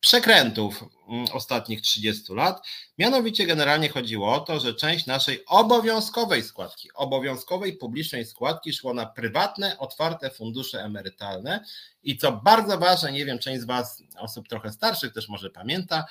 [0.00, 2.66] przekrętów mm, ostatnich 30 lat.
[2.98, 9.06] Mianowicie generalnie chodziło o to, że część naszej obowiązkowej składki, obowiązkowej publicznej składki szło na
[9.06, 11.64] prywatne, otwarte fundusze emerytalne
[12.02, 16.04] i co bardzo ważne, nie wiem, część z Was, osób trochę starszych też może pamięta,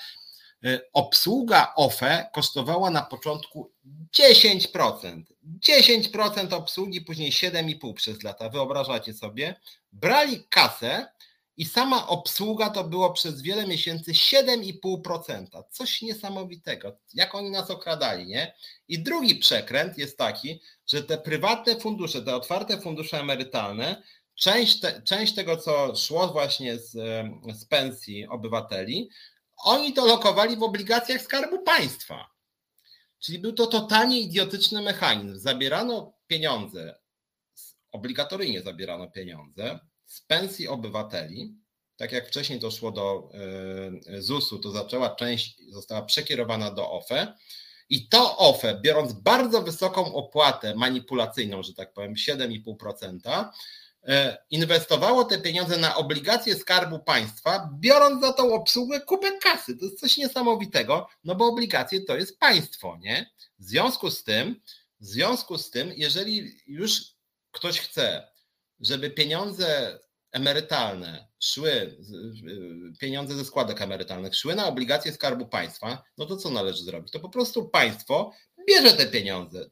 [0.94, 3.72] obsługa OFE kosztowała na początku
[4.20, 5.24] 10%.
[5.70, 8.50] 10% obsługi, później 7,5% przez lata.
[8.50, 9.56] Wyobrażacie sobie?
[9.92, 11.08] Brali kasę
[11.58, 15.64] i sama obsługa to było przez wiele miesięcy 7,5%.
[15.72, 16.98] Coś niesamowitego.
[17.14, 18.54] Jak oni nas okradali, nie?
[18.88, 24.04] I drugi przekręt jest taki, że te prywatne fundusze, te otwarte fundusze emerytalne,
[24.36, 26.92] część, te, część tego, co szło właśnie z,
[27.54, 29.10] z pensji obywateli,
[29.58, 32.30] oni to lokowali w obligacjach Skarbu Państwa.
[33.20, 35.40] Czyli był to totalnie idiotyczny mechanizm.
[35.40, 37.00] Zabierano pieniądze,
[37.92, 41.56] obligatoryjnie zabierano pieniądze z pensji obywateli.
[41.96, 43.30] Tak jak wcześniej to szło do
[44.08, 47.34] e, ZUS-u, to zaczęła część, została przekierowana do OFE.
[47.90, 53.52] I to OFE, biorąc bardzo wysoką opłatę manipulacyjną, że tak powiem, 7,5%, E,
[54.50, 59.78] inwestowało te pieniądze na obligacje Skarbu Państwa, biorąc za tą obsługę kupę kasy.
[59.78, 63.32] To jest coś niesamowitego, no bo obligacje to jest państwo, nie?
[63.60, 64.62] W związku z tym,
[65.00, 67.02] w związku z tym, jeżeli już
[67.52, 68.28] ktoś chce,
[68.80, 70.00] żeby pieniądze
[70.32, 71.98] emerytalne szły,
[73.00, 77.12] pieniądze ze składek emerytalnych szły na obligacje Skarbu Państwa, no to co należy zrobić?
[77.12, 78.34] To po prostu państwo
[78.68, 79.70] bierze te pieniądze,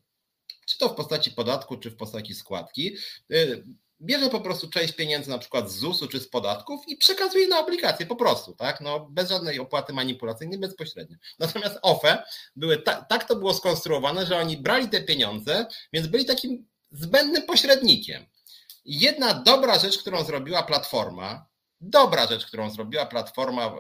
[0.68, 2.98] czy to w postaci podatku, czy w postaci składki,
[3.32, 3.64] y,
[4.02, 7.60] bierze po prostu część pieniędzy na przykład z ZUS-u czy z podatków i przekazuje na
[7.60, 8.82] obligacje po prostu, tak?
[8.82, 11.18] No, bez żadnej opłaty manipulacyjnej, bezpośrednio.
[11.40, 12.24] Natomiast OFE
[12.56, 17.44] były ta, tak to było skonstruowane, że oni brali te pieniądze, więc byli takim zbędnym
[17.44, 18.26] pośrednikiem.
[18.86, 21.46] Jedna dobra rzecz, którą zrobiła Platforma,
[21.82, 23.76] dobra rzecz, którą zrobiła Platforma e, e,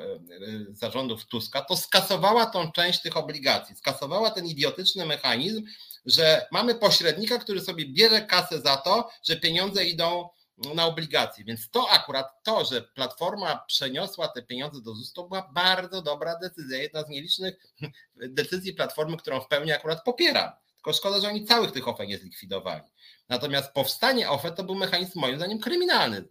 [0.69, 5.63] zarządów Tuska, to skasowała tą część tych obligacji, skasowała ten idiotyczny mechanizm,
[6.05, 10.29] że mamy pośrednika, który sobie bierze kasę za to, że pieniądze idą
[10.75, 11.43] na obligacje.
[11.43, 16.39] Więc to akurat to, że Platforma przeniosła te pieniądze do ZUS, to była bardzo dobra
[16.39, 16.77] decyzja.
[16.77, 17.55] Jedna z nielicznych
[18.15, 20.51] decyzji Platformy, którą w pełni akurat popieram.
[20.75, 22.83] Tylko szkoda, że oni całych tych OFE nie zlikwidowali.
[23.29, 26.27] Natomiast powstanie OFE to był mechanizm moim zdaniem kryminalny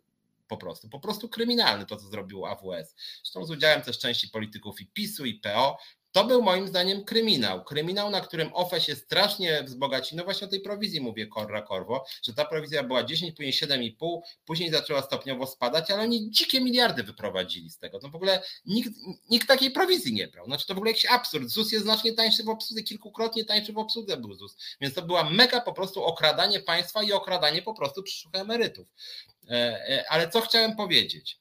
[0.49, 2.95] po prostu, po prostu kryminalny to, co zrobił AWS.
[3.23, 5.79] Zresztą z udziałem też części polityków i PiSu, i PO,
[6.15, 7.65] to był moim zdaniem kryminał.
[7.65, 10.17] Kryminał, na którym OFE się strasznie wzbogaci.
[10.17, 14.21] No właśnie o tej prowizji mówię Korra Korwo, że ta prowizja była 10, później 7,5,
[14.45, 17.99] później zaczęła stopniowo spadać, ale oni dzikie miliardy wyprowadzili z tego.
[18.03, 18.91] No w ogóle nikt,
[19.31, 20.47] nikt takiej prowizji nie brał.
[20.47, 21.49] Znaczy to w ogóle jakiś absurd.
[21.49, 24.57] ZUS jest znacznie tańszy w obsłudze, kilkukrotnie tańszy w obsłudze był ZUS.
[24.81, 28.87] Więc to była mega po prostu okradanie państwa i okradanie po prostu przyszłych emerytów.
[29.49, 29.53] E,
[29.89, 31.39] e, ale co chciałem powiedzieć?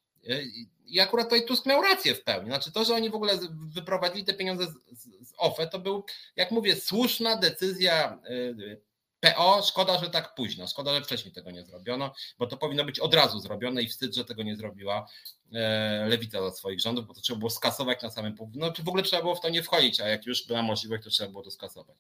[0.86, 2.48] I akurat tutaj Tusk miał rację w pełni.
[2.48, 6.06] Znaczy to, że oni w ogóle wyprowadzili te pieniądze z, z, OFE, to był,
[6.36, 8.82] jak mówię, słuszna decyzja y,
[9.24, 9.62] PO.
[9.62, 10.68] Szkoda, że tak późno.
[10.68, 14.16] Szkoda, że wcześniej tego nie zrobiono, bo to powinno być od razu zrobione i wstyd,
[14.16, 15.08] że tego nie zrobiła
[15.54, 18.60] e, Lewica za swoich rządów, bo to trzeba było skasować na samym punkcie.
[18.60, 21.04] No, czy w ogóle trzeba było w to nie wchodzić, a jak już była możliwość,
[21.04, 21.98] to trzeba było to skasować.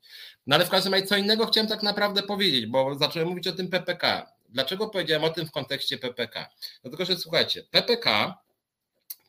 [0.47, 3.51] No ale w każdym razie co innego chciałem tak naprawdę powiedzieć, bo zacząłem mówić o
[3.51, 4.33] tym PPK.
[4.49, 6.49] Dlaczego powiedziałem o tym w kontekście PPK?
[6.81, 8.37] Dlatego, że słuchajcie, PPK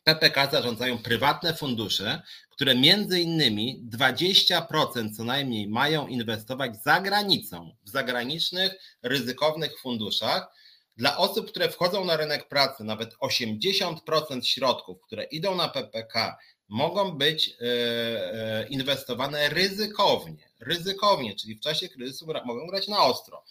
[0.05, 7.89] PPK zarządzają prywatne fundusze, które między innymi 20% co najmniej mają inwestować za granicą, w
[7.89, 8.73] zagranicznych,
[9.03, 10.47] ryzykownych funduszach.
[10.97, 16.37] Dla osób, które wchodzą na rynek pracy, nawet 80% środków, które idą na PPK,
[16.69, 20.49] mogą być e, e, inwestowane ryzykownie.
[20.59, 23.43] Ryzykownie, czyli w czasie kryzysu mogą grać na ostro.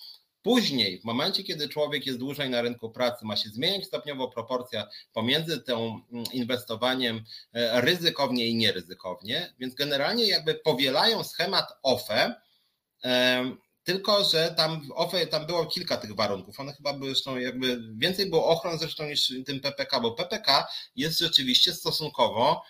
[0.45, 4.89] Później, w momencie, kiedy człowiek jest dłużej na rynku pracy, ma się zmieniać stopniowo proporcja
[5.13, 12.35] pomiędzy tym mm, inwestowaniem e, ryzykownie i nieryzykownie, więc generalnie jakby powielają schemat OFE,
[13.85, 16.61] tylko że tam w OFE tam było kilka tych warunków.
[16.61, 20.67] One chyba były zresztą jakby więcej było ochron zresztą niż tym PPK, bo PPK
[20.97, 22.63] jest rzeczywiście stosunkowo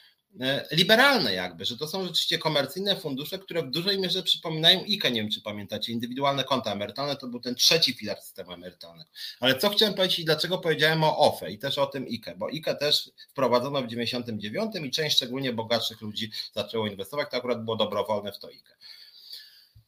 [0.71, 5.21] liberalne jakby, że to są rzeczywiście komercyjne fundusze, które w dużej mierze przypominają IKE, nie
[5.21, 9.11] wiem czy pamiętacie, indywidualne konta emerytalne, to był ten trzeci filar systemu emerytalnego.
[9.41, 12.47] Ale co chciałem powiedzieć i dlaczego powiedziałem o OFE i też o tym IKE, bo
[12.47, 17.77] IKE też wprowadzono w 99 i część szczególnie bogatszych ludzi zaczęło inwestować, to akurat było
[17.77, 18.77] dobrowolne w to IKE.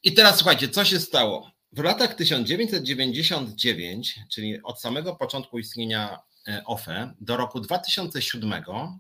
[0.02, 1.50] I teraz słuchajcie, co się stało?
[1.72, 6.18] W latach 1999, czyli od samego początku istnienia
[6.48, 8.98] e, OFE do roku 2007 Mm,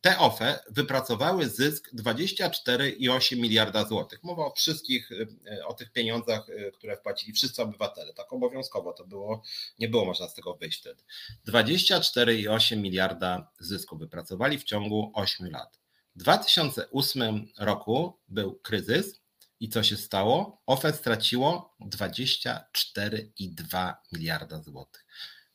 [0.00, 4.22] te OFE wypracowały zysk 24,8 miliarda złotych.
[4.22, 5.10] Mowa o wszystkich,
[5.46, 8.14] e, o tych pieniądzach, e, które wpłacili wszyscy obywatele.
[8.14, 9.42] Tak obowiązkowo to było,
[9.78, 11.02] nie było można z tego wyjść wtedy.
[11.44, 15.80] 24,8 miliarda zysku wypracowali w ciągu 8 lat.
[16.16, 19.22] W 2008 roku był kryzys
[19.60, 20.62] i co się stało?
[20.66, 25.06] OFE straciło 24,2 miliarda złotych.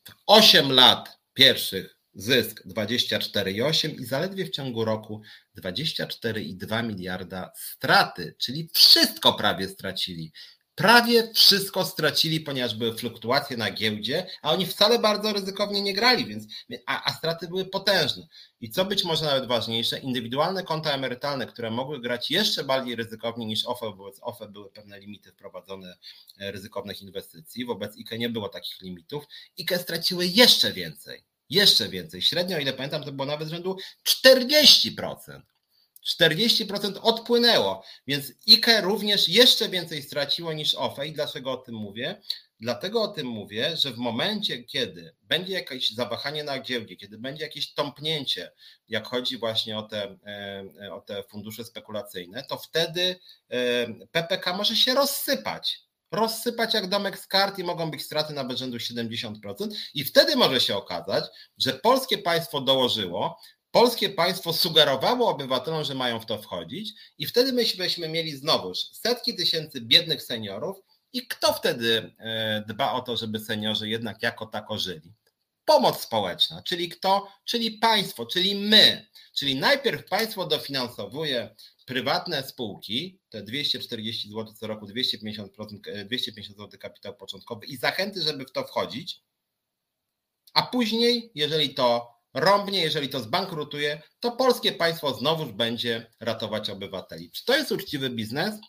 [0.04, 5.22] W 8 lat pierwszych zysk 24,8 i zaledwie w ciągu roku
[5.58, 10.32] 24,2 miliarda straty, czyli wszystko prawie stracili.
[10.74, 16.26] Prawie wszystko stracili, ponieważ były fluktuacje na giełdzie, a oni wcale bardzo ryzykownie nie grali,
[16.26, 16.44] więc,
[16.86, 18.26] a, a straty były potężne.
[18.60, 23.46] I co być może nawet ważniejsze, indywidualne konta emerytalne, które mogły grać jeszcze bardziej ryzykownie
[23.46, 25.96] niż OFE, wobec OFE były pewne limity wprowadzone
[26.38, 29.24] e, ryzykownych inwestycji, wobec IKE nie było takich limitów.
[29.60, 32.22] IKE straciły jeszcze więcej jeszcze więcej.
[32.22, 33.76] Średnio, o ile pamiętam, to było nawet rzędu
[34.26, 35.40] 40%.
[36.08, 41.06] 40% odpłynęło, więc IKE również jeszcze więcej straciło niż OFE.
[41.06, 42.20] I dlaczego o tym mówię?
[42.60, 47.44] Dlatego o tym mówię, że w momencie, kiedy będzie jakieś zawahanie na giełdzie, kiedy będzie
[47.44, 48.52] jakieś tąpnięcie,
[48.88, 50.16] jak chodzi właśnie o te,
[50.80, 53.20] e, o te fundusze spekulacyjne, to wtedy
[53.50, 58.56] e, PPK może się rozsypać rozsypać jak domek z kart i mogą być straty na
[58.56, 59.34] rzędu 70%.
[59.94, 61.24] I wtedy może się okazać,
[61.58, 63.40] że polskie państwo dołożyło,
[63.70, 69.34] polskie państwo sugerowało obywatelom, że mają w to wchodzić, i wtedy myśmy mieli znowuż setki
[69.34, 70.76] tysięcy biednych seniorów.
[71.12, 75.12] I kto wtedy e, dba o to, żeby seniorzy jednak jako tako żyli?
[75.64, 77.28] Pomoc społeczna, czyli kto?
[77.44, 79.06] Czyli państwo, czyli my.
[79.36, 81.54] Czyli najpierw państwo dofinansowuje
[81.88, 88.44] prywatne spółki, te 240 zł co roku, 250%, 250 zł kapitał początkowy i zachęty, żeby
[88.44, 89.22] w to wchodzić,
[90.54, 97.30] A później, jeżeli to rąbnie, jeżeli to zbankrutuje, to polskie państwo znowuż będzie ratować obywateli.
[97.30, 98.60] Czy to jest uczciwy biznes?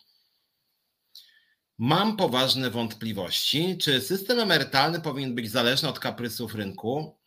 [1.78, 3.78] Mam poważne wątpliwości.
[3.78, 7.18] Czy system emerytalny powinien być zależny od kaprysów rynku?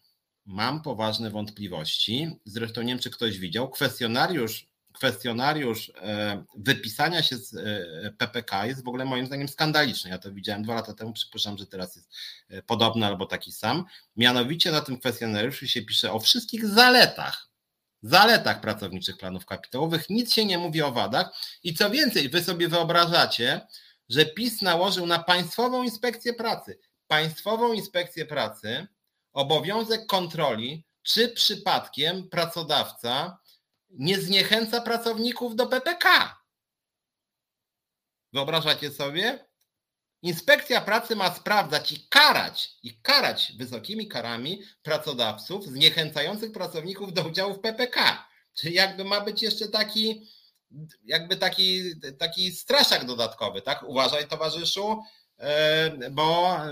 [0.45, 2.29] Mam poważne wątpliwości.
[2.45, 3.69] Zresztą nie wiem, czy ktoś widział.
[3.69, 10.09] Kwestionariusz kwestionariusz e, wypisania się z e, PPK jest w ogóle moim zdaniem skandaliczny.
[10.09, 12.09] Ja to widziałem dwa lata temu, przypuszczam, że teraz jest
[12.49, 13.85] e, podobny albo taki sam.
[14.15, 17.49] Mianowicie na tym kwestionariuszu się pisze o wszystkich zaletach,
[18.01, 21.29] zaletach pracowniczych planów kapitałowych, nic się nie mówi o wadach
[21.63, 23.61] i co więcej, wy sobie wyobrażacie,
[24.09, 28.87] że PiS nałożył na Państwową Inspekcję Pracy, Państwową Inspekcję Pracy
[29.33, 33.37] obowiązek kontroli, czy przypadkiem pracodawca
[33.93, 36.37] nie zniechęca pracowników do PPK.
[38.33, 39.45] Wyobrażacie sobie?
[40.21, 47.53] Inspekcja pracy ma sprawdzać i karać, i karać wysokimi karami pracodawców zniechęcających pracowników do udziału
[47.53, 48.27] w PPK.
[48.53, 50.27] Czyli jakby ma być jeszcze taki,
[51.03, 51.83] jakby taki,
[52.17, 53.83] taki straszak dodatkowy, tak?
[53.83, 55.01] Uważaj, towarzyszu,
[55.37, 56.69] e, bo, e,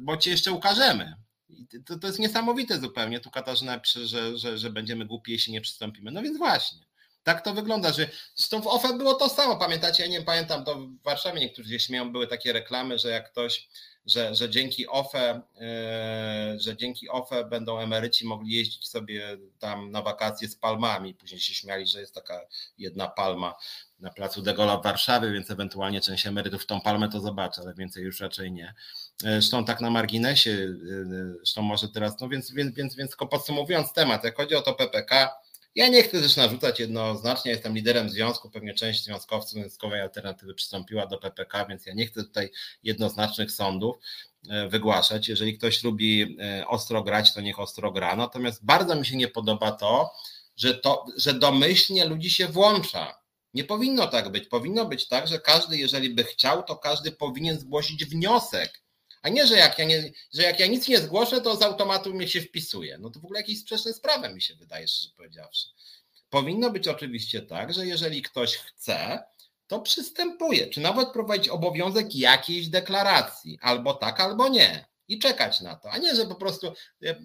[0.00, 1.14] bo cię jeszcze ukażemy.
[1.86, 3.20] To, to jest niesamowite zupełnie.
[3.20, 6.10] Tu Katarzyna pisze, że, że, że będziemy głupi, jeśli nie przystąpimy.
[6.10, 6.78] No więc właśnie.
[7.22, 10.74] Tak to wygląda, że zresztą w OFE było to samo, pamiętacie, ja nie pamiętam, to
[10.74, 13.68] w Warszawie niektórzy gdzieś miałem, były takie reklamy, że jak ktoś,
[14.06, 20.02] że, że dzięki OFE, yy, że dzięki OFE będą emeryci mogli jeździć sobie tam na
[20.02, 22.40] wakacje z palmami, później się śmiali, że jest taka
[22.78, 23.54] jedna palma
[24.00, 27.74] na placu De Gaulle w Warszawie, więc ewentualnie część emerytów tą palmę to zobaczy, ale
[27.74, 28.74] więcej już raczej nie.
[29.18, 33.92] Zresztą tak na marginesie, yy, zresztą może teraz, no więc, więc, więc, więc tylko podsumowując
[33.92, 35.34] temat, jak chodzi o to PPK,
[35.74, 41.06] ja nie chcę też narzucać jednoznacznie, jestem liderem związku, pewnie część związkowców związkowej alternatywy przystąpiła
[41.06, 42.50] do PPK, więc ja nie chcę tutaj
[42.82, 43.96] jednoznacznych sądów
[44.42, 45.28] yy, wygłaszać.
[45.28, 48.16] Jeżeli ktoś lubi ostro grać, to niech ostro gra.
[48.16, 50.10] Natomiast bardzo mi się nie podoba to,
[50.56, 53.17] że, to, że domyślnie ludzi się włącza.
[53.54, 54.48] Nie powinno tak być.
[54.48, 58.82] Powinno być tak, że każdy, jeżeli by chciał, to każdy powinien zgłosić wniosek
[59.22, 62.14] a nie, że jak ja, nie, że jak ja nic nie zgłoszę, to z automatu
[62.14, 62.98] mnie się wpisuje.
[62.98, 65.68] No to w ogóle jakieś sprzeczne z prawem mi się wydaje, szczerze powiedziawszy.
[66.30, 69.24] Powinno być oczywiście tak, że jeżeli ktoś chce,
[69.66, 74.86] to przystępuje, czy nawet prowadzić obowiązek jakiejś deklaracji, albo tak, albo nie.
[75.08, 76.72] I czekać na to, a nie, że po prostu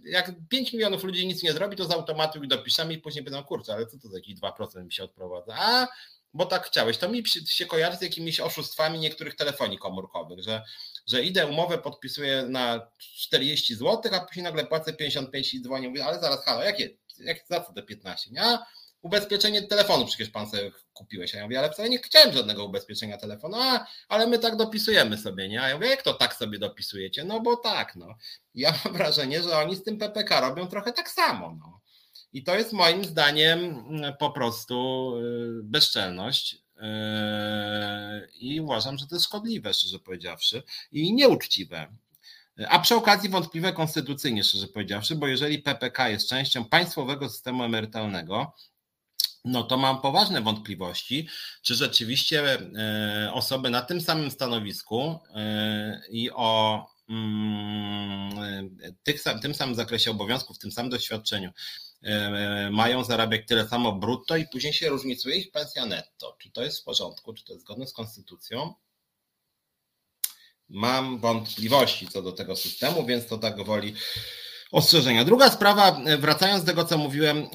[0.05, 3.43] jak 5 milionów ludzi nic nie zrobi, to z automatu ich dopiszemy i później będą
[3.43, 5.55] kurczę, ale co to za jakieś 2% mi się odprowadza?
[5.57, 5.87] A
[6.33, 6.97] bo tak chciałeś.
[6.97, 10.63] To mi się kojarzy z jakimiś oszustwami niektórych telefonii komórkowych, że,
[11.07, 16.05] że idę umowę, podpisuję na 40 zł, a później nagle płacę 55 i dzwonię, mówię,
[16.05, 18.31] ale zaraz, halo, jakie, jak, za co te 15?
[18.31, 18.57] Nie?
[19.03, 21.35] Ubezpieczenie telefonu przecież pan sobie kupiłeś.
[21.35, 25.17] A ja mówię, ale wcale nie chciałem żadnego ubezpieczenia telefonu, a, ale my tak dopisujemy
[25.17, 25.61] sobie, nie?
[25.61, 27.23] A ja mówię, jak to tak sobie dopisujecie?
[27.23, 28.15] No bo tak, no.
[28.55, 31.81] Ja mam wrażenie, że oni z tym PPK robią trochę tak samo, no.
[32.33, 36.53] I to jest moim zdaniem mm, po prostu y, bezczelność.
[36.53, 36.81] Y,
[38.33, 41.87] I uważam, że to jest szkodliwe, szczerze powiedziawszy, i nieuczciwe.
[42.69, 48.53] A przy okazji wątpliwe konstytucyjnie, szczerze powiedziawszy, bo jeżeli PPK jest częścią państwowego systemu emerytalnego,
[49.45, 51.27] no to mam poważne wątpliwości,
[51.61, 55.19] czy rzeczywiście y, osoby na tym samym stanowisku
[56.09, 58.77] i o mm,
[59.41, 61.51] tym samym zakresie obowiązków, w tym samym doświadczeniu,
[62.03, 66.37] E, mają zarabiać tyle samo brutto i później się różnicuje ich pensja netto.
[66.39, 68.73] Czy to jest w porządku, czy to jest zgodne z konstytucją?
[70.69, 73.95] Mam wątpliwości co do tego systemu, więc to tak woli
[74.73, 75.25] ostrzeżenia.
[75.25, 77.47] Druga sprawa, e, wracając do tego, co mówiłem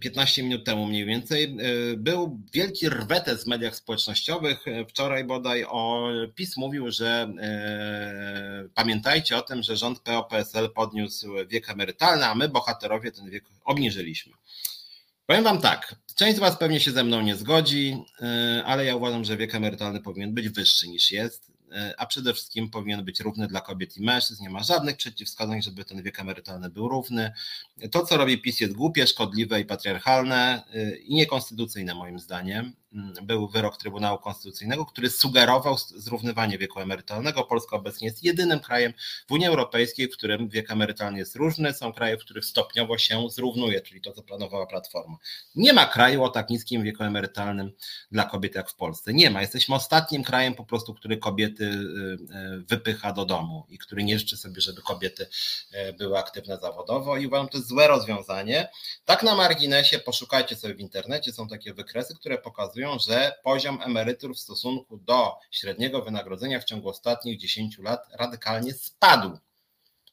[0.00, 4.64] 15 e, minut temu mniej więcej, e, był wielki rwetes w mediach społecznościowych.
[4.88, 7.32] Wczoraj bodaj o PiS mówił, że
[8.74, 14.32] pamiętajcie o tym, że rząd PO-PSL podniósł wiek emerytalny, a my, bohaterowie, ten wiek obniżyliśmy.
[15.26, 17.96] Powiem Wam tak, część z Was pewnie się ze mną nie zgodzi,
[18.64, 21.57] ale ja uważam, że wiek emerytalny powinien być wyższy niż jest.
[21.72, 24.42] E, a przede wszystkim powinien być równy dla kobiet i mężczyzn.
[24.42, 27.32] Nie ma żadnych przeciwwskazań, żeby ten wiek emerytalny był równy.
[27.90, 32.72] To, co robi PiS, jest głupie, szkodliwe i patriarchalne e, i niekonstytucyjne, moim zdaniem.
[32.92, 37.44] Mm, był wyrok Trybunału Konstytucyjnego, który sugerował zrównywanie wieku emerytalnego.
[37.44, 38.92] Polska obecnie jest jedynym krajem
[39.28, 41.74] w Unii Europejskiej, w którym wiek emerytalny jest różny.
[41.74, 45.16] Są kraje, w których stopniowo się zrównuje, czyli to, co planowała Platforma.
[45.54, 47.72] Nie ma kraju o tak niskim wieku emerytalnym
[48.12, 49.14] dla kobiet jak w Polsce.
[49.14, 49.40] Nie ma.
[49.40, 54.18] Jesteśmy ostatnim krajem po prostu, który kobiety y, y, wypycha do domu i który nie
[54.18, 55.26] życzy sobie, żeby kobiety
[55.88, 58.68] y, były aktywne zawodowo i uważam, to jest złe rozwiązanie.
[59.04, 63.82] Tak na marginesie poszukajcie sobie w internecie, są takie wykresy, które pokazują, pokazują, że poziom
[63.82, 69.38] emerytur w stosunku do średniego wynagrodzenia w ciągu ostatnich 10 lat radykalnie spadł.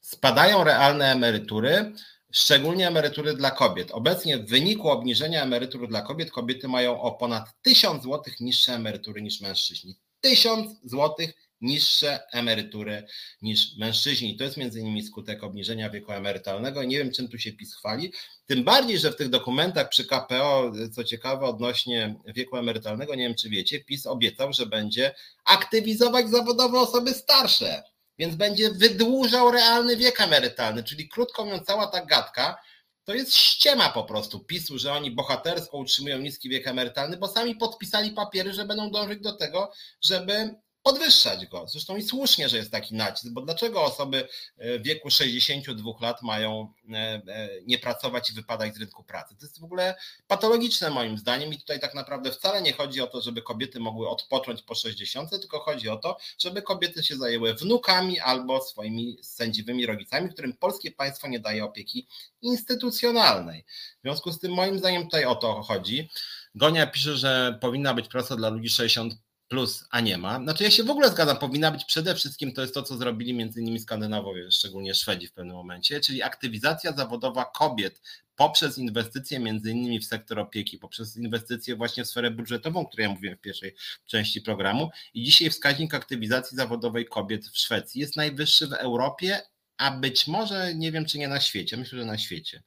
[0.02, 1.94] spadają realne emerytury,
[2.32, 3.92] szczególnie emerytury dla kobiet.
[3.92, 9.22] Obecnie w wyniku obniżenia emerytur dla kobiet, kobiety mają o ponad 1000 zł niższe emerytury
[9.22, 9.96] niż mężczyźni.
[10.22, 11.16] 1000 zł
[11.62, 13.04] niższe emerytury
[13.42, 14.38] niż mężczyźni.
[14.38, 16.84] To jest między innymi skutek obniżenia wieku emerytalnego.
[16.84, 18.14] Nie wiem, czym tu się PiS chwali.
[18.46, 23.36] Tym bardziej, że w tych dokumentach przy KPO, co ciekawe, odnośnie wieku emerytalnego, nie wiem,
[23.36, 25.16] czy wiecie, PiS obiecał, że będzie
[25.46, 27.84] aktywizować zawodowo osoby starsze
[28.18, 30.84] więc będzie wydłużał realny wiek emerytalny.
[30.84, 32.58] Czyli krótko mówiąc, cała ta gadka
[33.04, 37.56] to jest ściema po prostu PiSu, że oni bohatersko utrzymują niski wiek emerytalny, bo sami
[37.56, 39.72] podpisali papiery, że będą dążyć do tego,
[40.02, 40.56] żeby
[40.86, 41.68] podwyższać go.
[41.68, 46.22] Zresztą i słusznie, że jest taki nacisk, bo dlaczego osoby e, w wieku 62 lat
[46.22, 49.36] mają e, e, nie pracować i wypadać z rynku pracy?
[49.40, 49.96] To jest w ogóle
[50.28, 54.10] patologiczne moim zdaniem i tutaj tak naprawdę wcale nie chodzi o to, żeby kobiety mogły
[54.10, 59.86] odpocząć po 60, tylko chodzi o to, żeby kobiety się zajęły wnukami albo swoimi sędziwymi
[59.86, 62.08] rodzicami, którym polskie państwo nie daje opieki
[62.42, 63.66] instytucjonalnej.
[64.00, 66.10] W związku z tym moim zdaniem tutaj o to chodzi.
[66.56, 70.40] Gonia pisze, że powinna być praca dla ludzi 60 plus, a nie ma.
[70.44, 73.34] Znaczy ja się w ogóle zgadzam, powinna być przede wszystkim, to jest to, co zrobili
[73.34, 78.02] między innymi Skandynawowie, szczególnie Szwedzi w pewnym momencie, czyli aktywizacja zawodowa kobiet
[78.36, 83.04] poprzez inwestycje między innymi w sektor opieki, poprzez inwestycje właśnie w sferę budżetową, o której
[83.04, 88.16] ja mówiłem w pierwszej części programu i dzisiaj wskaźnik aktywizacji zawodowej kobiet w Szwecji jest
[88.16, 89.42] najwyższy w Europie,
[89.78, 92.64] a być może, nie wiem czy nie na świecie, myślę, że na świecie.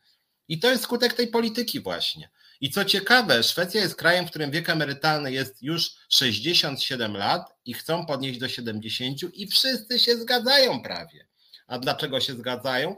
[0.49, 2.31] I to jest skutek tej polityki właśnie.
[2.61, 7.75] I co ciekawe, Szwecja jest krajem, w którym wiek emerytalny jest już 67 lat i
[7.75, 11.29] chcą podnieść do 70 i wszyscy się zgadzają prawie.
[11.67, 12.97] A dlaczego się zgadzają?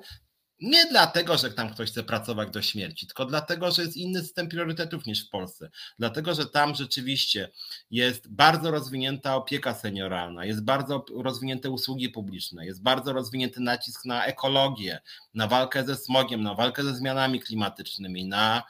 [0.61, 4.49] Nie dlatego, że tam ktoś chce pracować do śmierci, tylko dlatego, że jest inny system
[4.49, 5.71] priorytetów niż w Polsce.
[5.99, 7.51] Dlatego, że tam rzeczywiście
[7.91, 14.25] jest bardzo rozwinięta opieka senioralna, jest bardzo rozwinięte usługi publiczne, jest bardzo rozwinięty nacisk na
[14.25, 15.01] ekologię,
[15.35, 18.63] na walkę ze smogiem, na walkę ze zmianami klimatycznymi, na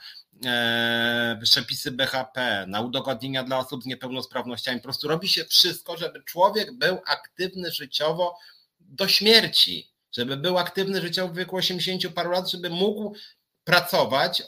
[1.43, 4.79] przepisy BHP, na udogodnienia dla osób z niepełnosprawnościami.
[4.79, 8.39] Po prostu robi się wszystko, żeby człowiek był aktywny życiowo
[8.81, 13.15] do śmierci żeby był aktywny życiowo w wieku 80 paru lat, żeby mógł
[13.65, 14.43] pracować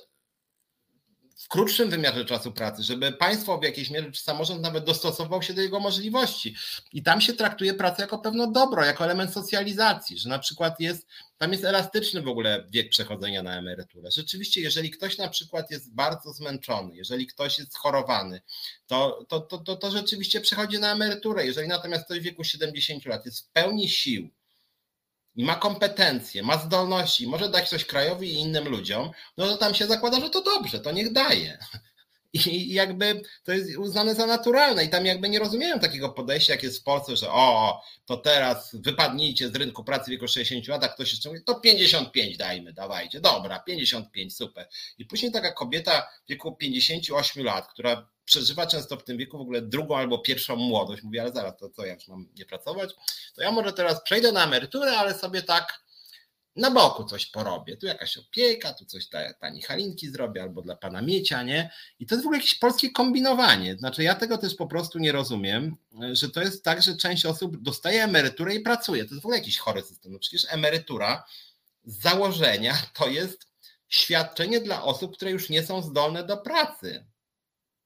[1.43, 5.55] w krótszym wymiarze czasu pracy, żeby państwo w jakiejś mierze, czy samorząd nawet dostosował się
[5.55, 6.55] do jego możliwości.
[6.93, 11.07] I tam się traktuje pracę jako pewne dobro, jako element socjalizacji, że na przykład jest,
[11.39, 14.11] tam jest elastyczny w ogóle wiek przechodzenia na emeryturę.
[14.11, 18.41] Rzeczywiście, jeżeli ktoś na przykład jest bardzo zmęczony, jeżeli ktoś jest schorowany,
[18.87, 21.47] to, to, to, to, to rzeczywiście przechodzi na emeryturę.
[21.47, 24.31] Jeżeli natomiast ktoś w wieku 70 lat jest w pełni sił,
[25.37, 29.75] i ma kompetencje, ma zdolności, może dać coś krajowi i innym ludziom, no to tam
[29.75, 31.59] się zakłada, że to dobrze, to niech daje.
[32.35, 36.63] I jakby to jest uznane za naturalne i tam jakby nie rozumieją takiego podejścia, jak
[36.63, 40.85] jest w Polsce, że o, to teraz wypadnijcie z rynku pracy w wieku 60 lat,
[40.85, 44.69] a ktoś jeszcze mówi, to 55 dajmy, dawajcie, dobra, 55, super.
[44.99, 49.41] I później taka kobieta w wieku 58 lat, która przeżywa często w tym wieku w
[49.41, 51.03] ogóle drugą albo pierwszą młodość.
[51.03, 52.91] Mówi, ale zaraz, to co, ja już mam nie pracować?
[53.35, 55.83] To ja może teraz przejdę na emeryturę, ale sobie tak
[56.57, 57.77] na boku coś porobię.
[57.77, 61.71] Tu jakaś opieka, tu coś dla pani Halinki zrobię, albo dla pana Miecia, nie?
[61.99, 63.77] I to jest w ogóle jakieś polskie kombinowanie.
[63.77, 65.77] Znaczy ja tego też po prostu nie rozumiem,
[66.13, 69.05] że to jest tak, że część osób dostaje emeryturę i pracuje.
[69.05, 70.13] To jest w ogóle jakiś chory system.
[70.13, 71.25] No przecież emerytura
[71.85, 73.47] z założenia to jest
[73.89, 77.12] świadczenie dla osób, które już nie są zdolne do pracy.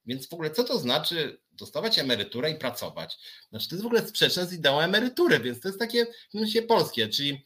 [0.07, 3.19] Więc w ogóle co to znaczy dostawać emeryturę i pracować?
[3.51, 6.62] Znaczy to jest w ogóle sprzeczne z ideą emerytury, więc to jest takie w sensie
[6.62, 7.45] polskie, czyli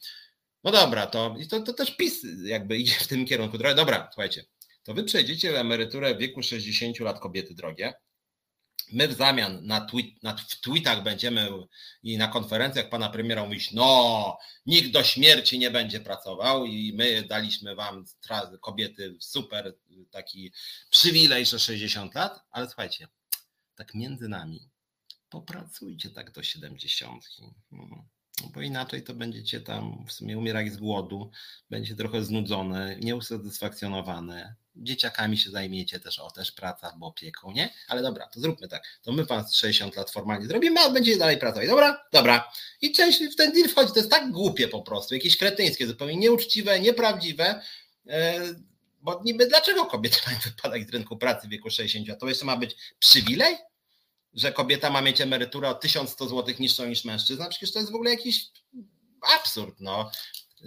[0.63, 3.57] no dobra, to, to, to też PiS jakby idzie w tym kierunku.
[3.57, 4.45] Dobra, słuchajcie,
[4.83, 7.93] to wy przejdziecie emeryturę w wieku 60 lat kobiety drogie,
[8.91, 11.49] My w zamian na, tweet, na w tweetach będziemy
[12.03, 17.23] i na konferencjach pana premiera mówić, no, nikt do śmierci nie będzie pracował i my
[17.23, 18.05] daliśmy wam
[18.61, 19.75] kobiety super
[20.11, 20.51] taki
[20.89, 23.07] przywilej, że 60 lat, ale słuchajcie,
[23.75, 24.69] tak między nami,
[25.29, 27.23] popracujcie tak do 70.
[27.71, 28.05] No,
[28.53, 31.31] bo inaczej to będziecie tam w sumie umierać z głodu,
[31.69, 37.73] będzie trochę znudzone, nieusatysfakcjonowane, dzieciakami się zajmiecie też, o też praca, bo opieką, nie?
[37.87, 38.83] Ale dobra, to zróbmy tak.
[39.01, 41.67] To my was 60 lat formalnie zrobimy, a będziecie dalej pracować.
[41.69, 42.05] Dobra?
[42.13, 42.51] Dobra.
[42.81, 43.93] I część w ten deal wchodzi.
[43.93, 47.61] To jest tak głupie po prostu, jakieś kretyńskie, zupełnie nieuczciwe, nieprawdziwe.
[48.07, 48.39] E,
[49.01, 52.19] bo niby dlaczego kobiety mają wypadać z rynku pracy w wieku 60 lat?
[52.19, 53.55] To jeszcze ma być przywilej?
[54.33, 57.49] Że kobieta ma mieć emeryturę o 1100 zł niższą niż mężczyzna?
[57.49, 58.45] Przecież to jest w ogóle jakiś
[59.35, 59.75] absurd.
[59.79, 60.11] No.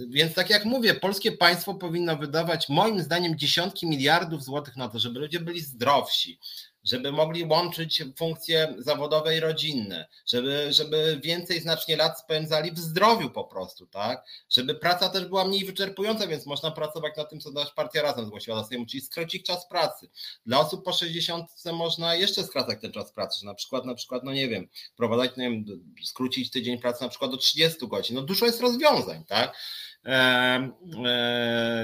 [0.08, 4.98] Więc tak jak mówię, polskie państwo powinno wydawać moim zdaniem dziesiątki miliardów złotych na to,
[4.98, 6.38] żeby ludzie byli zdrowsi,
[6.84, 13.30] żeby mogli łączyć funkcje zawodowe i rodzinne, żeby, żeby więcej znacznie lat spędzali w zdrowiu
[13.30, 14.24] po prostu, tak?
[14.50, 18.26] Żeby praca też była mniej wyczerpująca, więc można pracować na tym, co nasza partia razem
[18.26, 20.08] zgłosiła do Sejmu, czyli skrócić czas pracy.
[20.46, 24.24] Dla osób po 60 można jeszcze skracać ten czas pracy, że na przykład, na przykład,
[24.24, 25.64] no nie wiem, wprowadzać, nie wiem,
[26.04, 28.16] skrócić tydzień pracy na przykład do 30 godzin.
[28.16, 29.56] No dużo jest rozwiązań, tak?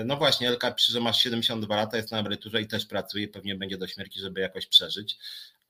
[0.04, 3.54] No właśnie, Elka pisze, że masz 72 lata, jest na emeryturze i też pracuje, pewnie
[3.54, 5.18] będzie do śmierci, żeby jakoś przeżyć.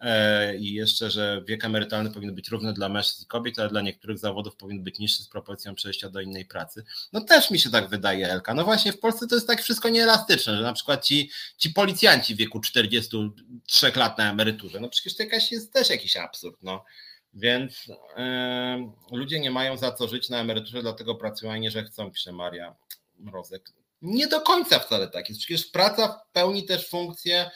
[0.00, 3.80] E, I jeszcze, że wiek emerytalny powinien być równy dla mężczyzn i kobiet, ale dla
[3.80, 6.84] niektórych zawodów powinien być niższy z proporcją przejścia do innej pracy.
[7.12, 8.54] No też mi się tak wydaje, Elka.
[8.54, 12.34] No właśnie, w Polsce to jest tak wszystko nieelastyczne, że na przykład ci, ci policjanci
[12.34, 16.56] w wieku 43 lat na emeryturze, no przecież to jakaś jest też jakiś absurd.
[16.62, 16.84] No.
[17.34, 21.84] Więc yy, ludzie nie mają za co żyć na emeryturze, dlatego pracują, a nie, że
[21.84, 22.76] chcą, pisze Maria
[23.18, 23.72] Mrozek.
[24.02, 25.40] Nie do końca wcale tak jest.
[25.40, 27.50] Przecież praca pełni też funkcje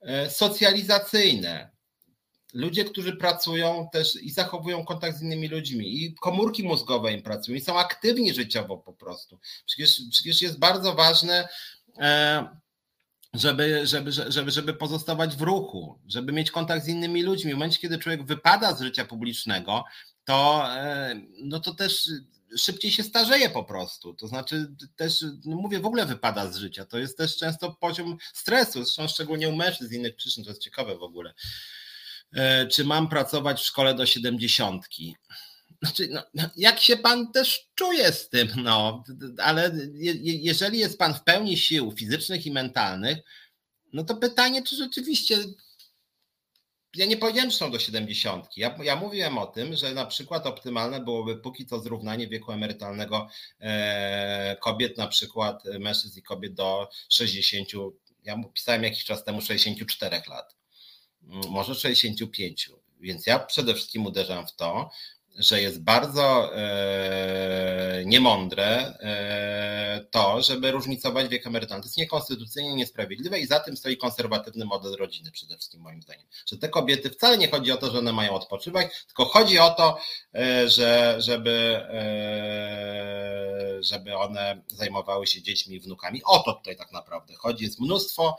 [0.00, 1.70] e, socjalizacyjne.
[2.54, 7.56] Ludzie, którzy pracują też i zachowują kontakt z innymi ludźmi, i komórki mózgowe im pracują,
[7.56, 9.38] i są aktywni życiowo po prostu.
[9.66, 11.48] Przecież, przecież jest bardzo ważne.
[11.98, 12.48] E,
[13.34, 17.50] żeby, żeby, żeby, żeby pozostawać w ruchu, żeby mieć kontakt z innymi ludźmi.
[17.50, 19.84] W momencie, kiedy człowiek wypada z życia publicznego,
[20.24, 22.10] to, e, no to też
[22.56, 24.14] szybciej się starzeje po prostu.
[24.14, 26.84] To znaczy też, no mówię, w ogóle wypada z życia.
[26.84, 30.62] To jest też często poziom stresu, zresztą szczególnie u mężczyzn z innych przyczyn, to jest
[30.62, 31.34] ciekawe w ogóle.
[32.32, 35.16] E, czy mam pracować w szkole do siedemdziesiątki?
[35.82, 39.04] Znaczy, no, no, jak się pan też czuje z tym, no,
[39.38, 43.18] ale je, jeżeli jest pan w pełni sił fizycznych i mentalnych,
[43.92, 45.36] no to pytanie, czy rzeczywiście.
[46.94, 48.46] Ja nie powiedziałem, że są do 70.
[48.56, 53.28] Ja, ja mówiłem o tym, że na przykład optymalne byłoby póki co zrównanie wieku emerytalnego
[53.60, 57.68] e, kobiet, na przykład mężczyzn i kobiet do 60.
[58.24, 60.56] Ja pisałem jakiś czas temu 64 lat,
[61.48, 62.70] może 65.
[63.00, 64.90] Więc ja przede wszystkim uderzam w to,
[65.38, 71.82] że jest bardzo e, niemądre e, to, żeby różnicować wiek emerytalny.
[71.82, 76.26] To jest niekonstytucyjnie niesprawiedliwe i za tym stoi konserwatywny model rodziny przede wszystkim moim zdaniem.
[76.46, 79.70] Że te kobiety wcale nie chodzi o to, że one mają odpoczywać, tylko chodzi o
[79.70, 79.98] to,
[80.34, 81.80] e, że, żeby,
[83.80, 86.22] żeby one zajmowały się dziećmi i wnukami.
[86.24, 87.64] O to tutaj tak naprawdę chodzi.
[87.64, 88.36] Jest mnóstwo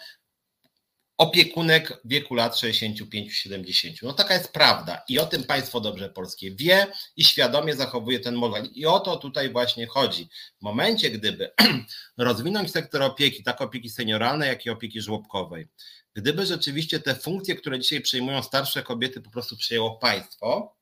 [1.19, 4.03] opiekunek wieku lat 65-70.
[4.03, 6.87] No taka jest prawda i o tym państwo dobrze polskie wie
[7.17, 8.69] i świadomie zachowuje ten model.
[8.73, 10.29] I o to tutaj właśnie chodzi.
[10.59, 11.51] W momencie, gdyby
[12.17, 15.67] rozwinąć sektor opieki, tak opieki senioralnej, jak i opieki żłobkowej,
[16.13, 20.75] gdyby rzeczywiście te funkcje, które dzisiaj przejmują starsze kobiety, po prostu przejęło państwo,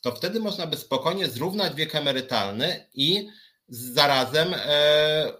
[0.00, 3.28] to wtedy można by spokojnie zrównać wiek emerytalny i
[3.68, 5.32] zarazem e,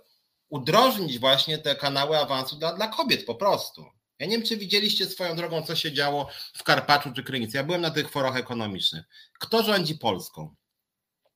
[0.50, 3.84] udrożnić właśnie te kanały awansu dla, dla kobiet po prostu.
[4.18, 7.56] Ja nie wiem, czy widzieliście swoją drogą, co się działo w Karpaczu czy Krynicy.
[7.56, 9.04] Ja byłem na tych forach ekonomicznych.
[9.38, 10.54] Kto rządzi Polską?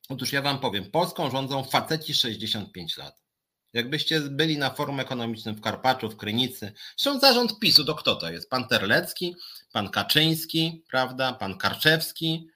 [0.09, 3.25] Otóż ja wam powiem, Polską rządzą faceci 65 lat.
[3.73, 8.31] Jakbyście byli na forum ekonomicznym w Karpaczu, w Krynicy, zresztą zarząd PiSu, to kto to
[8.33, 8.51] jest?
[8.51, 9.37] Pan Terlecki,
[9.73, 12.49] pan Kaczyński, prawda, pan Karczewski,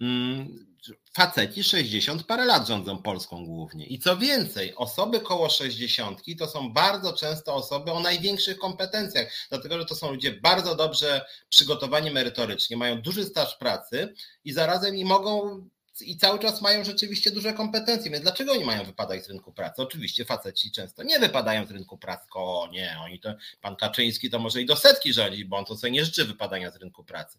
[0.00, 0.75] mm,
[1.12, 3.86] faceci 60 parę lat rządzą Polską głównie.
[3.86, 9.78] I co więcej, osoby koło 60 to są bardzo często osoby o największych kompetencjach, dlatego
[9.78, 14.14] że to są ludzie bardzo dobrze przygotowani merytorycznie, mają duży staż pracy
[14.44, 15.60] i zarazem i mogą
[16.00, 18.10] i cały czas mają rzeczywiście duże kompetencje.
[18.10, 19.82] Więc dlaczego oni mają wypadać z rynku pracy?
[19.82, 22.26] Oczywiście faceci często nie wypadają z rynku pracy.
[22.34, 25.76] O nie, oni to, pan Kaczyński to może i do setki rządzi, bo on to
[25.76, 27.38] sobie nie życzy wypadania z rynku pracy.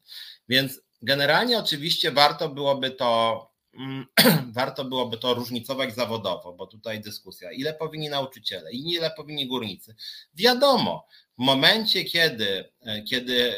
[0.49, 3.41] Więc generalnie oczywiście warto byłoby to
[3.77, 4.05] Mm,
[4.59, 9.95] warto byłoby to różnicować zawodowo, bo tutaj dyskusja, ile powinni nauczyciele i ile powinni górnicy.
[10.33, 11.07] Wiadomo,
[11.37, 13.57] w momencie, kiedy, e, kiedy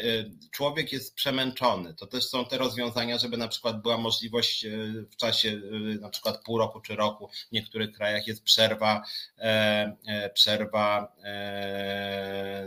[0.50, 4.70] człowiek jest przemęczony, to też są te rozwiązania, żeby na przykład była możliwość e,
[5.10, 5.60] w czasie
[6.00, 9.02] na przykład pół roku czy roku, w niektórych krajach jest przerwa,
[10.34, 11.12] przerwa,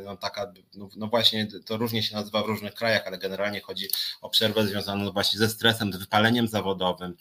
[0.05, 3.87] no taka, no, no właśnie to różnie się nazywa w różnych krajach, ale generalnie chodzi
[4.21, 7.17] o przerwę związaną właśnie ze stresem, z wypaleniem zawodowym,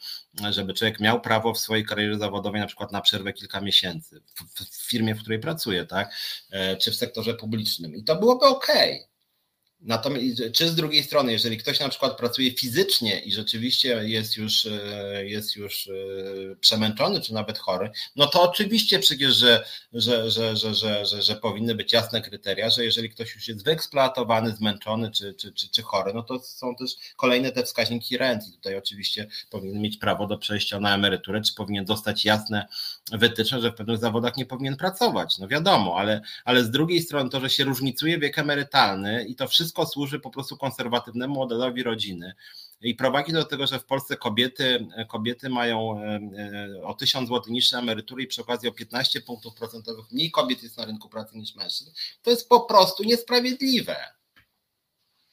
[0.50, 4.64] żeby człowiek miał prawo w swojej karierze zawodowej na przykład na przerwę kilka miesięcy w,
[4.64, 6.14] w firmie, w której pracuje, tak,
[6.80, 8.66] czy w sektorze publicznym i to byłoby ok.
[9.84, 14.66] Natomiast, czy z drugiej strony, jeżeli ktoś na przykład pracuje fizycznie i rzeczywiście jest już,
[14.66, 15.92] e, jest już e,
[16.56, 21.36] przemęczony, czy nawet chory, no to oczywiście przecież, że, że, że, że, że, że, że
[21.36, 25.82] powinny być jasne kryteria, że jeżeli ktoś już jest wyeksploatowany, zmęczony czy, czy, czy, czy
[25.82, 30.26] chory, no to są też kolejne te wskaźniki rent i tutaj oczywiście powinien mieć prawo
[30.26, 32.66] do przejścia na emeryturę, czy powinien dostać jasne
[33.12, 35.38] wytyczne, że w pewnych zawodach nie powinien pracować.
[35.38, 39.48] No wiadomo, ale, ale z drugiej strony to, że się różnicuje wiek emerytalny i to
[39.48, 42.34] wszystko służy po prostu konserwatywnemu modelowi rodziny.
[42.80, 46.20] I prowadzi do tego, że w Polsce kobiety, kobiety mają e,
[46.78, 50.62] e, o 1000 zł niższe emerytury i przy okazji o 15 punktów procentowych mniej kobiet
[50.62, 51.90] jest na rynku pracy niż mężczyzn.
[52.22, 53.96] To jest po prostu niesprawiedliwe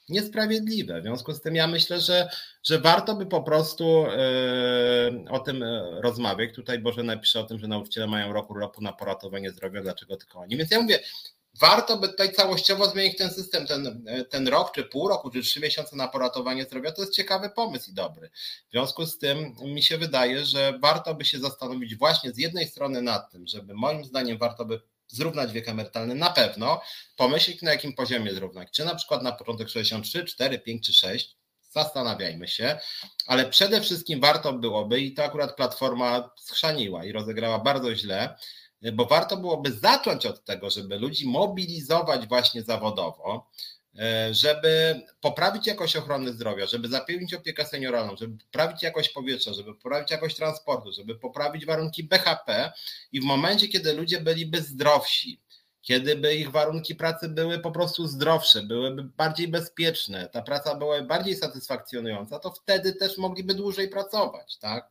[0.09, 0.99] niesprawiedliwe.
[1.01, 2.29] W związku z tym ja myślę, że,
[2.63, 5.63] że warto by po prostu e, o tym
[6.01, 6.55] rozmawiać.
[6.55, 10.39] Tutaj Boże napisze o tym, że nauczyciele mają roku roku na poratowanie zdrowia, dlaczego tylko
[10.39, 10.57] oni.
[10.57, 10.99] Więc ja mówię,
[11.59, 15.41] warto by tutaj całościowo zmienić ten system, ten, e, ten rok, czy pół roku, czy
[15.41, 18.29] trzy miesiące na poratowanie zdrowia, to jest ciekawy pomysł i dobry.
[18.67, 22.67] W związku z tym mi się wydaje, że warto by się zastanowić właśnie z jednej
[22.67, 26.81] strony nad tym, żeby moim zdaniem warto by zrównać wiek emerytalny na pewno,
[27.15, 31.37] pomyśleć na jakim poziomie zrównać, czy na przykład na początek 63, 4, 5 czy 6,
[31.71, 32.79] zastanawiajmy się,
[33.27, 38.35] ale przede wszystkim warto byłoby, i to akurat Platforma schrzaniła i rozegrała bardzo źle,
[38.93, 43.49] bo warto byłoby zacząć od tego, żeby ludzi mobilizować właśnie zawodowo,
[43.99, 49.75] E, żeby poprawić jakość ochrony zdrowia, żeby zapewnić opiekę senioralną, żeby poprawić jakość powietrza, żeby
[49.75, 52.71] poprawić jakość transportu, żeby poprawić warunki BHP
[53.11, 55.41] i w momencie, kiedy ludzie byliby zdrowsi,
[55.81, 61.01] kiedy by ich warunki pracy były po prostu zdrowsze, byłyby bardziej bezpieczne, ta praca była
[61.01, 64.89] bardziej satysfakcjonująca, to wtedy też mogliby dłużej pracować, tak?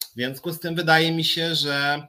[0.00, 2.06] W związku z tym wydaje mi się, że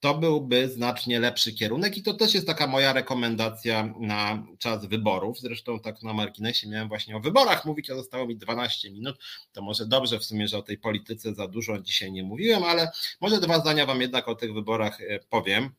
[0.00, 5.40] to byłby znacznie lepszy kierunek i to też jest taka moja rekomendacja na czas wyborów.
[5.40, 9.16] Zresztą tak na marginesie miałem właśnie o wyborach mówić, a zostało mi 12 minut.
[9.52, 12.90] To może dobrze w sumie, że o tej polityce za dużo dzisiaj nie mówiłem, ale
[13.20, 15.70] może dwa zdania Wam jednak o tych wyborach e, powiem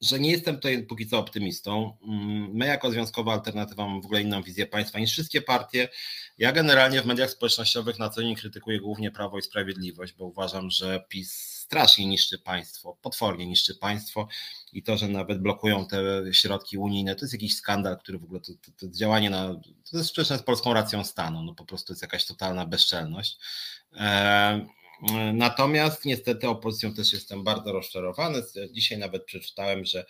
[0.00, 1.96] że nie jestem tutaj póki co optymistą.
[2.02, 5.88] Mm, my jako Związkowa Alternatywa mamy w ogóle inną wizję państwa niż wszystkie partie.
[6.38, 10.70] Ja generalnie w mediach społecznościowych na co dzień krytykuję głównie Prawo i Sprawiedliwość, bo uważam,
[10.70, 14.28] że PiS strasznie niszczy państwo, potwornie niszczy państwo
[14.72, 18.40] i to, że nawet blokują te środki unijne, to jest jakiś skandal, który w ogóle
[18.40, 19.54] to, to, to działanie na,
[19.90, 23.38] to jest sprzeczne z polską racją stanu, no po prostu jest jakaś totalna bezczelność.
[23.96, 24.66] E,
[25.34, 28.42] natomiast niestety opozycją też jestem bardzo rozczarowany.
[28.72, 30.04] Dzisiaj nawet przeczytałem, że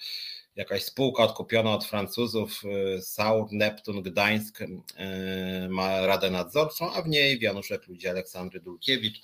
[0.57, 4.69] jakaś spółka odkupiona od Francuzów, e, Saur, Neptun, Gdańsk e,
[5.69, 9.21] ma radę nadzorczą, a w niej Januszek Ludzi, Aleksandry Dulkiewicz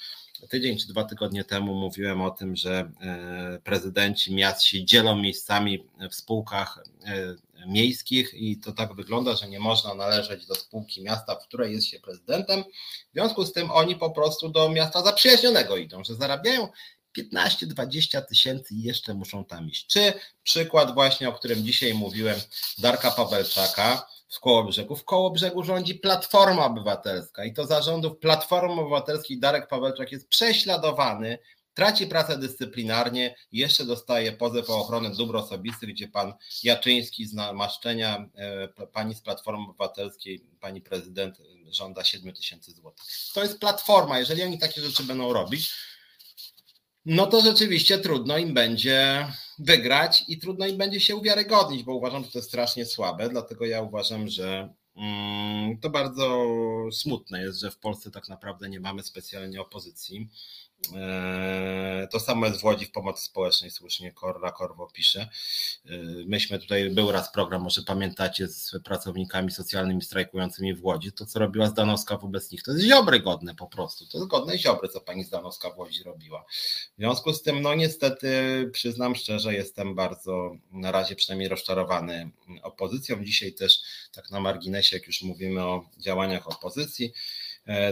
[0.49, 5.89] tydzień czy dwa tygodnie temu mówiłem o tym, że e, prezydenci miast się dzielą miejscami
[6.11, 7.35] w spółkach e,
[7.67, 11.87] miejskich i to tak wygląda, że nie można należeć do spółki miasta, w której jest
[11.87, 12.65] się prezydentem.
[13.11, 16.69] W związku z tym oni po prostu do miasta zaprzyjaźnionego idą, że zarabiają
[17.19, 19.87] 15-20 tysięcy i jeszcze muszą tam iść.
[19.87, 20.13] Czy
[20.43, 22.41] przykład właśnie, o którym dzisiaj mówiłem,
[22.79, 24.97] Darka Pawelczaka, w Kołobrzegu.
[24.97, 31.39] W Kołobrzegu rządzi Platforma Obywatelska i to zarządów Platformy Obywatelskiej Darek Pawełczak jest prześladowany,
[31.75, 38.29] traci pracę dyscyplinarnie jeszcze dostaje pozew o ochronę dóbr osobistych, gdzie pan Jaczyński z namaszczenia
[38.35, 41.39] e, pani z Platformy Obywatelskiej, pani prezydent
[41.71, 43.07] żąda 7 tysięcy złotych.
[43.35, 44.19] To jest Platforma.
[44.19, 45.73] Jeżeli oni takie rzeczy będą robić,
[47.05, 49.27] no to rzeczywiście trudno im będzie
[49.61, 53.67] wygrać i trudno im będzie się uwiarygodnić, bo uważam, że to jest strasznie słabe, dlatego
[53.67, 56.45] ja uważam, że mm, to bardzo
[56.93, 60.29] smutne jest, że w Polsce tak naprawdę nie mamy specjalnie opozycji.
[60.97, 65.21] E, to samo jest w Łodzi w pomocy społecznej, słusznie Korra Korwo pisze.
[65.21, 65.29] E,
[66.27, 71.13] myśmy tutaj, był raz program, może pamiętacie, z pracownikami socjalnymi strajkującymi w Łodzi.
[71.13, 74.07] To, co robiła Zdanowska wobec nich, to jest ziobry godne po prostu.
[74.07, 76.45] To jest godne ziobry, co pani Zdanowska w Łodzi robiła.
[76.93, 78.31] W związku z tym, no niestety,
[78.73, 82.31] przyznam szczerze, jestem bardzo na razie przynajmniej rozczarowany
[82.63, 83.25] opozycją.
[83.25, 83.83] Dzisiaj też,
[84.13, 87.13] tak na marginesie, jak już mówimy o działaniach opozycji,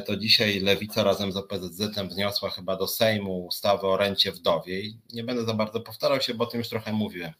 [0.07, 4.99] to dzisiaj Lewica razem z OPZZ wniosła chyba do Sejmu ustawę o rencie wdowiej.
[5.13, 7.33] Nie będę za bardzo powtarzał się, bo o tym już trochę mówiłem.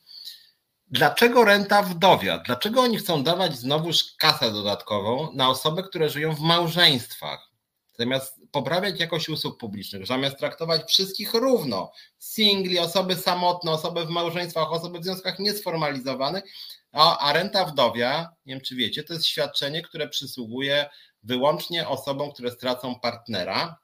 [0.91, 2.39] Dlaczego renta wdowia?
[2.39, 7.51] Dlaczego oni chcą dawać znowuż kasę dodatkową na osoby, które żyją w małżeństwach?
[7.99, 14.73] Zamiast poprawiać jakość usług publicznych, zamiast traktować wszystkich równo, singli, osoby samotne, osoby w małżeństwach,
[14.73, 16.45] osoby w związkach niesformalizowanych,
[16.93, 20.89] a, a renta wdowia, nie wiem czy wiecie, to jest świadczenie, które przysługuje
[21.29, 23.79] wyłącznie osobom, które stracą partnera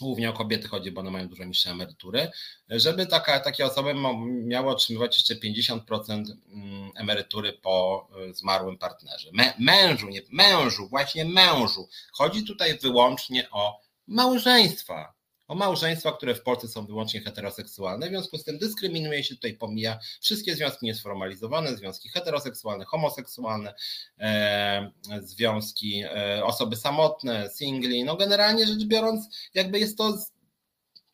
[0.00, 2.30] głównie o kobiety chodzi, bo one mają dużo niższe emerytury,
[2.68, 3.94] żeby taka, takie osoby
[4.24, 9.30] miały otrzymywać jeszcze 50% mm, emerytury po y, zmarłym partnerze.
[9.58, 11.88] Mężu, nie mężu, właśnie mężu.
[12.12, 15.13] Chodzi tutaj wyłącznie o małżeństwa
[15.48, 18.06] o małżeństwa, które w Polsce są wyłącznie heteroseksualne.
[18.06, 23.74] W związku z tym dyskryminuje się tutaj, pomija wszystkie związki niesformalizowane, związki heteroseksualne, homoseksualne,
[24.18, 24.90] e,
[25.20, 28.04] związki, e, osoby samotne, singli.
[28.04, 30.18] No generalnie rzecz biorąc, jakby jest to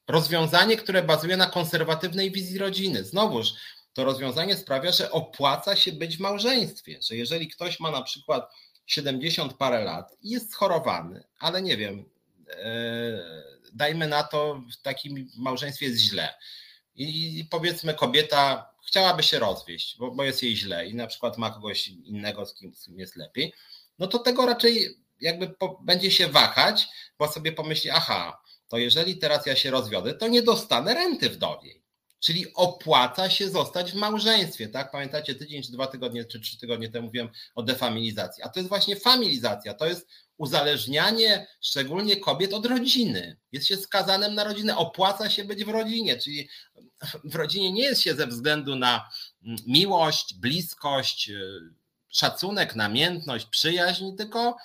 [0.09, 3.05] rozwiązanie, które bazuje na konserwatywnej wizji rodziny.
[3.05, 3.53] Znowuż,
[3.93, 8.51] to rozwiązanie sprawia, że opłaca się być w małżeństwie, że jeżeli ktoś ma na przykład
[8.87, 12.05] 70 parę lat i jest schorowany, ale nie wiem,
[13.73, 16.35] dajmy na to, w takim małżeństwie jest źle.
[16.95, 21.51] I powiedzmy, kobieta chciałaby się rozwieść, bo, bo jest jej źle i na przykład ma
[21.51, 23.53] kogoś innego, z kim, z kim jest lepiej,
[23.99, 29.19] no to tego raczej jakby po, będzie się wahać, bo sobie pomyśli, aha, to jeżeli
[29.19, 31.80] teraz ja się rozwiodę, to nie dostanę renty wdowiej.
[32.21, 34.91] Czyli opłaca się zostać w małżeństwie, tak?
[34.91, 38.43] Pamiętacie, tydzień czy dwa tygodnie, czy trzy tygodnie temu mówiłem o defamilizacji.
[38.43, 43.37] A to jest właśnie familizacja, to jest uzależnianie szczególnie kobiet od rodziny.
[43.53, 46.49] Jest się skazanym na rodzinę, opłaca się być w rodzinie, czyli
[47.25, 49.09] w rodzinie nie jest się ze względu na
[49.67, 51.61] miłość, bliskość, y,
[52.09, 54.57] szacunek, namiętność, przyjaźń, tylko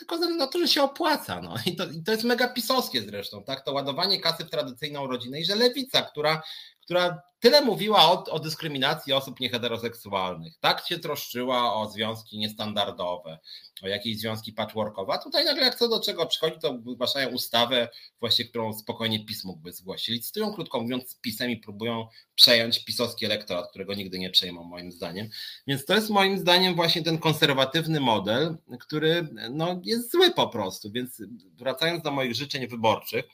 [0.00, 1.40] tylko ze względu na to, że się opłaca.
[1.42, 1.54] No.
[1.66, 3.64] I, to, I to jest mega pisowskie zresztą, tak?
[3.64, 6.42] To ładowanie kasy w tradycyjną rodzinę i że lewica, która
[6.90, 13.38] która tyle mówiła o, o, dyskryminacji osób nieheteroseksualnych, tak się troszczyła o związki niestandardowe,
[13.82, 17.88] o jakieś związki patchworkowe, a tutaj nagle jak co do czego przychodzi, to wygłaszają ustawę
[18.20, 20.08] właśnie, którą spokojnie PiS mógłby zgłosić.
[20.08, 24.92] Licytują, krótko mówiąc, z PiSem i próbują przejąć pisowski elektorat, którego nigdy nie przejmą moim
[24.92, 25.28] zdaniem.
[25.66, 30.90] Więc to jest moim zdaniem właśnie ten konserwatywny model, który no, jest zły po prostu.
[30.92, 31.22] Więc
[31.54, 33.24] wracając do moich życzeń wyborczych,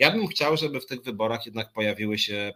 [0.00, 2.52] ja bym chciał, żeby w tych wyborach jednak pojawiły się e,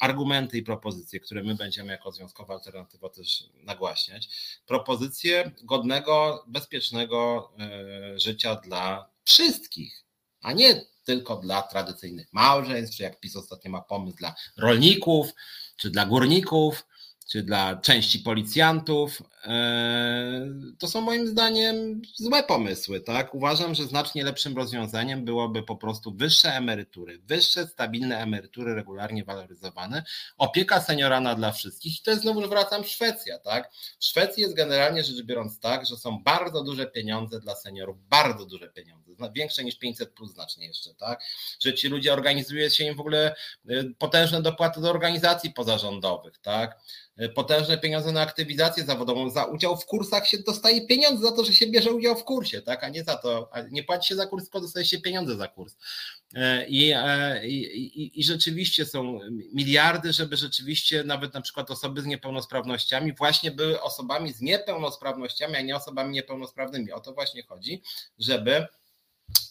[0.00, 4.28] argumenty i propozycje, które my będziemy jako Związkowa Alternatywa też nagłaśniać.
[4.66, 10.04] Propozycje godnego, bezpiecznego e, życia dla wszystkich,
[10.42, 15.30] a nie tylko dla tradycyjnych małżeństw, czy jak PiS ostatnio ma pomysł dla rolników,
[15.76, 16.86] czy dla górników,
[17.30, 19.22] czy dla części policjantów.
[19.44, 20.46] E,
[20.78, 23.00] to są moim zdaniem złe pomysły.
[23.00, 23.34] Tak?
[23.34, 30.02] Uważam, że znacznie lepszym rozwiązaniem byłoby po prostu wyższe emerytury, wyższe, stabilne emerytury regularnie waloryzowane,
[30.38, 32.00] opieka seniorana dla wszystkich.
[32.00, 33.38] I to jest znowu wracam Szwecja.
[33.38, 33.72] Tak?
[33.98, 38.46] W Szwecji jest generalnie rzecz biorąc tak, że są bardzo duże pieniądze dla seniorów, bardzo
[38.46, 41.22] duże pieniądze, większe niż 500 plus znacznie jeszcze, tak?
[41.60, 43.34] Że ci ludzie organizuje się im w ogóle
[43.70, 46.78] y, potężne dopłaty do organizacji pozarządowych, tak?
[47.22, 51.44] Y, potężne pieniądze na aktywizację zawodową, za udział w kursach się dostaje pieniądze za to,
[51.44, 52.84] że się bierze udział w kursie, tak?
[52.84, 55.76] A nie za to, nie płaci się za kurs, tylko dostaje się pieniądze za kurs.
[56.34, 56.38] Y,
[56.68, 56.94] I,
[57.42, 59.18] i, i, I rzeczywiście są
[59.52, 65.60] miliardy, żeby rzeczywiście nawet na przykład osoby z niepełnosprawnościami właśnie były osobami z niepełnosprawnościami, a
[65.60, 66.92] nie osobami niepełnosprawnymi.
[66.92, 67.82] O to właśnie chodzi,
[68.18, 68.66] żeby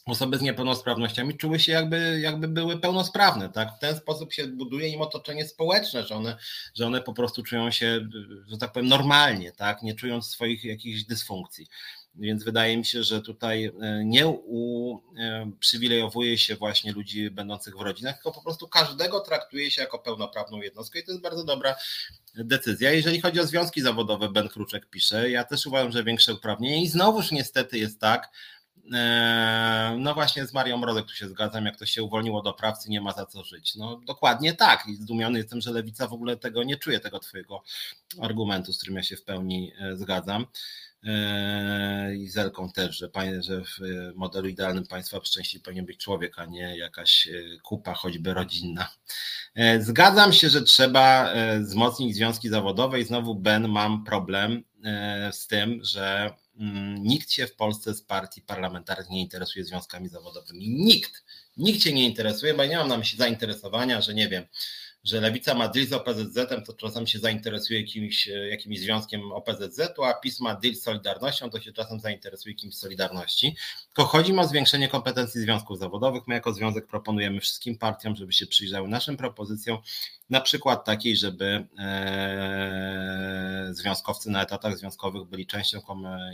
[0.06, 3.50] osoby z niepełnosprawnościami czuły się jakby, jakby były pełnosprawne.
[3.50, 3.76] Tak?
[3.76, 6.38] W ten sposób się buduje im otoczenie społeczne, że one,
[6.76, 8.08] że one po prostu czują się,
[8.48, 9.82] że tak powiem, normalnie, tak?
[9.82, 11.68] nie czując swoich jakichś dysfunkcji.
[12.16, 13.72] Więc wydaje mi się, że tutaj e,
[14.06, 19.82] nie uprzywilejowuje e, się właśnie ludzi będących w rodzinach, tylko po prostu każdego traktuje się
[19.82, 21.76] jako pełnoprawną jednostkę i to jest bardzo dobra
[22.36, 22.92] decyzja.
[22.92, 26.88] Jeżeli chodzi o związki zawodowe, Ben Kruczek pisze, ja też uważam, że większe uprawnienia i
[26.88, 28.30] znowuż niestety jest tak,
[29.98, 33.02] no właśnie z Marią Mrozek tu się zgadzam, jak to się uwolniło do prawcy, nie
[33.02, 33.76] ma za co żyć.
[33.76, 37.64] No dokładnie tak i zdumiony jestem, że Lewica w ogóle tego nie czuje, tego twojego
[38.22, 40.46] argumentu, z którym ja się w pełni e, zgadzam.
[41.04, 43.10] E, I Zelką też, że,
[43.40, 43.78] że w
[44.16, 47.30] modelu idealnym państwa szczęśliwie powinien być człowiek, a nie jakaś
[47.64, 48.88] kupa, choćby rodzinna.
[49.80, 54.64] Zgadzam się, że trzeba wzmocnić związki zawodowe i znowu Ben mam problem
[55.32, 56.34] z tym, że
[57.00, 60.70] nikt się w Polsce z partii parlamentarnych nie interesuje związkami zawodowymi.
[60.70, 61.24] Nikt.
[61.58, 64.46] Nikt się nie interesuje, bo ja nie mam na myśli zainteresowania, że nie wiem,
[65.04, 70.14] że lewica ma deal z OPZZ-em, to czasem się zainteresuje jakimś, jakimś związkiem OPZZ-u, a
[70.14, 73.56] PiS ma deal z Solidarnością, to się czasem zainteresuje kimś Solidarności.
[73.86, 76.28] Tylko chodzi o zwiększenie kompetencji związków zawodowych.
[76.28, 79.78] My jako związek proponujemy wszystkim partiom, żeby się przyjrzały naszym propozycjom,
[80.30, 85.82] na przykład takiej, żeby e, związkowcy na etatach związkowych byli częścią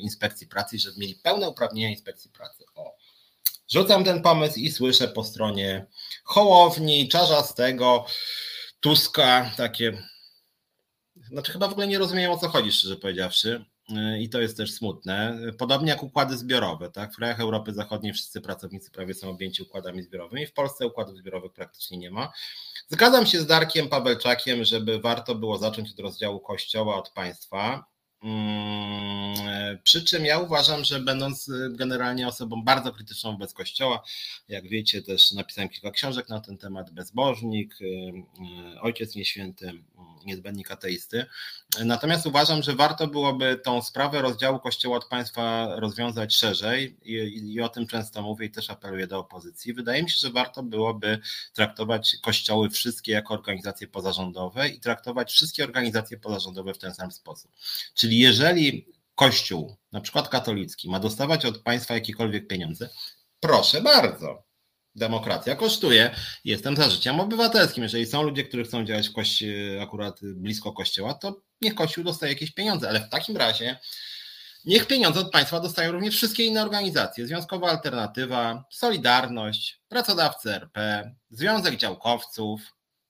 [0.02, 2.64] inspekcji pracy żeby mieli pełne uprawnienia inspekcji pracy.
[2.76, 2.96] O.
[3.68, 5.86] Rzucam ten pomysł i słyszę po stronie
[6.24, 8.06] Hołowni, Czarzastego,
[8.80, 10.04] Tuska takie.
[11.16, 13.66] Znaczy, chyba w ogóle nie rozumiem o co chodzi, szczerze powiedziawszy.
[13.90, 15.38] y, i to jest też smutne.
[15.58, 16.92] Podobnie jak układy zbiorowe.
[16.92, 17.14] Tak?
[17.14, 20.48] W krajach Europy Zachodniej wszyscy pracownicy prawie są objęci układami zbiorowymi.
[20.48, 22.32] W Polsce układów zbiorowych praktycznie nie ma.
[22.90, 27.86] Zgadzam się z Darkiem Pawelczakiem, żeby warto było zacząć od rozdziału kościoła od państwa.
[28.26, 34.04] Mm, przy czym ja uważam, że będąc generalnie osobą bardzo krytyczną wobec Kościoła,
[34.48, 39.72] jak wiecie, też napisałem kilka książek na ten temat, Bezbożnik, y, y, Ojciec Nieświęty,
[40.26, 41.26] niezbędnik ateisty.
[41.84, 47.62] Natomiast uważam, że warto byłoby tą sprawę rozdziału Kościoła od państwa rozwiązać szerzej i, i
[47.62, 49.74] o tym często mówię i też apeluję do opozycji.
[49.74, 51.20] Wydaje mi się, że warto byłoby
[51.54, 57.52] traktować kościoły wszystkie jako organizacje pozarządowe i traktować wszystkie organizacje pozarządowe w ten sam sposób.
[57.94, 62.90] Czyli jeżeli Kościół, na przykład katolicki, ma dostawać od państwa jakiekolwiek pieniądze,
[63.40, 64.44] proszę bardzo,
[64.96, 66.16] demokracja kosztuje.
[66.46, 67.84] Jestem za życiem obywatelskim.
[67.84, 69.14] Jeżeli są ludzie, którzy chcą działać w
[69.82, 73.80] akurat blisko kościoła, to niech kościół dostaje jakieś pieniądze, ale w takim razie
[74.66, 77.28] niech pieniądze od państwa dostają również wszystkie inne organizacje.
[77.28, 82.62] Związkowa Alternatywa, Solidarność, Pracodawcy RP, Związek Działkowców,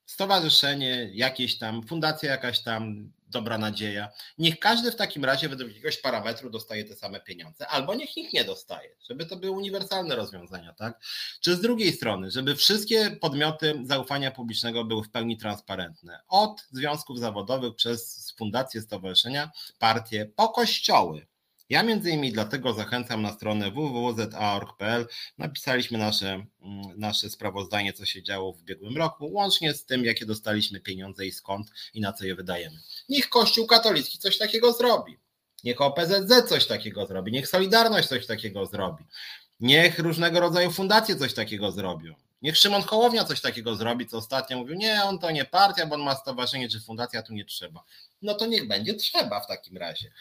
[0.05, 4.09] Stowarzyszenie jakieś tam, fundacja jakaś tam, dobra nadzieja.
[4.37, 8.33] Niech każdy w takim razie według jakiegoś parametru dostaje te same pieniądze, albo niech nikt
[8.33, 10.99] nie dostaje, żeby to były uniwersalne rozwiązania, tak?
[11.41, 17.19] Czy z drugiej strony, żeby wszystkie podmioty zaufania publicznego były w pełni transparentne, od związków
[17.19, 21.27] zawodowych przez fundacje, stowarzyszenia, partie, po kościoły,
[21.69, 25.07] ja między innymi dlatego zachęcam na stronę www.za.org.pl.
[25.37, 30.25] Napisaliśmy nasze, mm, nasze sprawozdanie, co się działo w ubiegłym roku, łącznie z tym, jakie
[30.25, 32.79] dostaliśmy pieniądze i skąd i na co je wydajemy.
[33.09, 35.17] Niech Kościół katolicki coś takiego zrobi.
[35.63, 37.31] Niech OPZZ coś takiego zrobi.
[37.31, 39.03] Niech Solidarność coś takiego zrobi.
[39.59, 42.13] Niech różnego rodzaju fundacje coś takiego zrobią.
[42.41, 45.95] Niech Szymon Hołownia coś takiego zrobi, co ostatnio mówił, nie, on to nie partia, bo
[45.95, 47.83] on ma stowarzyszenie czy fundacja, tu nie trzeba.
[48.21, 50.11] No to niech będzie trzeba w takim razie.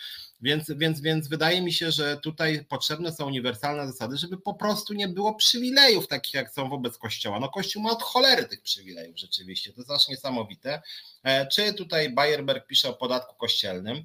[0.40, 4.94] Więc, więc, więc wydaje mi się, że tutaj potrzebne są uniwersalne zasady, żeby po prostu
[4.94, 7.40] nie było przywilejów takich, jak są wobec Kościoła.
[7.40, 10.82] No Kościół ma od cholery tych przywilejów rzeczywiście, to jest aż niesamowite.
[11.22, 14.04] E, czy tutaj Bayerberg pisze o podatku kościelnym?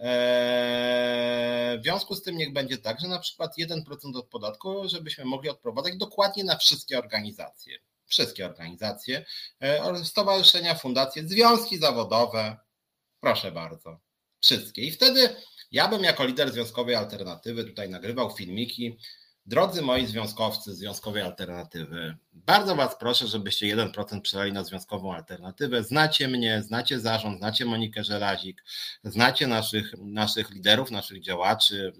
[0.00, 5.24] E, w związku z tym niech będzie tak, że na przykład 1% od podatku, żebyśmy
[5.24, 7.78] mogli odprowadzać dokładnie na wszystkie organizacje.
[8.06, 9.24] Wszystkie organizacje,
[9.60, 12.56] e, stowarzyszenia, fundacje, związki zawodowe.
[13.20, 14.00] Proszę bardzo.
[14.40, 14.82] Wszystkie.
[14.82, 15.36] I wtedy
[15.72, 18.98] ja bym jako lider Związkowej Alternatywy tutaj nagrywał filmiki.
[19.46, 25.84] Drodzy moi związkowcy Związkowej Alternatywy, bardzo Was proszę, żebyście 1% przelali na Związkową Alternatywę.
[25.84, 28.64] Znacie mnie, znacie zarząd, znacie Monikę Żelazik,
[29.04, 31.92] znacie naszych, naszych liderów, naszych działaczy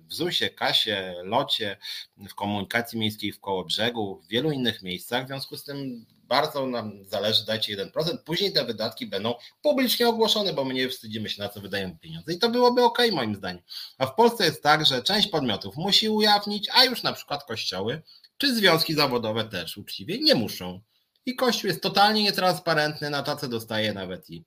[0.00, 1.76] w ZUS-ie, Kasie, Locie,
[2.16, 5.24] w komunikacji miejskiej w Kołobrzegu, w wielu innych miejscach.
[5.24, 10.52] W związku z tym bardzo nam zależy, dajcie 1%, później te wydatki będą publicznie ogłoszone,
[10.52, 13.62] bo my nie wstydzimy się na co wydajemy pieniądze i to byłoby ok moim zdaniem.
[13.98, 18.02] A w Polsce jest tak, że część podmiotów musi ujawnić, a już na przykład kościoły
[18.38, 20.80] czy związki zawodowe też uczciwie nie muszą.
[21.26, 24.44] I Kościół jest totalnie nietransparentny, na tace dostaje nawet i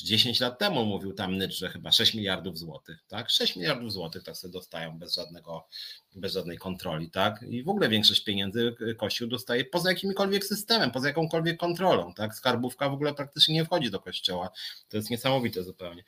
[0.00, 3.30] 10 lat temu mówił tam że chyba 6 miliardów złotych, tak?
[3.30, 5.68] 6 miliardów złotych tak sobie dostają bez żadnego,
[6.14, 7.44] bez żadnej kontroli, tak?
[7.48, 12.34] I w ogóle większość pieniędzy Kościół dostaje poza jakimkolwiek systemem, poza jakąkolwiek kontrolą, tak?
[12.34, 14.50] Skarbówka w ogóle praktycznie nie wchodzi do Kościoła.
[14.88, 16.04] To jest niesamowite zupełnie.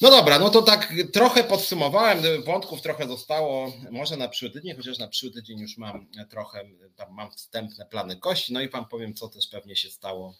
[0.00, 4.98] No dobra, no to tak trochę podsumowałem, wątków trochę zostało, może na przyszły tydzień, chociaż
[4.98, 6.64] na przyszły tydzień już mam trochę,
[6.96, 10.34] tam mam wstępne plany gości, no i Wam powiem, co też pewnie się stało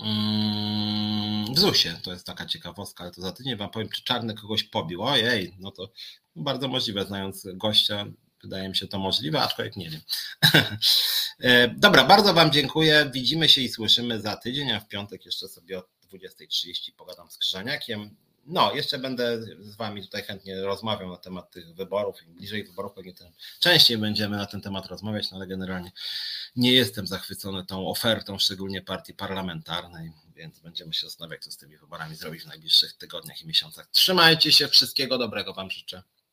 [0.00, 1.15] mm,
[1.54, 2.00] w ZUS-ie.
[2.02, 5.02] To jest taka ciekawostka, ale to za tydzień Wam powiem, czy Czarny kogoś pobił.
[5.02, 5.92] Ojej, no to
[6.36, 8.06] bardzo możliwe, znając gościa,
[8.42, 10.00] wydaje mi się to możliwe, aczkolwiek nie wiem.
[11.40, 13.10] E, dobra, bardzo Wam dziękuję.
[13.14, 17.38] Widzimy się i słyszymy za tydzień, a w piątek jeszcze sobie od 20.30 pogadam z
[17.38, 18.16] Krzyżaniakiem
[18.46, 22.22] no, jeszcze będę z Wami tutaj chętnie rozmawiał na temat tych wyborów.
[22.22, 23.28] Im bliżej wyborów pewnie tym
[23.60, 25.92] częściej będziemy na ten temat rozmawiać, no ale generalnie
[26.56, 31.78] nie jestem zachwycony tą ofertą, szczególnie partii parlamentarnej, więc będziemy się zastanawiać, co z tymi
[31.78, 33.88] wyborami zrobić w najbliższych tygodniach i miesiącach.
[33.90, 36.02] Trzymajcie się, wszystkiego dobrego Wam życzę.